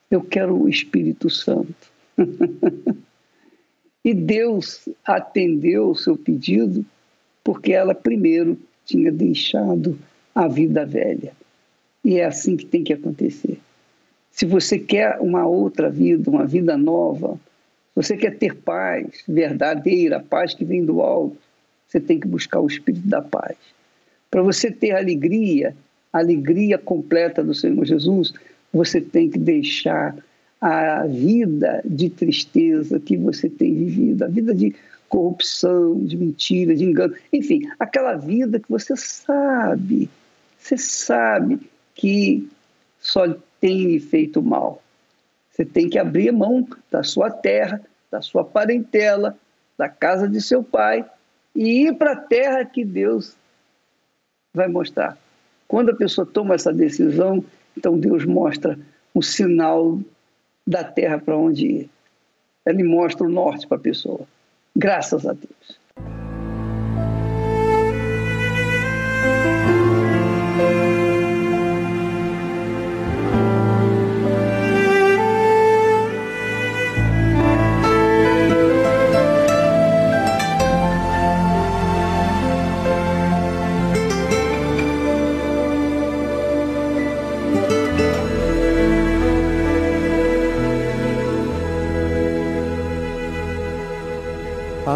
eu 0.09 0.21
quero 0.21 0.61
o 0.61 0.69
Espírito 0.69 1.29
Santo. 1.29 1.91
e 4.03 4.13
Deus 4.13 4.89
atendeu 5.05 5.89
o 5.89 5.95
seu 5.95 6.17
pedido 6.17 6.85
porque 7.43 7.71
ela 7.71 7.95
primeiro 7.95 8.57
tinha 8.85 9.11
deixado 9.11 9.97
a 10.33 10.47
vida 10.47 10.85
velha. 10.85 11.33
E 12.03 12.19
é 12.19 12.25
assim 12.25 12.55
que 12.55 12.65
tem 12.65 12.83
que 12.83 12.93
acontecer. 12.93 13.59
Se 14.31 14.45
você 14.45 14.79
quer 14.79 15.19
uma 15.19 15.45
outra 15.45 15.89
vida, 15.89 16.29
uma 16.29 16.45
vida 16.45 16.77
nova, 16.77 17.39
você 17.99 18.15
quer 18.15 18.37
ter 18.37 18.55
paz 18.55 19.07
verdadeira, 19.27 20.21
paz 20.21 20.53
que 20.53 20.63
vem 20.63 20.85
do 20.85 21.01
alto, 21.01 21.35
você 21.85 21.99
tem 21.99 22.17
que 22.17 22.29
buscar 22.29 22.61
o 22.61 22.67
espírito 22.67 23.05
da 23.05 23.21
paz. 23.21 23.57
Para 24.31 24.41
você 24.41 24.71
ter 24.71 24.91
alegria, 24.91 25.75
alegria 26.13 26.77
completa 26.77 27.43
do 27.43 27.53
Senhor 27.53 27.83
Jesus, 27.83 28.33
você 28.71 29.01
tem 29.01 29.29
que 29.29 29.37
deixar 29.37 30.15
a 30.61 31.05
vida 31.07 31.81
de 31.83 32.09
tristeza 32.09 33.01
que 33.01 33.17
você 33.17 33.49
tem 33.49 33.73
vivido, 33.73 34.23
a 34.23 34.29
vida 34.29 34.55
de 34.55 34.73
corrupção, 35.09 35.99
de 36.01 36.15
mentira, 36.15 36.73
de 36.77 36.85
engano, 36.85 37.13
enfim, 37.33 37.69
aquela 37.77 38.15
vida 38.15 38.61
que 38.61 38.69
você 38.69 38.95
sabe, 38.95 40.09
você 40.57 40.77
sabe 40.77 41.59
que 41.93 42.47
só 43.01 43.35
tem 43.59 43.87
lhe 43.87 43.99
feito 43.99 44.41
mal. 44.41 44.81
Você 45.59 45.65
tem 45.65 45.89
que 45.89 45.99
abrir 45.99 46.31
mão 46.31 46.65
da 46.89 47.03
sua 47.03 47.29
terra, 47.29 47.81
da 48.11 48.21
sua 48.21 48.43
parentela, 48.43 49.37
da 49.77 49.87
casa 49.87 50.27
de 50.27 50.41
seu 50.41 50.63
pai 50.63 51.05
e 51.55 51.87
ir 51.87 51.95
para 51.95 52.13
a 52.13 52.15
terra 52.15 52.65
que 52.65 52.83
Deus 52.83 53.35
vai 54.53 54.67
mostrar. 54.67 55.17
Quando 55.67 55.91
a 55.91 55.95
pessoa 55.95 56.25
toma 56.25 56.55
essa 56.55 56.73
decisão, 56.73 57.43
então 57.77 57.97
Deus 57.97 58.25
mostra 58.25 58.77
o 59.13 59.21
sinal 59.21 59.99
da 60.65 60.83
terra 60.83 61.19
para 61.19 61.37
onde 61.37 61.65
ir. 61.65 61.89
Ele 62.65 62.83
mostra 62.83 63.25
o 63.25 63.29
norte 63.29 63.67
para 63.67 63.77
a 63.77 63.81
pessoa. 63.81 64.27
Graças 64.75 65.25
a 65.25 65.33
Deus. 65.33 65.78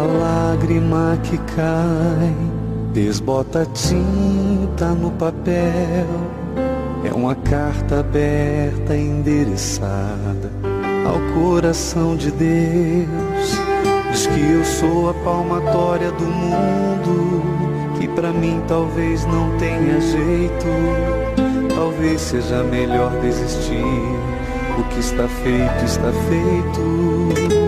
Lágrima 0.02 1.18
que 1.22 1.38
cai, 1.38 2.34
desbota 2.92 3.66
tinta 3.66 4.88
no 4.88 5.10
papel. 5.12 6.06
É 7.04 7.12
uma 7.12 7.34
carta 7.34 8.00
aberta, 8.00 8.96
endereçada 8.96 10.50
ao 11.06 11.18
coração 11.34 12.16
de 12.16 12.30
Deus. 12.30 13.58
Diz 14.10 14.26
que 14.26 14.40
eu 14.40 14.64
sou 14.64 15.10
a 15.10 15.14
palmatória 15.14 16.10
do 16.12 16.24
mundo, 16.24 17.42
que 17.98 18.08
para 18.08 18.32
mim 18.32 18.62
talvez 18.66 19.24
não 19.26 19.56
tenha 19.58 20.00
jeito. 20.00 20.66
Talvez 21.74 22.20
seja 22.20 22.62
melhor 22.64 23.10
desistir. 23.20 23.84
O 24.78 24.82
que 24.84 25.00
está 25.00 25.28
feito, 25.28 25.84
está 25.84 26.10
feito 26.28 27.63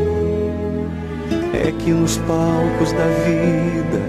é 1.66 1.72
que 1.72 1.90
nos 1.90 2.16
palcos 2.18 2.92
da 2.92 3.06
vida, 3.24 4.00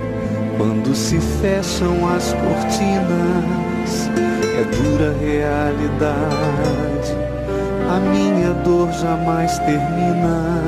quando 0.58 0.93
se 0.93 1.20
fecham 1.41 2.08
as 2.16 2.32
cortinas, 2.34 4.12
é 4.43 4.64
dura 4.76 5.16
realidade. 5.20 6.18
A 7.89 7.99
minha 7.99 8.53
dor 8.64 8.91
jamais 8.91 9.58
termina. 9.60 10.62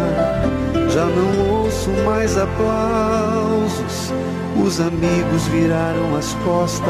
Já 0.90 1.06
não 1.06 1.62
ouço 1.62 1.92
mais 2.04 2.36
aplausos, 2.36 4.12
os 4.66 4.82
amigos 4.82 5.48
viraram 5.50 6.16
as 6.18 6.34
costas. 6.44 6.90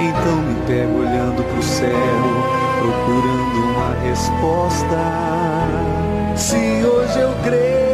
Então 0.00 0.36
me 0.36 0.54
pego 0.66 1.00
olhando 1.00 1.44
pro 1.52 1.62
céu, 1.62 1.90
procurando 2.78 3.64
uma 3.66 3.94
resposta. 4.02 4.96
Se 6.36 6.56
hoje 6.86 7.20
eu 7.20 7.34
creio 7.44 7.89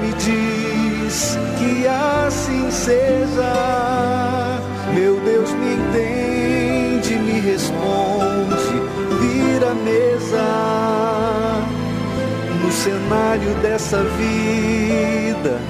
me 0.00 0.12
diz 0.14 1.38
que 1.58 1.86
assim 1.86 2.70
seja. 2.70 4.60
Meu 4.94 5.20
Deus 5.20 5.50
me 5.52 5.74
entende, 5.74 7.14
me 7.16 7.40
responde, 7.40 8.80
vira 9.20 9.74
mesa. 9.74 10.48
No 12.62 12.70
cenário 12.72 13.54
dessa 13.62 13.98
vida, 13.98 15.60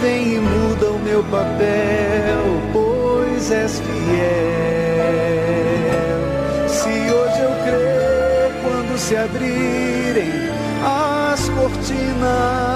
vem 0.00 0.34
e 0.34 0.40
muda 0.40 0.90
o 0.90 0.98
meu 0.98 1.22
papel, 1.24 2.60
pois 2.72 3.50
és 3.50 3.80
fiel. 3.80 3.86
Se 6.68 6.88
hoje 6.88 7.40
eu 7.40 7.50
crer, 7.64 8.52
quando 8.62 8.98
se 8.98 9.16
abrirem 9.16 10.46
as 10.84 11.48
cortinas, 11.50 12.75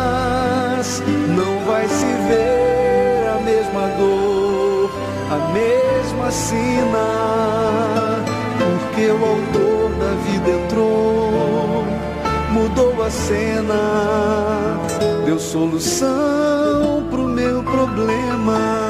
não 0.99 1.65
vai 1.65 1.87
se 1.87 2.05
ver 2.05 3.29
a 3.29 3.41
mesma 3.45 3.87
dor, 3.97 4.91
a 5.31 5.53
mesma 5.53 6.31
sina, 6.31 8.25
porque 8.59 9.07
o 9.07 9.25
autor 9.25 9.91
da 10.01 10.15
vida 10.27 10.51
entrou, 10.51 11.85
mudou 12.51 13.03
a 13.05 13.11
cena, 13.11 14.79
deu 15.25 15.39
solução 15.39 17.07
pro 17.11 17.23
meu 17.23 17.63
problema. 17.63 18.90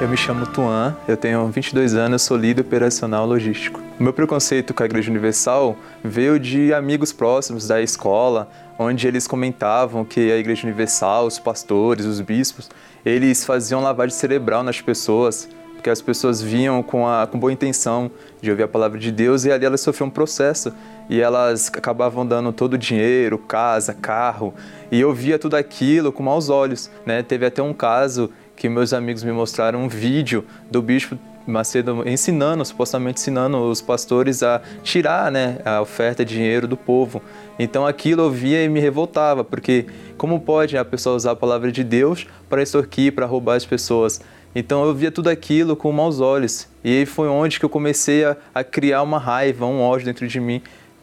Eu 0.00 0.08
me 0.08 0.16
chamo 0.16 0.46
Tuan, 0.46 0.96
eu 1.08 1.16
tenho 1.16 1.44
22 1.48 1.96
anos, 1.96 2.22
sou 2.22 2.36
líder 2.36 2.60
operacional 2.60 3.26
logístico. 3.26 3.82
O 3.98 4.02
meu 4.04 4.12
preconceito 4.12 4.72
com 4.72 4.84
a 4.84 4.86
Igreja 4.86 5.10
Universal 5.10 5.76
veio 6.04 6.38
de 6.38 6.72
amigos 6.72 7.12
próximos 7.12 7.66
da 7.66 7.82
escola, 7.82 8.48
onde 8.78 9.08
eles 9.08 9.26
comentavam 9.26 10.04
que 10.04 10.30
a 10.30 10.36
Igreja 10.36 10.64
Universal, 10.64 11.26
os 11.26 11.40
pastores, 11.40 12.06
os 12.06 12.20
bispos, 12.20 12.70
eles 13.04 13.44
faziam 13.44 13.82
lavagem 13.82 14.16
cerebral 14.16 14.62
nas 14.62 14.80
pessoas, 14.80 15.48
porque 15.74 15.90
as 15.90 16.00
pessoas 16.00 16.40
vinham 16.40 16.80
com, 16.80 17.04
a, 17.04 17.26
com 17.26 17.36
boa 17.36 17.52
intenção 17.52 18.08
de 18.40 18.52
ouvir 18.52 18.62
a 18.62 18.68
palavra 18.68 19.00
de 19.00 19.10
Deus 19.10 19.44
e 19.46 19.50
ali 19.50 19.64
elas 19.64 19.80
sofriam 19.80 20.06
um 20.06 20.10
processo 20.10 20.72
e 21.08 21.20
elas 21.20 21.72
acabavam 21.74 22.24
dando 22.24 22.52
todo 22.52 22.74
o 22.74 22.78
dinheiro, 22.78 23.36
casa, 23.36 23.94
carro, 23.94 24.54
e 24.92 25.00
eu 25.00 25.12
via 25.12 25.40
tudo 25.40 25.56
aquilo 25.56 26.12
com 26.12 26.22
maus 26.22 26.48
olhos, 26.48 26.88
né? 27.04 27.20
Teve 27.20 27.46
até 27.46 27.60
um 27.60 27.72
caso 27.72 28.30
que 28.58 28.68
meus 28.68 28.92
amigos 28.92 29.22
me 29.22 29.30
mostraram 29.30 29.84
um 29.84 29.88
vídeo 29.88 30.44
do 30.70 30.82
bispo 30.82 31.16
Macedo 31.46 32.06
ensinando, 32.06 32.62
supostamente 32.62 33.20
ensinando 33.20 33.56
os 33.56 33.80
pastores 33.80 34.42
a 34.42 34.60
tirar 34.82 35.32
né, 35.32 35.58
a 35.64 35.80
oferta 35.80 36.22
de 36.22 36.34
dinheiro 36.34 36.68
do 36.68 36.76
povo. 36.76 37.22
Então 37.58 37.86
aquilo 37.86 38.24
eu 38.24 38.30
via 38.30 38.62
e 38.62 38.68
me 38.68 38.80
revoltava, 38.80 39.42
porque 39.42 39.86
como 40.18 40.40
pode 40.40 40.76
a 40.76 40.84
pessoa 40.84 41.16
usar 41.16 41.30
a 41.30 41.36
palavra 41.36 41.72
de 41.72 41.82
Deus 41.82 42.26
para 42.50 42.62
extorquir, 42.62 43.14
para 43.14 43.24
roubar 43.24 43.54
as 43.54 43.64
pessoas? 43.64 44.20
Então 44.54 44.84
eu 44.84 44.94
via 44.94 45.10
tudo 45.10 45.30
aquilo 45.30 45.74
com 45.74 45.90
maus 45.90 46.20
olhos. 46.20 46.68
E 46.84 46.98
aí 46.98 47.06
foi 47.06 47.28
onde 47.28 47.58
que 47.58 47.64
eu 47.64 47.70
comecei 47.70 48.26
a, 48.26 48.36
a 48.54 48.62
criar 48.62 49.02
uma 49.02 49.18
raiva, 49.18 49.64
um 49.64 49.80
ódio 49.80 50.04
dentro 50.04 50.28
de 50.28 50.38
mim 50.38 50.60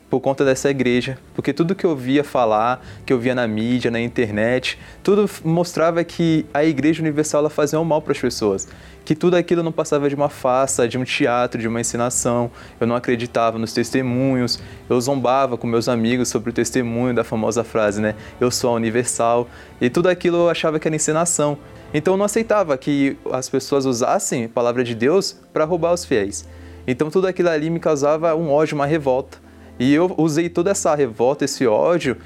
por 0.10 0.20
conta 0.20 0.46
dessa 0.46 0.70
igreja, 0.70 1.18
porque 1.34 1.52
tudo 1.52 1.76
que 1.76 1.86
eu 1.86 1.96
via 1.96 2.24
falar, 2.24 2.86
que 3.06 3.12
eu 3.12 3.20
via 3.20 3.34
na 3.34 3.48
mídia, 3.48 3.90
na 3.90 4.00
internet, 4.00 4.80
tudo 5.04 5.30
mostrava 5.44 6.04
que 6.04 6.46
a 6.54 6.64
igreja 6.64 7.02
universal 7.02 7.40
ela 7.40 7.50
fazia 7.50 7.80
um 7.80 7.84
mal 7.84 8.02
para 8.02 8.12
as 8.12 8.20
pessoas, 8.20 8.68
que 9.04 9.16
tudo 9.16 9.36
aquilo 9.36 9.62
não 9.62 9.72
passava 9.72 10.08
de 10.08 10.16
uma 10.16 10.30
farsa, 10.30 10.88
de 10.88 10.98
um 10.98 11.04
teatro, 11.04 11.60
de 11.60 11.68
uma 11.68 11.80
ensinação. 11.80 12.50
Eu 12.80 12.88
não 12.88 12.96
acreditava 12.96 13.60
nos 13.60 13.74
testemunhos, 13.74 14.60
eu 14.90 15.00
zombava 15.00 15.58
com 15.58 15.68
meus 15.68 15.88
amigos 15.88 16.30
sobre 16.30 16.50
o 16.50 16.54
testemunho 16.54 17.14
da 17.14 17.24
famosa 17.24 17.64
frase, 17.64 18.02
né? 18.02 18.16
Eu 18.40 18.50
sou 18.50 18.72
a 18.72 18.74
universal, 18.74 19.48
e 19.80 19.90
tudo 19.90 20.10
aquilo 20.10 20.38
eu 20.38 20.50
achava 20.50 20.80
que 20.80 20.88
era 20.88 20.96
encenação. 20.96 21.58
Então 21.94 22.14
eu 22.14 22.18
não 22.18 22.26
aceitava 22.26 22.78
que 22.78 23.18
as 23.32 23.48
pessoas 23.48 23.86
usassem 23.86 24.46
a 24.46 24.50
palavra 24.50 24.84
de 24.84 24.96
Deus 24.96 25.40
para 25.54 25.66
roubar 25.66 25.94
os 25.94 26.04
fiéis. 26.04 26.48
Então 26.88 27.10
tudo 27.10 27.28
aquilo 27.28 27.50
ali 27.50 27.70
me 27.70 27.80
causava 27.80 28.36
um 28.36 28.52
ódio, 28.52 28.76
uma 28.76 28.86
revolta. 28.86 29.45
E 29.80 29.94
eu 29.94 30.14
usei 30.18 30.50
toda 30.50 30.72
essa 30.72 30.96
revolta, 30.96 31.46
esse 31.46 31.68
ódio 31.68 32.18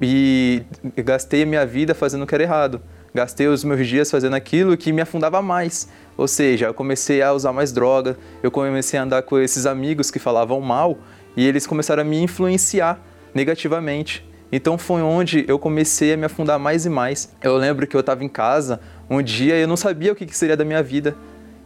e 0.00 0.62
gastei 0.96 1.42
a 1.42 1.46
minha 1.46 1.66
vida 1.66 1.94
fazendo 1.94 2.22
o 2.22 2.26
que 2.26 2.34
era 2.34 2.44
errado. 2.44 2.80
Gastei 3.14 3.48
os 3.48 3.64
meus 3.64 3.86
dias 3.86 4.10
fazendo 4.10 4.34
aquilo 4.36 4.76
que 4.76 4.92
me 4.92 5.00
afundava 5.00 5.40
mais. 5.40 5.88
Ou 6.16 6.28
seja, 6.28 6.66
eu 6.66 6.74
comecei 6.74 7.22
a 7.22 7.32
usar 7.32 7.52
mais 7.52 7.72
droga, 7.72 8.16
eu 8.42 8.50
comecei 8.50 8.98
a 8.98 9.02
andar 9.02 9.22
com 9.22 9.38
esses 9.38 9.66
amigos 9.66 10.10
que 10.10 10.18
falavam 10.18 10.60
mal 10.60 10.98
e 11.36 11.46
eles 11.46 11.66
começaram 11.66 12.02
a 12.02 12.04
me 12.04 12.22
influenciar 12.22 13.00
negativamente. 13.34 14.26
Então 14.50 14.78
foi 14.78 15.02
onde 15.02 15.44
eu 15.48 15.58
comecei 15.58 16.12
a 16.12 16.16
me 16.16 16.26
afundar 16.26 16.58
mais 16.58 16.86
e 16.86 16.88
mais. 16.88 17.34
Eu 17.42 17.56
lembro 17.56 17.86
que 17.86 17.96
eu 17.96 18.00
estava 18.00 18.24
em 18.24 18.28
casa 18.28 18.80
um 19.08 19.22
dia 19.22 19.56
e 19.56 19.62
eu 19.62 19.68
não 19.68 19.76
sabia 19.76 20.12
o 20.12 20.14
que 20.14 20.36
seria 20.36 20.56
da 20.56 20.64
minha 20.64 20.82
vida. 20.82 21.16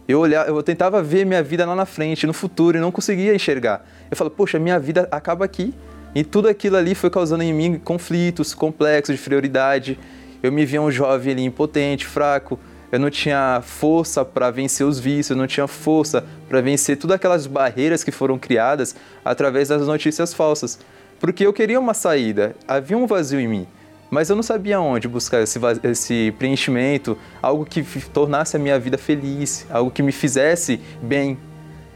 Eu, 0.07 0.19
olhava, 0.19 0.49
eu 0.49 0.61
tentava 0.61 1.01
ver 1.01 1.25
minha 1.25 1.41
vida 1.41 1.65
lá 1.65 1.75
na 1.75 1.85
frente, 1.85 2.27
no 2.27 2.33
futuro, 2.33 2.77
e 2.77 2.81
não 2.81 2.91
conseguia 2.91 3.33
enxergar. 3.33 3.85
Eu 4.11 4.17
falo, 4.17 4.29
poxa, 4.29 4.59
minha 4.59 4.79
vida 4.79 5.07
acaba 5.11 5.45
aqui. 5.45 5.73
E 6.13 6.23
tudo 6.23 6.47
aquilo 6.47 6.77
ali 6.77 6.93
foi 6.93 7.09
causando 7.09 7.43
em 7.43 7.53
mim 7.53 7.79
conflitos 7.79 8.53
complexos 8.53 9.17
de 9.17 9.21
prioridade. 9.23 9.97
Eu 10.41 10.51
me 10.51 10.65
via 10.65 10.81
um 10.81 10.91
jovem 10.91 11.33
ali 11.33 11.43
impotente, 11.43 12.05
fraco. 12.05 12.59
Eu 12.91 12.99
não 12.99 13.09
tinha 13.09 13.61
força 13.63 14.23
para 14.23 14.51
vencer 14.51 14.85
os 14.85 14.99
vícios, 14.99 15.31
eu 15.31 15.37
não 15.37 15.47
tinha 15.47 15.65
força 15.67 16.23
para 16.47 16.61
vencer 16.61 16.95
todas 16.97 17.15
aquelas 17.15 17.47
barreiras 17.47 18.03
que 18.03 18.11
foram 18.11 18.37
criadas 18.37 18.95
através 19.25 19.69
das 19.69 19.87
notícias 19.87 20.31
falsas. 20.31 20.77
Porque 21.19 21.47
eu 21.47 21.53
queria 21.53 21.79
uma 21.79 21.95
saída, 21.95 22.55
havia 22.67 22.95
um 22.95 23.07
vazio 23.07 23.39
em 23.39 23.47
mim 23.47 23.67
mas 24.09 24.29
eu 24.29 24.35
não 24.35 24.43
sabia 24.43 24.79
onde 24.79 25.07
buscar 25.07 25.41
esse, 25.41 25.59
esse 25.83 26.33
preenchimento, 26.37 27.17
algo 27.41 27.65
que 27.65 27.83
tornasse 28.09 28.55
a 28.55 28.59
minha 28.59 28.77
vida 28.79 28.97
feliz, 28.97 29.65
algo 29.69 29.89
que 29.89 30.03
me 30.03 30.11
fizesse 30.11 30.79
bem. 31.01 31.37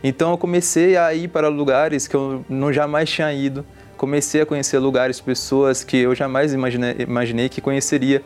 Então 0.04 0.32
eu 0.32 0.38
comecei 0.38 0.98
a 0.98 1.14
ir 1.14 1.28
para 1.28 1.48
lugares 1.48 2.08
que 2.08 2.16
eu 2.16 2.46
não 2.50 2.72
jamais 2.72 3.10
tinha 3.10 3.32
ido. 3.34 3.66
comecei 3.98 4.42
a 4.42 4.46
conhecer 4.46 4.78
lugares, 4.80 5.20
pessoas 5.20 5.84
que 5.84 5.98
eu 5.98 6.14
jamais 6.14 6.54
imaginei, 6.54 6.96
imaginei 7.00 7.50
que 7.50 7.60
conheceria. 7.60 8.24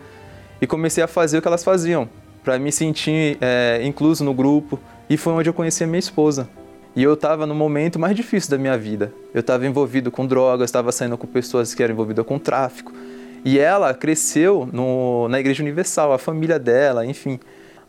E 0.62 0.68
comecei 0.68 1.04
a 1.04 1.08
fazer 1.08 1.40
o 1.40 1.42
que 1.42 1.48
elas 1.48 1.64
faziam, 1.64 2.08
para 2.44 2.60
me 2.60 2.72
sentir 2.72 3.38
é, 3.42 3.82
incluso 3.84 4.24
no 4.24 4.34
grupo. 4.34 4.80
E 5.10 5.18
foi 5.18 5.34
onde 5.34 5.50
eu 5.50 5.54
conheci 5.54 5.84
a 5.84 5.88
minha 5.88 6.00
esposa. 6.00 6.48
E 6.96 7.02
eu 7.02 7.14
estava 7.14 7.46
no 7.46 7.56
momento 7.56 7.98
mais 7.98 8.16
difícil 8.16 8.52
da 8.52 8.58
minha 8.58 8.78
vida. 8.78 9.14
Eu 9.34 9.40
estava 9.40 9.66
envolvido 9.66 10.12
com 10.12 10.26
drogas, 10.26 10.70
estava 10.70 10.92
saindo 10.92 11.18
com 11.18 11.26
pessoas 11.26 11.74
que 11.74 11.82
eram 11.82 11.94
envolvidas 11.94 12.26
com 12.26 12.38
tráfico. 12.38 12.94
E 13.44 13.58
ela 13.58 13.94
cresceu 13.94 14.70
no, 14.72 15.28
na 15.28 15.40
Igreja 15.40 15.64
Universal, 15.64 16.14
a 16.14 16.18
família 16.18 16.60
dela, 16.60 17.06
enfim. 17.06 17.40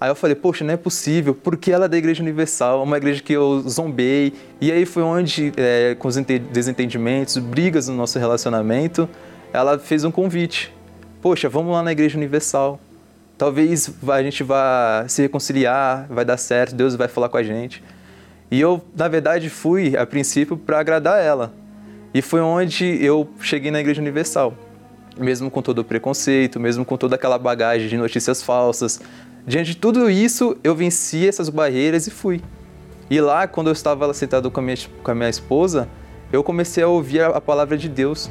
Aí 0.00 0.11
eu 0.11 0.14
falei, 0.14 0.34
poxa, 0.34 0.64
não 0.64 0.74
é 0.74 0.76
possível, 0.76 1.34
porque 1.34 1.70
ela 1.70 1.84
é 1.84 1.88
da 1.88 1.96
Igreja 1.96 2.22
Universal, 2.22 2.82
uma 2.82 2.96
igreja 2.96 3.22
que 3.22 3.32
eu 3.32 3.61
zombei. 3.68 4.32
E 4.61 4.72
aí 4.72 4.84
foi 4.84 5.03
onde, 5.03 5.53
é, 5.57 5.94
com 5.96 6.09
os 6.09 6.16
desentendimentos, 6.50 7.36
brigas 7.36 7.86
no 7.86 7.94
nosso 7.94 8.18
relacionamento, 8.18 9.09
ela 9.53 9.78
fez 9.78 10.03
um 10.05 10.11
convite. 10.11 10.74
Poxa, 11.20 11.48
vamos 11.48 11.72
lá 11.72 11.82
na 11.82 11.92
Igreja 11.92 12.16
Universal. 12.16 12.80
Talvez 13.38 13.92
a 14.09 14.22
gente 14.22 14.42
vá 14.42 15.05
se 15.07 15.22
reconciliar, 15.22 16.07
vai 16.09 16.24
dar 16.24 16.36
certo, 16.36 16.74
Deus 16.74 16.96
vai 16.96 17.09
falar 17.09 17.28
com 17.28 17.36
a 17.36 17.42
gente. 17.42 17.82
E 18.50 18.61
eu, 18.61 18.82
na 18.96 19.07
verdade, 19.07 19.48
fui, 19.50 19.96
a 19.96 20.05
princípio, 20.05 20.57
para 20.57 20.80
agradar 20.80 21.22
ela. 21.22 21.53
E 22.12 22.20
foi 22.20 22.40
onde 22.40 22.98
eu 23.05 23.28
cheguei 23.40 23.70
na 23.70 23.80
Igreja 23.80 24.00
Universal 24.00 24.57
mesmo 25.16 25.50
com 25.50 25.62
todo 25.62 25.80
o 25.80 25.84
preconceito, 25.84 26.58
mesmo 26.58 26.84
com 26.84 26.96
toda 26.96 27.16
aquela 27.16 27.38
bagagem 27.38 27.88
de 27.88 27.96
notícias 27.96 28.42
falsas. 28.42 29.00
Diante 29.46 29.72
de 29.72 29.76
tudo 29.76 30.08
isso, 30.08 30.56
eu 30.62 30.74
venci 30.74 31.26
essas 31.26 31.48
barreiras 31.48 32.06
e 32.06 32.10
fui. 32.10 32.40
E 33.10 33.20
lá, 33.20 33.46
quando 33.46 33.66
eu 33.66 33.72
estava 33.72 34.12
sentado 34.14 34.50
com 34.50 34.60
a 34.60 34.62
minha, 34.62 34.76
com 35.02 35.10
a 35.10 35.14
minha 35.14 35.28
esposa, 35.28 35.88
eu 36.32 36.42
comecei 36.42 36.82
a 36.82 36.88
ouvir 36.88 37.20
a, 37.20 37.28
a 37.28 37.40
palavra 37.40 37.76
de 37.76 37.88
Deus. 37.88 38.30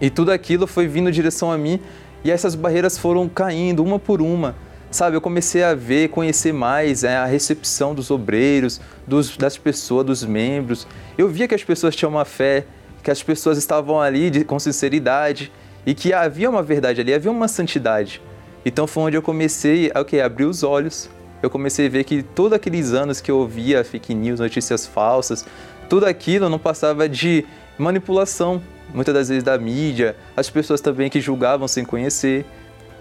E 0.00 0.08
tudo 0.08 0.32
aquilo 0.32 0.66
foi 0.66 0.86
vindo 0.86 1.08
em 1.08 1.12
direção 1.12 1.52
a 1.52 1.58
mim, 1.58 1.80
e 2.24 2.30
essas 2.30 2.54
barreiras 2.54 2.96
foram 2.96 3.28
caindo 3.28 3.82
uma 3.82 3.98
por 3.98 4.22
uma. 4.22 4.54
Sabe, 4.90 5.16
eu 5.16 5.20
comecei 5.20 5.62
a 5.62 5.74
ver, 5.74 6.08
conhecer 6.08 6.52
mais 6.52 7.02
é, 7.02 7.16
a 7.16 7.24
recepção 7.24 7.94
dos 7.94 8.10
obreiros, 8.10 8.80
dos, 9.06 9.36
das 9.36 9.56
pessoas, 9.56 10.04
dos 10.04 10.24
membros. 10.24 10.86
Eu 11.16 11.28
via 11.28 11.48
que 11.48 11.54
as 11.54 11.64
pessoas 11.64 11.96
tinham 11.96 12.10
uma 12.10 12.24
fé, 12.24 12.66
que 13.02 13.10
as 13.10 13.22
pessoas 13.22 13.58
estavam 13.58 14.00
ali 14.00 14.30
de, 14.30 14.44
com 14.44 14.58
sinceridade 14.58 15.50
e 15.86 15.94
que 15.94 16.12
havia 16.12 16.48
uma 16.48 16.62
verdade 16.62 17.00
ali, 17.00 17.12
havia 17.12 17.30
uma 17.30 17.48
santidade. 17.48 18.22
Então 18.64 18.86
foi 18.86 19.04
onde 19.04 19.16
eu 19.16 19.22
comecei 19.22 19.90
a 19.94 20.00
okay, 20.00 20.20
abrir 20.20 20.44
os 20.44 20.62
olhos. 20.62 21.10
Eu 21.42 21.50
comecei 21.50 21.86
a 21.86 21.88
ver 21.88 22.04
que 22.04 22.22
todos 22.22 22.52
aqueles 22.52 22.92
anos 22.92 23.20
que 23.20 23.30
eu 23.30 23.38
ouvia 23.38 23.82
fake 23.82 24.14
news, 24.14 24.38
notícias 24.38 24.86
falsas, 24.86 25.44
tudo 25.88 26.06
aquilo 26.06 26.48
não 26.48 26.58
passava 26.58 27.08
de 27.08 27.44
manipulação, 27.76 28.62
muitas 28.94 29.12
das 29.12 29.28
vezes 29.28 29.42
da 29.42 29.58
mídia, 29.58 30.16
as 30.36 30.48
pessoas 30.48 30.80
também 30.80 31.10
que 31.10 31.20
julgavam 31.20 31.66
sem 31.66 31.84
conhecer. 31.84 32.44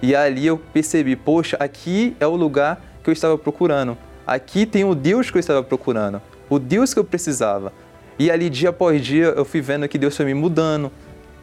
E 0.02 0.16
ali 0.16 0.48
eu 0.48 0.58
percebi, 0.58 1.16
poxa, 1.16 1.56
aqui 1.60 2.16
é 2.20 2.26
o 2.26 2.36
lugar 2.36 2.84
que 3.04 3.10
eu 3.10 3.14
estava 3.14 3.38
procurando. 3.38 3.96
Aqui 4.26 4.66
tem 4.66 4.84
o 4.84 4.96
Deus 4.96 5.30
que 5.30 5.38
eu 5.38 5.40
estava 5.40 5.62
procurando, 5.62 6.22
o 6.50 6.58
Deus 6.58 6.94
que 6.94 7.00
eu 7.00 7.04
precisava. 7.04 7.72
E 8.18 8.32
ali 8.32 8.50
dia 8.50 8.70
após 8.70 9.04
dia 9.04 9.26
eu 9.26 9.46
fui 9.46 9.62
vendo 9.62 9.88
que 9.88 9.98
Deus 9.98 10.16
foi 10.16 10.26
me 10.26 10.34
mudando, 10.34 10.92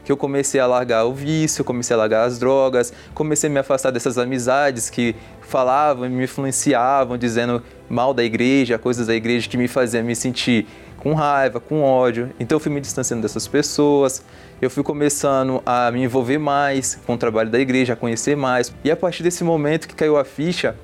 que 0.03 0.11
eu 0.11 0.17
comecei 0.17 0.59
a 0.59 0.65
largar 0.65 1.05
o 1.05 1.13
vício, 1.13 1.63
comecei 1.63 1.95
a 1.95 1.97
largar 1.97 2.25
as 2.25 2.39
drogas, 2.39 2.93
comecei 3.13 3.49
a 3.49 3.53
me 3.53 3.59
afastar 3.59 3.91
dessas 3.91 4.17
amizades 4.17 4.89
que 4.89 5.15
falavam 5.41 6.05
e 6.05 6.09
me 6.09 6.23
influenciavam, 6.23 7.17
dizendo 7.17 7.61
mal 7.89 8.13
da 8.13 8.23
igreja, 8.23 8.77
coisas 8.77 9.07
da 9.07 9.15
igreja 9.15 9.49
que 9.49 9.57
me 9.57 9.67
faziam 9.67 10.03
me 10.03 10.15
sentir 10.15 10.67
com 10.97 11.13
raiva, 11.13 11.59
com 11.59 11.81
ódio. 11.81 12.31
Então 12.39 12.57
eu 12.57 12.59
fui 12.59 12.71
me 12.71 12.81
distanciando 12.81 13.21
dessas 13.21 13.47
pessoas, 13.47 14.23
eu 14.61 14.69
fui 14.69 14.83
começando 14.83 15.61
a 15.65 15.89
me 15.91 16.03
envolver 16.03 16.37
mais 16.37 16.99
com 17.05 17.13
o 17.13 17.17
trabalho 17.17 17.49
da 17.49 17.59
igreja, 17.59 17.93
a 17.93 17.95
conhecer 17.95 18.35
mais. 18.35 18.73
E 18.83 18.91
a 18.91 18.95
partir 18.95 19.23
desse 19.23 19.43
momento 19.43 19.87
que 19.87 19.95
caiu 19.95 20.17
a 20.17 20.23
ficha, 20.23 20.75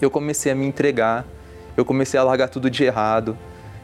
eu 0.00 0.10
comecei 0.10 0.52
a 0.52 0.54
me 0.54 0.66
entregar, 0.66 1.26
eu 1.76 1.84
comecei 1.84 2.18
a 2.18 2.22
largar 2.22 2.48
tudo 2.48 2.70
de 2.70 2.84
errado, 2.84 3.36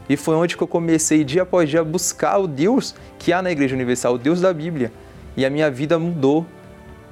e 0.07 0.15
foi 0.15 0.35
onde 0.35 0.55
que 0.55 0.63
eu 0.63 0.67
comecei 0.67 1.23
dia 1.23 1.43
após 1.43 1.69
dia 1.69 1.81
a 1.81 1.83
buscar 1.83 2.37
o 2.37 2.47
Deus 2.47 2.93
que 3.17 3.33
há 3.33 3.41
na 3.41 3.51
Igreja 3.51 3.75
Universal, 3.75 4.15
o 4.15 4.17
Deus 4.17 4.41
da 4.41 4.53
Bíblia. 4.53 4.91
E 5.35 5.45
a 5.45 5.49
minha 5.49 5.69
vida 5.69 5.97
mudou. 5.97 6.45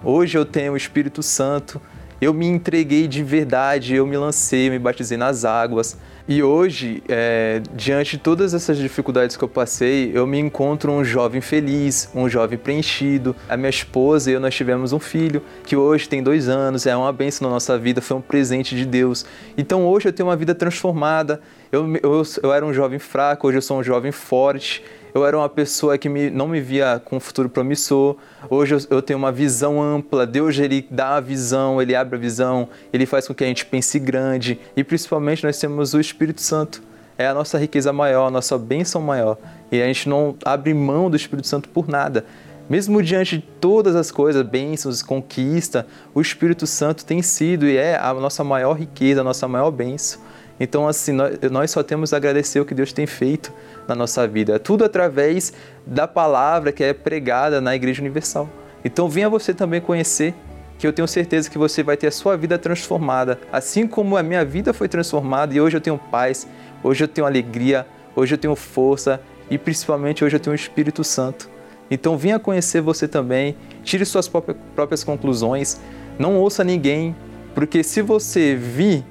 Hoje 0.03 0.37
eu 0.37 0.45
tenho 0.45 0.73
o 0.73 0.77
Espírito 0.77 1.23
Santo, 1.23 1.81
eu 2.21 2.33
me 2.33 2.45
entreguei 2.45 3.07
de 3.07 3.23
verdade, 3.23 3.95
eu 3.95 4.05
me 4.05 4.17
lancei, 4.17 4.67
eu 4.67 4.71
me 4.71 4.79
batizei 4.79 5.17
nas 5.17 5.43
águas. 5.45 5.97
E 6.25 6.41
hoje, 6.41 7.03
é, 7.09 7.61
diante 7.75 8.11
de 8.11 8.23
todas 8.23 8.53
essas 8.53 8.77
dificuldades 8.77 9.35
que 9.35 9.43
eu 9.43 9.47
passei, 9.49 10.09
eu 10.13 10.25
me 10.25 10.39
encontro 10.39 10.89
um 10.89 11.03
jovem 11.03 11.41
feliz, 11.41 12.09
um 12.15 12.29
jovem 12.29 12.57
preenchido. 12.57 13.35
A 13.49 13.57
minha 13.57 13.69
esposa 13.69 14.31
e 14.31 14.33
eu, 14.33 14.39
nós 14.39 14.55
tivemos 14.55 14.93
um 14.93 14.99
filho 14.99 15.41
que 15.65 15.75
hoje 15.75 16.07
tem 16.07 16.23
dois 16.23 16.47
anos, 16.47 16.85
é 16.85 16.95
uma 16.95 17.11
bênção 17.11 17.45
na 17.45 17.53
nossa 17.53 17.77
vida, 17.77 18.01
foi 18.01 18.15
um 18.15 18.21
presente 18.21 18.73
de 18.73 18.85
Deus. 18.85 19.25
Então 19.57 19.85
hoje 19.85 20.07
eu 20.07 20.13
tenho 20.13 20.29
uma 20.29 20.37
vida 20.37 20.55
transformada. 20.55 21.41
Eu, 21.69 21.93
eu, 21.97 22.23
eu 22.41 22.53
era 22.53 22.65
um 22.65 22.73
jovem 22.73 22.99
fraco, 22.99 23.45
hoje 23.45 23.57
eu 23.57 23.61
sou 23.61 23.79
um 23.79 23.83
jovem 23.83 24.13
forte 24.13 24.81
eu 25.13 25.25
era 25.25 25.37
uma 25.37 25.47
pessoa 25.47 25.97
que 25.97 26.09
me, 26.09 26.29
não 26.29 26.47
me 26.47 26.59
via 26.59 27.01
com 27.03 27.17
um 27.17 27.19
futuro 27.19 27.47
promissor. 27.47 28.15
Hoje 28.49 28.73
eu, 28.73 28.79
eu, 28.89 29.01
tenho 29.01 29.19
uma 29.19 29.31
visão 29.31 29.81
ampla. 29.81 30.25
Deus 30.25 30.57
ele 30.57 30.87
dá 30.89 31.17
a 31.17 31.19
visão, 31.19 31.81
ele 31.81 31.95
abre 31.95 32.15
a 32.15 32.19
visão, 32.19 32.67
ele 32.91 33.05
faz 33.05 33.27
com 33.27 33.33
que 33.33 33.43
a 33.43 33.47
gente 33.47 33.65
pense 33.65 33.99
grande. 33.99 34.59
E 34.75 34.83
principalmente 34.83 35.43
nós 35.43 35.59
temos 35.59 35.93
o 35.93 35.99
Espírito 35.99 36.41
Santo. 36.41 36.81
É 37.15 37.27
a 37.27 37.33
nossa 37.33 37.59
riqueza 37.59 37.93
maior, 37.93 38.27
a 38.27 38.31
nossa 38.31 38.57
bênção 38.57 39.01
maior. 39.01 39.37
E 39.71 39.79
a 39.81 39.85
gente 39.85 40.09
não 40.09 40.35
abre 40.43 40.73
mão 40.73 41.11
do 41.11 41.15
Espírito 41.15 41.47
Santo 41.47 41.69
por 41.69 41.87
nada. 41.87 42.25
Mesmo 42.67 43.03
diante 43.03 43.37
de 43.37 43.43
todas 43.59 43.95
as 43.95 44.09
coisas, 44.09 44.41
bênçãos, 44.41 45.03
conquista, 45.03 45.85
o 46.15 46.21
Espírito 46.21 46.65
Santo 46.65 47.05
tem 47.05 47.21
sido 47.21 47.67
e 47.67 47.77
é 47.77 47.97
a 47.97 48.13
nossa 48.15 48.43
maior 48.43 48.73
riqueza, 48.73 49.21
a 49.21 49.23
nossa 49.23 49.47
maior 49.47 49.69
bênção. 49.69 50.21
Então, 50.63 50.87
assim, 50.87 51.11
nós 51.51 51.71
só 51.71 51.83
temos 51.83 52.13
a 52.13 52.15
agradecer 52.15 52.57
o 52.57 52.63
que 52.63 52.73
Deus 52.73 52.93
tem 52.93 53.05
feito 53.05 53.51
na 53.85 53.93
nossa 53.93 54.25
vida. 54.25 54.55
É 54.55 54.57
tudo 54.57 54.85
através 54.85 55.51
da 55.85 56.07
palavra 56.07 56.71
que 56.71 56.81
é 56.81 56.93
pregada 56.93 57.59
na 57.59 57.75
Igreja 57.75 57.99
Universal. 58.01 58.49
Então, 58.85 59.09
venha 59.09 59.27
você 59.27 59.53
também 59.53 59.81
conhecer, 59.81 60.33
que 60.79 60.87
eu 60.87 60.93
tenho 60.93 61.05
certeza 61.05 61.49
que 61.49 61.57
você 61.57 61.83
vai 61.83 61.97
ter 61.97 62.07
a 62.07 62.11
sua 62.11 62.37
vida 62.37 62.57
transformada. 62.57 63.41
Assim 63.51 63.85
como 63.85 64.15
a 64.15 64.23
minha 64.23 64.45
vida 64.45 64.73
foi 64.73 64.87
transformada 64.87 65.53
e 65.53 65.59
hoje 65.59 65.75
eu 65.75 65.81
tenho 65.81 65.97
paz, 65.97 66.47
hoje 66.81 67.03
eu 67.03 67.09
tenho 67.09 67.27
alegria, 67.27 67.85
hoje 68.15 68.33
eu 68.33 68.37
tenho 68.37 68.55
força 68.55 69.19
e 69.49 69.57
principalmente 69.57 70.23
hoje 70.23 70.37
eu 70.37 70.39
tenho 70.39 70.53
o 70.53 70.55
Espírito 70.55 71.03
Santo. 71.03 71.49
Então, 71.91 72.17
venha 72.17 72.39
conhecer 72.39 72.79
você 72.79 73.05
também, 73.05 73.57
tire 73.83 74.05
suas 74.05 74.29
próprias 74.29 75.03
conclusões, 75.03 75.81
não 76.17 76.37
ouça 76.37 76.63
ninguém, 76.63 77.13
porque 77.53 77.83
se 77.83 78.01
você 78.01 78.55
vir 78.55 79.03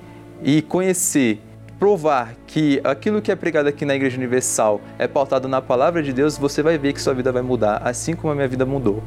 e 0.45 0.63
conhecer, 0.63 1.41
provar 1.79 2.35
que 2.47 2.81
aquilo 2.85 3.23
que 3.23 3.31
é 3.31 3.37
pregado 3.37 3.69
aqui 3.69 3.85
na 3.85 3.95
Igreja 3.95 4.17
Universal 4.17 4.81
é 4.99 5.07
pautado 5.07 5.49
na 5.49 5.61
palavra 5.61 6.03
de 6.03 6.13
Deus, 6.13 6.37
você 6.37 6.63
vai 6.63 6.79
ver 6.79 6.93
que 6.93 7.01
sua 7.01 7.15
vida 7.15 7.33
vai 7.33 7.43
mudar, 7.43 7.79
assim 7.79 8.15
como 8.15 8.33
a 8.33 8.35
minha 8.35 8.49
vida 8.49 8.67
mudou. 8.67 9.03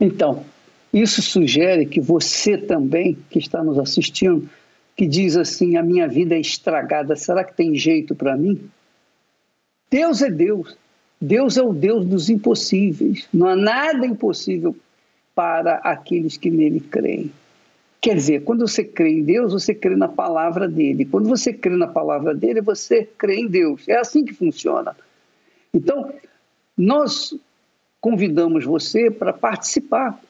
Então, 0.00 0.44
isso 0.92 1.20
sugere 1.22 1.86
que 1.86 2.00
você 2.00 2.56
também, 2.56 3.16
que 3.30 3.38
está 3.38 3.62
nos 3.62 3.78
assistindo, 3.78 4.48
que 4.96 5.06
diz 5.06 5.36
assim: 5.36 5.76
a 5.76 5.82
minha 5.82 6.08
vida 6.08 6.34
é 6.34 6.40
estragada, 6.40 7.16
será 7.16 7.44
que 7.44 7.54
tem 7.54 7.74
jeito 7.74 8.14
para 8.14 8.36
mim? 8.36 8.60
Deus 9.90 10.22
é 10.22 10.30
Deus. 10.30 10.76
Deus 11.20 11.56
é 11.56 11.62
o 11.62 11.72
Deus 11.72 12.04
dos 12.04 12.28
impossíveis. 12.28 13.26
Não 13.32 13.48
há 13.48 13.56
nada 13.56 14.06
impossível 14.06 14.76
para 15.34 15.76
aqueles 15.76 16.36
que 16.36 16.50
nele 16.50 16.80
creem. 16.80 17.30
Quer 18.00 18.14
dizer, 18.14 18.44
quando 18.44 18.66
você 18.66 18.84
crê 18.84 19.10
em 19.10 19.22
Deus, 19.22 19.52
você 19.52 19.74
crê 19.74 19.96
na 19.96 20.08
palavra 20.08 20.68
dele. 20.68 21.04
Quando 21.04 21.28
você 21.28 21.52
crê 21.52 21.76
na 21.76 21.88
palavra 21.88 22.34
dele, 22.34 22.60
você 22.60 23.08
crê 23.18 23.36
em 23.36 23.48
Deus. 23.48 23.88
É 23.88 23.96
assim 23.96 24.24
que 24.24 24.32
funciona. 24.32 24.96
Então, 25.72 26.12
nós 26.76 27.34
convidamos 28.00 28.64
você 28.64 29.10
para 29.10 29.32
participar. 29.32 30.20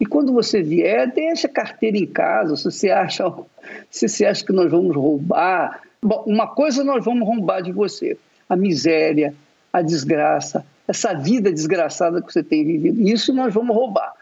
E 0.00 0.06
quando 0.06 0.32
você 0.32 0.62
vier, 0.62 1.12
deixa 1.12 1.46
a 1.46 1.50
carteira 1.50 1.96
em 1.96 2.06
casa. 2.06 2.56
Se 2.56 2.64
você 2.64 2.90
acha, 2.90 3.24
se 3.90 4.08
você 4.08 4.24
acha 4.24 4.44
que 4.44 4.52
nós 4.52 4.70
vamos 4.70 4.96
roubar, 4.96 5.82
bom, 6.02 6.24
uma 6.26 6.46
coisa 6.48 6.82
nós 6.82 7.04
vamos 7.04 7.28
roubar 7.28 7.62
de 7.62 7.70
você: 7.70 8.18
a 8.48 8.56
miséria, 8.56 9.34
a 9.72 9.82
desgraça, 9.82 10.64
essa 10.88 11.12
vida 11.14 11.52
desgraçada 11.52 12.22
que 12.22 12.32
você 12.32 12.42
tem 12.42 12.64
vivido. 12.64 13.00
Isso 13.02 13.32
nós 13.32 13.52
vamos 13.52 13.76
roubar. 13.76 14.12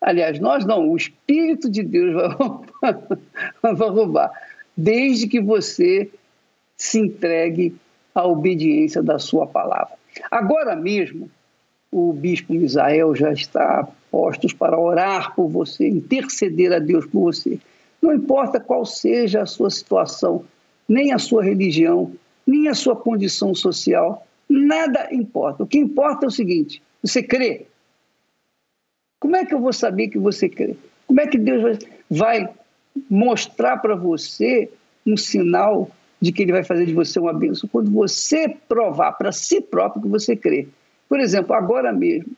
Aliás, 0.00 0.38
nós 0.40 0.64
não, 0.64 0.88
o 0.88 0.96
Espírito 0.96 1.70
de 1.70 1.82
Deus 1.82 2.14
vai 2.14 2.28
roubar, 2.28 3.18
vai 3.62 3.88
roubar 3.88 4.32
desde 4.76 5.26
que 5.26 5.40
você 5.40 6.10
se 6.76 6.98
entregue 6.98 7.74
à 8.14 8.26
obediência 8.26 9.02
da 9.02 9.18
sua 9.18 9.46
palavra. 9.46 9.94
Agora 10.30 10.74
mesmo, 10.74 11.30
o 11.92 12.12
bispo 12.12 12.54
Misael 12.54 13.14
já 13.14 13.32
está 13.32 13.86
postos 14.10 14.52
para 14.52 14.78
orar 14.78 15.34
por 15.34 15.48
você, 15.48 15.86
interceder 15.86 16.72
a 16.72 16.78
Deus 16.78 17.04
por 17.06 17.32
você. 17.32 17.58
Não 18.00 18.12
importa 18.12 18.58
qual 18.58 18.86
seja 18.86 19.42
a 19.42 19.46
sua 19.46 19.70
situação, 19.70 20.44
nem 20.88 21.12
a 21.12 21.18
sua 21.18 21.44
religião, 21.44 22.10
nem 22.46 22.68
a 22.68 22.74
sua 22.74 22.96
condição 22.96 23.54
social, 23.54 24.26
Nada 24.50 25.08
importa. 25.12 25.62
O 25.62 25.66
que 25.66 25.78
importa 25.78 26.26
é 26.26 26.28
o 26.28 26.32
seguinte: 26.32 26.82
você 27.00 27.22
crê. 27.22 27.66
Como 29.20 29.36
é 29.36 29.44
que 29.44 29.54
eu 29.54 29.60
vou 29.60 29.72
saber 29.72 30.08
que 30.08 30.18
você 30.18 30.48
crê? 30.48 30.74
Como 31.06 31.20
é 31.20 31.26
que 31.26 31.38
Deus 31.38 31.78
vai 32.10 32.48
mostrar 33.08 33.76
para 33.76 33.94
você 33.94 34.70
um 35.06 35.16
sinal 35.16 35.90
de 36.20 36.32
que 36.32 36.42
Ele 36.42 36.52
vai 36.52 36.64
fazer 36.64 36.86
de 36.86 36.94
você 36.94 37.20
uma 37.20 37.34
bênção? 37.34 37.68
Quando 37.70 37.90
você 37.90 38.48
provar 38.66 39.12
para 39.12 39.30
si 39.30 39.60
próprio 39.60 40.02
que 40.02 40.08
você 40.08 40.34
crê. 40.34 40.66
Por 41.08 41.20
exemplo, 41.20 41.54
agora 41.54 41.92
mesmo, 41.92 42.32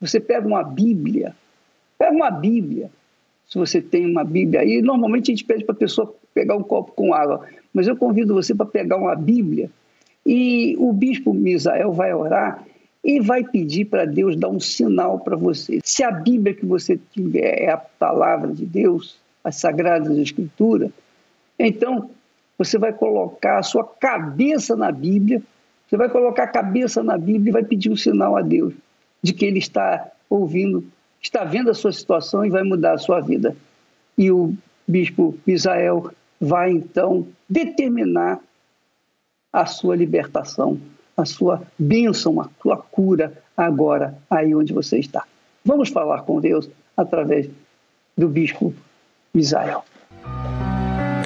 você 0.00 0.20
pega 0.20 0.46
uma 0.46 0.62
Bíblia, 0.62 1.34
pega 1.98 2.12
uma 2.12 2.30
Bíblia, 2.30 2.90
se 3.48 3.58
você 3.58 3.80
tem 3.80 4.06
uma 4.06 4.24
Bíblia 4.24 4.60
aí, 4.60 4.80
normalmente 4.80 5.30
a 5.30 5.34
gente 5.34 5.44
pede 5.44 5.64
para 5.64 5.74
a 5.74 5.78
pessoa 5.78 6.14
pegar 6.32 6.56
um 6.56 6.62
copo 6.62 6.92
com 6.92 7.12
água, 7.12 7.46
mas 7.72 7.88
eu 7.88 7.96
convido 7.96 8.34
você 8.34 8.54
para 8.54 8.66
pegar 8.66 8.96
uma 8.96 9.14
Bíblia 9.14 9.70
e 10.24 10.76
o 10.78 10.92
bispo 10.92 11.34
Misael 11.34 11.92
vai 11.92 12.14
orar 12.14 12.64
e 13.04 13.20
vai 13.20 13.42
pedir 13.42 13.86
para 13.86 14.04
Deus 14.04 14.36
dar 14.36 14.48
um 14.48 14.60
sinal 14.60 15.18
para 15.18 15.36
você. 15.36 15.80
Se 15.82 16.04
a 16.04 16.10
Bíblia 16.10 16.54
que 16.54 16.64
você 16.64 16.98
tiver 17.12 17.62
é 17.62 17.70
a 17.70 17.76
palavra 17.76 18.52
de 18.52 18.64
Deus, 18.64 19.16
as 19.42 19.56
Sagradas 19.56 20.16
Escrituras, 20.16 20.90
então 21.58 22.10
você 22.56 22.78
vai 22.78 22.92
colocar 22.92 23.58
a 23.58 23.62
sua 23.62 23.84
cabeça 23.84 24.76
na 24.76 24.92
Bíblia, 24.92 25.42
você 25.88 25.96
vai 25.96 26.08
colocar 26.08 26.44
a 26.44 26.48
cabeça 26.48 27.02
na 27.02 27.18
Bíblia 27.18 27.50
e 27.50 27.52
vai 27.52 27.64
pedir 27.64 27.90
um 27.90 27.96
sinal 27.96 28.36
a 28.36 28.42
Deus 28.42 28.72
de 29.20 29.32
que 29.32 29.44
Ele 29.44 29.58
está 29.58 30.10
ouvindo, 30.30 30.84
está 31.20 31.44
vendo 31.44 31.70
a 31.70 31.74
sua 31.74 31.92
situação 31.92 32.44
e 32.44 32.50
vai 32.50 32.62
mudar 32.62 32.94
a 32.94 32.98
sua 32.98 33.20
vida. 33.20 33.56
E 34.16 34.30
o 34.30 34.54
bispo 34.86 35.36
Misael 35.46 36.10
vai 36.40 36.70
então 36.70 37.26
determinar 37.48 38.40
a 39.52 39.66
sua 39.66 39.96
libertação 39.96 40.80
a 41.16 41.24
sua 41.24 41.62
bênção, 41.78 42.40
a 42.40 42.48
sua 42.60 42.76
cura 42.76 43.32
agora 43.56 44.16
aí 44.30 44.54
onde 44.54 44.72
você 44.72 44.98
está. 44.98 45.24
Vamos 45.64 45.90
falar 45.90 46.22
com 46.22 46.40
Deus 46.40 46.68
através 46.96 47.48
do 48.16 48.28
bispo 48.28 48.74
Misael. 49.32 49.84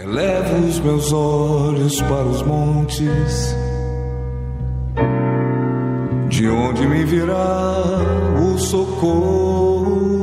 Elevo 0.02 0.66
os 0.66 0.78
meus 0.80 1.12
olhos 1.12 2.00
para 2.02 2.24
os 2.24 2.42
montes, 2.42 3.56
de 6.28 6.48
onde 6.48 6.86
me 6.86 7.04
virá 7.04 7.98
o 8.40 8.58
socorro. 8.58 10.15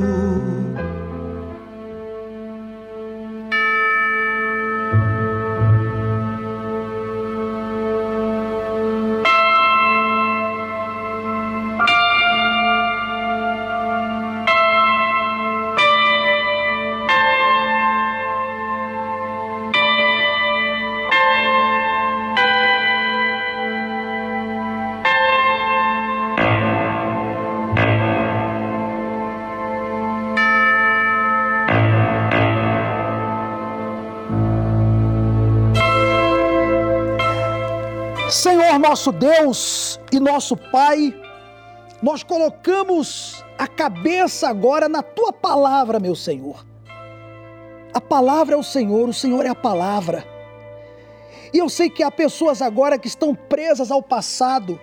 Nosso 38.79 39.11
Deus 39.11 39.99
e 40.11 40.19
nosso 40.19 40.55
Pai, 40.55 41.13
nós 42.01 42.23
colocamos 42.23 43.43
a 43.57 43.67
cabeça 43.67 44.47
agora 44.47 44.87
na 44.87 45.01
tua 45.01 45.33
palavra, 45.33 45.99
meu 45.99 46.15
Senhor. 46.15 46.65
A 47.93 48.01
palavra 48.01 48.55
é 48.55 48.57
o 48.57 48.63
Senhor, 48.63 49.07
o 49.09 49.13
Senhor 49.13 49.45
é 49.45 49.49
a 49.49 49.55
palavra. 49.55 50.25
E 51.53 51.57
eu 51.57 51.69
sei 51.69 51.89
que 51.89 52.01
há 52.01 52.09
pessoas 52.09 52.61
agora 52.61 52.97
que 52.97 53.07
estão 53.07 53.35
presas 53.35 53.91
ao 53.91 54.01
passado, 54.01 54.79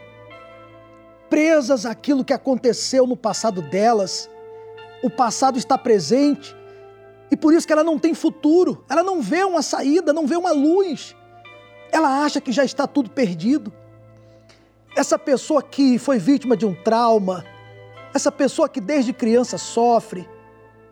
presas 1.28 1.84
àquilo 1.86 2.24
que 2.24 2.32
aconteceu 2.32 3.06
no 3.06 3.16
passado 3.16 3.62
delas. 3.62 4.30
O 5.02 5.10
passado 5.10 5.58
está 5.58 5.76
presente 5.78 6.54
e 7.30 7.36
por 7.36 7.54
isso 7.54 7.66
que 7.66 7.72
ela 7.72 7.84
não 7.84 7.98
tem 7.98 8.12
futuro, 8.12 8.84
ela 8.88 9.02
não 9.02 9.22
vê 9.22 9.44
uma 9.44 9.62
saída, 9.62 10.12
não 10.12 10.26
vê 10.26 10.36
uma 10.36 10.52
luz. 10.52 11.16
Ela 11.92 12.24
acha 12.24 12.40
que 12.40 12.52
já 12.52 12.64
está 12.64 12.86
tudo 12.86 13.10
perdido 13.10 13.72
essa 14.96 15.18
pessoa 15.18 15.62
que 15.62 15.98
foi 15.98 16.18
vítima 16.18 16.56
de 16.56 16.66
um 16.66 16.74
trauma, 16.74 17.44
essa 18.12 18.30
pessoa 18.30 18.68
que 18.68 18.80
desde 18.80 19.12
criança 19.12 19.56
sofre, 19.56 20.28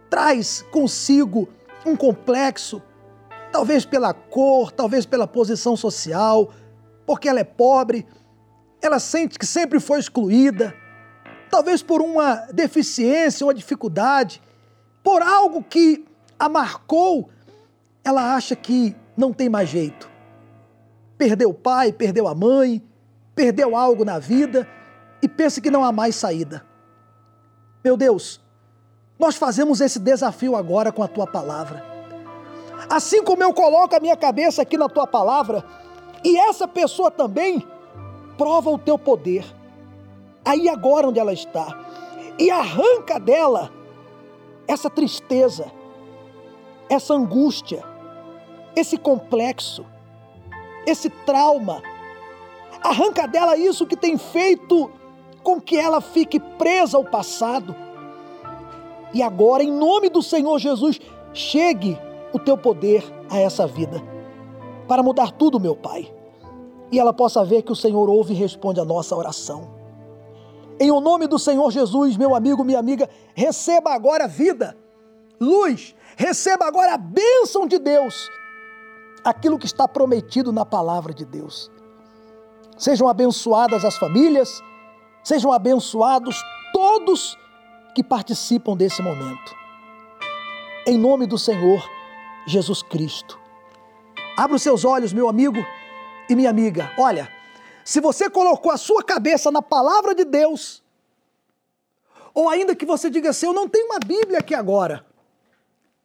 traz 0.08 0.64
consigo 0.70 1.48
um 1.84 1.96
complexo, 1.96 2.82
talvez 3.52 3.84
pela 3.84 4.14
cor, 4.14 4.70
talvez 4.70 5.04
pela 5.04 5.26
posição 5.26 5.76
social, 5.76 6.50
porque 7.06 7.28
ela 7.28 7.40
é 7.40 7.44
pobre, 7.44 8.06
ela 8.80 8.98
sente 8.98 9.38
que 9.38 9.46
sempre 9.46 9.80
foi 9.80 9.98
excluída, 9.98 10.74
talvez 11.50 11.82
por 11.82 12.00
uma 12.00 12.46
deficiência, 12.52 13.44
uma 13.44 13.54
dificuldade, 13.54 14.40
por 15.02 15.22
algo 15.22 15.62
que 15.62 16.04
a 16.38 16.48
marcou, 16.48 17.30
ela 18.04 18.34
acha 18.34 18.54
que 18.54 18.94
não 19.16 19.32
tem 19.32 19.48
mais 19.48 19.68
jeito. 19.68 20.07
Perdeu 21.18 21.50
o 21.50 21.54
pai, 21.54 21.92
perdeu 21.92 22.28
a 22.28 22.34
mãe, 22.34 22.80
perdeu 23.34 23.76
algo 23.76 24.04
na 24.04 24.18
vida 24.18 24.66
e 25.20 25.28
pensa 25.28 25.60
que 25.60 25.70
não 25.70 25.84
há 25.84 25.92
mais 25.92 26.14
saída. 26.14 26.64
Meu 27.84 27.96
Deus, 27.96 28.40
nós 29.18 29.34
fazemos 29.34 29.80
esse 29.80 29.98
desafio 29.98 30.54
agora 30.54 30.92
com 30.92 31.02
a 31.02 31.08
tua 31.08 31.26
palavra. 31.26 31.84
Assim 32.88 33.22
como 33.24 33.42
eu 33.42 33.52
coloco 33.52 33.96
a 33.96 34.00
minha 34.00 34.16
cabeça 34.16 34.62
aqui 34.62 34.78
na 34.78 34.88
tua 34.88 35.06
palavra, 35.06 35.64
e 36.24 36.38
essa 36.38 36.68
pessoa 36.68 37.10
também 37.10 37.66
prova 38.36 38.70
o 38.70 38.78
teu 38.78 38.96
poder. 38.96 39.44
Aí 40.44 40.68
agora 40.68 41.08
onde 41.08 41.18
ela 41.18 41.32
está, 41.32 41.76
e 42.38 42.50
arranca 42.50 43.18
dela 43.18 43.72
essa 44.66 44.88
tristeza, 44.88 45.70
essa 46.88 47.12
angústia, 47.14 47.82
esse 48.76 48.96
complexo, 48.96 49.84
esse 50.88 51.10
trauma 51.10 51.82
Arranca 52.82 53.26
dela 53.26 53.56
isso 53.56 53.86
que 53.86 53.96
tem 53.96 54.16
feito 54.16 54.90
com 55.42 55.60
que 55.60 55.76
ela 55.76 56.00
fique 56.00 56.38
presa 56.38 56.96
ao 56.96 57.04
passado. 57.04 57.74
E 59.12 59.22
agora, 59.22 59.62
em 59.62 59.70
nome 59.70 60.08
do 60.08 60.22
Senhor 60.22 60.58
Jesus, 60.58 61.00
chegue 61.32 61.98
o 62.32 62.38
teu 62.38 62.56
poder 62.56 63.04
a 63.30 63.38
essa 63.38 63.66
vida 63.66 64.02
para 64.86 65.02
mudar 65.02 65.32
tudo, 65.32 65.58
meu 65.58 65.74
Pai. 65.74 66.12
E 66.90 66.98
ela 66.98 67.12
possa 67.12 67.44
ver 67.44 67.62
que 67.62 67.72
o 67.72 67.76
Senhor 67.76 68.08
ouve 68.08 68.32
e 68.32 68.36
responde 68.36 68.80
a 68.80 68.84
nossa 68.84 69.14
oração. 69.16 69.76
Em 70.80 70.90
o 70.90 71.00
nome 71.00 71.26
do 71.26 71.38
Senhor 71.38 71.70
Jesus, 71.70 72.16
meu 72.16 72.34
amigo, 72.34 72.64
minha 72.64 72.78
amiga, 72.78 73.08
receba 73.34 73.92
agora 73.92 74.28
vida, 74.28 74.76
luz, 75.40 75.94
receba 76.16 76.66
agora 76.66 76.94
a 76.94 76.98
bênção 76.98 77.66
de 77.66 77.78
Deus, 77.78 78.30
aquilo 79.24 79.58
que 79.58 79.66
está 79.66 79.86
prometido 79.86 80.52
na 80.52 80.64
palavra 80.64 81.12
de 81.12 81.24
Deus. 81.24 81.70
Sejam 82.76 83.08
abençoadas 83.08 83.84
as 83.84 83.96
famílias, 83.96 84.62
sejam 85.24 85.52
abençoados 85.52 86.40
todos 86.72 87.36
que 87.94 88.04
participam 88.04 88.76
desse 88.76 89.02
momento. 89.02 89.54
Em 90.86 90.96
nome 90.96 91.26
do 91.26 91.36
Senhor 91.36 91.84
Jesus 92.46 92.82
Cristo. 92.82 93.38
Abra 94.36 94.56
os 94.56 94.62
seus 94.62 94.84
olhos, 94.84 95.12
meu 95.12 95.28
amigo 95.28 95.58
e 96.28 96.36
minha 96.36 96.50
amiga. 96.50 96.90
Olha, 96.96 97.28
se 97.84 98.00
você 98.00 98.30
colocou 98.30 98.70
a 98.70 98.76
sua 98.76 99.02
cabeça 99.02 99.50
na 99.50 99.60
palavra 99.60 100.14
de 100.14 100.24
Deus, 100.24 100.82
ou 102.32 102.48
ainda 102.48 102.76
que 102.76 102.86
você 102.86 103.10
diga 103.10 103.30
assim: 103.30 103.46
Eu 103.46 103.52
não 103.52 103.68
tenho 103.68 103.86
uma 103.86 103.98
Bíblia 103.98 104.38
aqui 104.38 104.54
agora, 104.54 105.04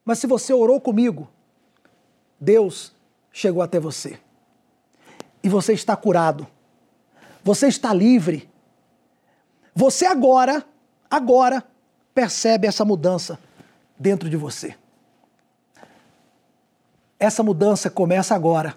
mas 0.03 0.18
se 0.18 0.26
você 0.26 0.51
orou 0.51 0.82
comigo, 0.82 1.30
Deus 2.39 2.93
chegou 3.34 3.62
até 3.62 3.82
você 3.82 4.18
e 5.44 5.50
você 5.50 5.74
está 5.74 5.94
curado 5.98 6.48
você 7.44 7.68
está 7.68 7.94
livre. 7.94 8.50
Você 9.76 10.06
agora, 10.06 10.64
agora, 11.12 11.64
percebe 12.16 12.68
essa 12.68 12.86
mudança 12.86 13.38
dentro 14.00 14.30
de 14.30 14.38
você. 14.38 14.76
Essa 17.20 17.44
mudança 17.44 17.90
começa 17.90 18.34
agora. 18.34 18.76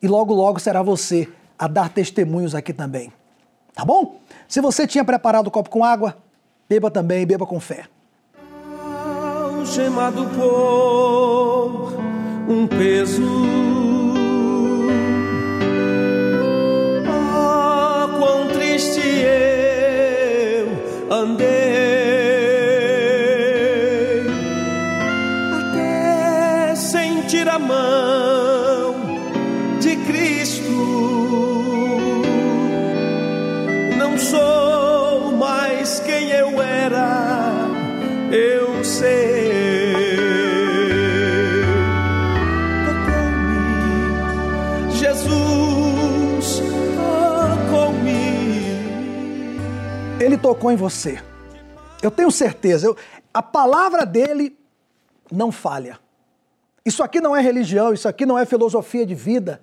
E 0.00 0.06
logo, 0.06 0.32
logo 0.32 0.60
será 0.60 0.82
você 0.82 1.28
a 1.58 1.66
dar 1.66 1.88
testemunhos 1.88 2.54
aqui 2.54 2.72
também. 2.72 3.12
Tá 3.74 3.84
bom? 3.84 4.20
Se 4.48 4.60
você 4.60 4.86
tinha 4.86 5.04
preparado 5.04 5.48
o 5.48 5.50
copo 5.50 5.68
com 5.68 5.84
água, 5.84 6.16
beba 6.68 6.90
também, 6.90 7.26
beba 7.26 7.46
com 7.46 7.58
fé. 7.58 7.86
Um 12.48 12.66
peso 12.66 13.69
tocou 50.40 50.70
em 50.70 50.76
você. 50.76 51.22
Eu 52.02 52.10
tenho 52.10 52.30
certeza. 52.30 52.86
Eu, 52.86 52.96
a 53.32 53.42
palavra 53.42 54.04
dele 54.04 54.56
não 55.30 55.52
falha. 55.52 55.98
Isso 56.84 57.02
aqui 57.02 57.20
não 57.20 57.36
é 57.36 57.40
religião, 57.40 57.92
isso 57.92 58.08
aqui 58.08 58.24
não 58.24 58.38
é 58.38 58.46
filosofia 58.46 59.04
de 59.04 59.14
vida. 59.14 59.60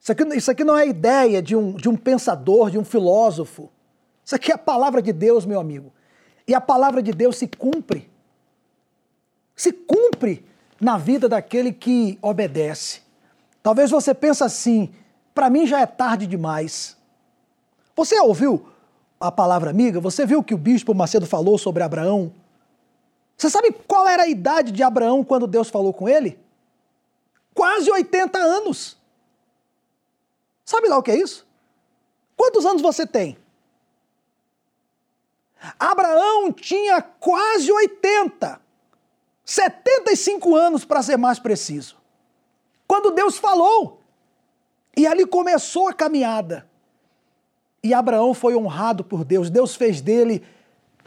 Isso 0.00 0.12
aqui, 0.12 0.22
isso 0.36 0.50
aqui 0.50 0.64
não 0.64 0.76
é 0.76 0.86
ideia 0.86 1.42
de 1.42 1.56
um, 1.56 1.72
de 1.72 1.88
um 1.88 1.96
pensador, 1.96 2.70
de 2.70 2.78
um 2.78 2.84
filósofo. 2.84 3.70
Isso 4.24 4.34
aqui 4.34 4.52
é 4.52 4.54
a 4.54 4.58
palavra 4.58 5.02
de 5.02 5.12
Deus, 5.12 5.44
meu 5.44 5.60
amigo. 5.60 5.92
E 6.46 6.54
a 6.54 6.60
palavra 6.60 7.02
de 7.02 7.12
Deus 7.12 7.36
se 7.36 7.48
cumpre. 7.48 8.08
Se 9.56 9.72
cumpre 9.72 10.44
na 10.80 10.96
vida 10.98 11.28
daquele 11.28 11.72
que 11.72 12.18
obedece. 12.22 13.00
Talvez 13.62 13.90
você 13.90 14.14
pense 14.14 14.44
assim: 14.44 14.94
para 15.34 15.50
mim 15.50 15.66
já 15.66 15.80
é 15.80 15.86
tarde 15.86 16.26
demais. 16.26 16.96
Você 17.96 18.18
ouviu 18.20 18.66
a 19.28 19.32
palavra 19.32 19.70
amiga? 19.70 20.00
Você 20.00 20.26
viu 20.26 20.42
que 20.42 20.54
o 20.54 20.58
bispo 20.58 20.94
Macedo 20.94 21.26
falou 21.26 21.56
sobre 21.56 21.82
Abraão? 21.82 22.32
Você 23.36 23.48
sabe 23.48 23.72
qual 23.72 24.06
era 24.06 24.24
a 24.24 24.28
idade 24.28 24.70
de 24.70 24.82
Abraão 24.82 25.24
quando 25.24 25.46
Deus 25.46 25.70
falou 25.70 25.92
com 25.92 26.08
ele? 26.08 26.38
Quase 27.54 27.90
80 27.90 28.38
anos. 28.38 28.98
Sabe 30.64 30.88
lá 30.88 30.98
o 30.98 31.02
que 31.02 31.10
é 31.10 31.18
isso? 31.18 31.46
Quantos 32.36 32.66
anos 32.66 32.82
você 32.82 33.06
tem? 33.06 33.38
Abraão 35.78 36.52
tinha 36.52 37.00
quase 37.00 37.72
80. 37.72 38.60
75 39.44 40.54
anos 40.54 40.84
para 40.84 41.02
ser 41.02 41.16
mais 41.16 41.38
preciso. 41.38 41.96
Quando 42.86 43.10
Deus 43.10 43.38
falou. 43.38 44.00
E 44.96 45.06
ali 45.06 45.26
começou 45.26 45.88
a 45.88 45.94
caminhada. 45.94 46.68
E 47.84 47.92
Abraão 47.92 48.32
foi 48.32 48.56
honrado 48.56 49.04
por 49.04 49.26
Deus. 49.26 49.50
Deus 49.50 49.76
fez 49.76 50.00
dele 50.00 50.42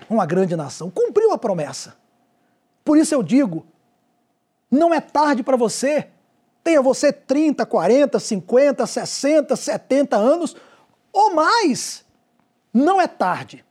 uma 0.07 0.27
grande 0.27 0.55
nação. 0.55 0.91
Cumpriu 0.91 1.31
a 1.31 1.37
promessa. 1.37 1.95
Por 2.85 2.99
isso 2.99 3.15
eu 3.15 3.23
digo: 3.23 3.65
não 4.69 4.93
é 4.93 5.01
tarde 5.01 5.41
para 5.41 5.57
você. 5.57 6.07
Tenha 6.63 6.79
você 6.79 7.11
30, 7.11 7.65
40, 7.65 8.19
50, 8.19 8.85
60, 8.85 9.55
70 9.55 10.17
anos 10.17 10.55
ou 11.11 11.33
mais. 11.33 12.05
Não 12.71 13.01
é 13.01 13.07
tarde. 13.07 13.65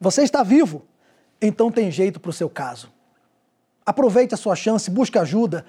Você 0.00 0.22
está 0.22 0.42
vivo, 0.42 0.82
então 1.40 1.70
tem 1.70 1.92
jeito 1.92 2.18
para 2.18 2.30
o 2.30 2.32
seu 2.32 2.50
caso. 2.50 2.90
Aproveite 3.86 4.34
a 4.34 4.36
sua 4.36 4.56
chance, 4.56 4.90
busque 4.90 5.18
ajuda. 5.18 5.64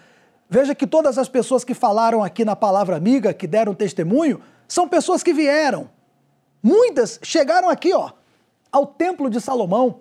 Veja 0.49 0.73
que 0.73 0.87
todas 0.87 1.19
as 1.19 1.29
pessoas 1.29 1.63
que 1.63 1.73
falaram 1.75 2.23
aqui 2.23 2.43
na 2.43 2.55
palavra 2.55 2.95
amiga, 2.95 3.33
que 3.33 3.45
deram 3.45 3.75
testemunho, 3.75 4.41
são 4.67 4.87
pessoas 4.87 5.21
que 5.21 5.33
vieram. 5.33 5.93
Muitas 6.67 7.19
chegaram 7.21 7.69
aqui, 7.69 7.93
ó, 7.93 8.09
ao 8.71 8.87
Templo 8.87 9.29
de 9.29 9.39
Salomão, 9.39 9.99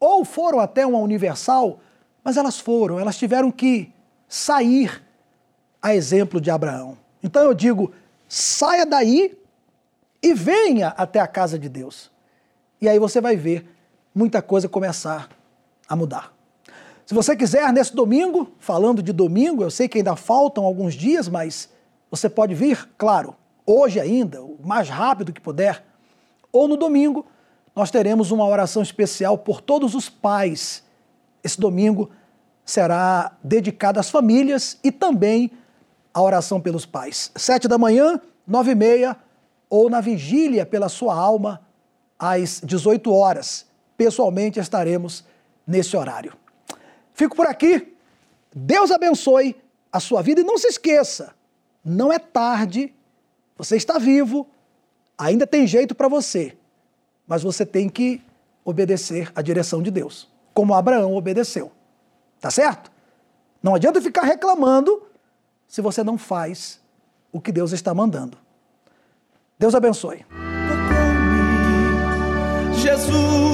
ou 0.00 0.24
foram 0.24 0.58
até 0.58 0.84
uma 0.84 0.98
Universal, 0.98 1.78
mas 2.24 2.36
elas 2.36 2.58
foram, 2.58 2.98
elas 2.98 3.16
tiveram 3.16 3.52
que 3.52 3.92
sair 4.26 5.00
a 5.80 5.94
exemplo 5.94 6.40
de 6.40 6.50
Abraão. 6.50 6.98
Então 7.22 7.44
eu 7.44 7.54
digo, 7.54 7.92
saia 8.28 8.84
daí 8.84 9.38
e 10.20 10.34
venha 10.34 10.88
até 10.88 11.20
a 11.20 11.28
casa 11.28 11.56
de 11.56 11.68
Deus. 11.68 12.10
E 12.80 12.88
aí 12.88 12.98
você 12.98 13.20
vai 13.20 13.36
ver 13.36 13.64
muita 14.12 14.42
coisa 14.42 14.68
começar 14.68 15.28
a 15.88 15.94
mudar. 15.94 16.34
Se 17.06 17.14
você 17.14 17.36
quiser, 17.36 17.72
nesse 17.72 17.94
domingo, 17.94 18.50
falando 18.58 19.00
de 19.00 19.12
domingo, 19.12 19.62
eu 19.62 19.70
sei 19.70 19.86
que 19.86 19.98
ainda 19.98 20.16
faltam 20.16 20.64
alguns 20.64 20.94
dias, 20.94 21.28
mas 21.28 21.70
você 22.10 22.28
pode 22.28 22.56
vir, 22.56 22.88
claro, 22.98 23.36
hoje 23.70 24.00
ainda, 24.00 24.42
o 24.42 24.58
mais 24.64 24.88
rápido 24.88 25.32
que 25.32 25.40
puder, 25.40 25.84
ou 26.52 26.66
no 26.66 26.76
domingo, 26.76 27.26
nós 27.74 27.90
teremos 27.90 28.30
uma 28.30 28.46
oração 28.46 28.82
especial 28.82 29.38
por 29.38 29.60
todos 29.60 29.94
os 29.94 30.08
pais. 30.08 30.82
Esse 31.42 31.60
domingo 31.60 32.10
será 32.64 33.36
dedicado 33.42 34.00
às 34.00 34.10
famílias 34.10 34.78
e 34.82 34.90
também 34.90 35.50
à 36.12 36.20
oração 36.20 36.60
pelos 36.60 36.84
pais. 36.84 37.30
Sete 37.36 37.68
da 37.68 37.78
manhã, 37.78 38.20
nove 38.46 38.72
e 38.72 38.74
meia, 38.74 39.16
ou 39.68 39.88
na 39.88 40.00
vigília 40.00 40.66
pela 40.66 40.88
sua 40.88 41.14
alma, 41.14 41.60
às 42.18 42.60
18 42.62 43.12
horas. 43.12 43.66
Pessoalmente 43.96 44.58
estaremos 44.58 45.24
nesse 45.66 45.96
horário. 45.96 46.32
Fico 47.14 47.36
por 47.36 47.46
aqui. 47.46 47.94
Deus 48.54 48.90
abençoe 48.90 49.56
a 49.92 50.00
sua 50.00 50.22
vida 50.22 50.40
e 50.40 50.44
não 50.44 50.58
se 50.58 50.66
esqueça, 50.66 51.34
não 51.84 52.12
é 52.12 52.18
tarde, 52.18 52.92
você 53.60 53.76
está 53.76 53.98
vivo, 53.98 54.48
ainda 55.18 55.46
tem 55.46 55.66
jeito 55.66 55.94
para 55.94 56.08
você, 56.08 56.56
mas 57.26 57.42
você 57.42 57.66
tem 57.66 57.90
que 57.90 58.22
obedecer 58.64 59.30
à 59.34 59.42
direção 59.42 59.82
de 59.82 59.90
Deus, 59.90 60.30
como 60.54 60.72
Abraão 60.72 61.14
obedeceu. 61.14 61.70
Tá 62.40 62.50
certo? 62.50 62.90
Não 63.62 63.74
adianta 63.74 64.00
ficar 64.00 64.22
reclamando 64.22 65.02
se 65.68 65.82
você 65.82 66.02
não 66.02 66.16
faz 66.16 66.80
o 67.30 67.38
que 67.38 67.52
Deus 67.52 67.72
está 67.72 67.92
mandando. 67.92 68.38
Deus 69.58 69.74
abençoe. 69.74 70.24
Jesus 72.72 73.49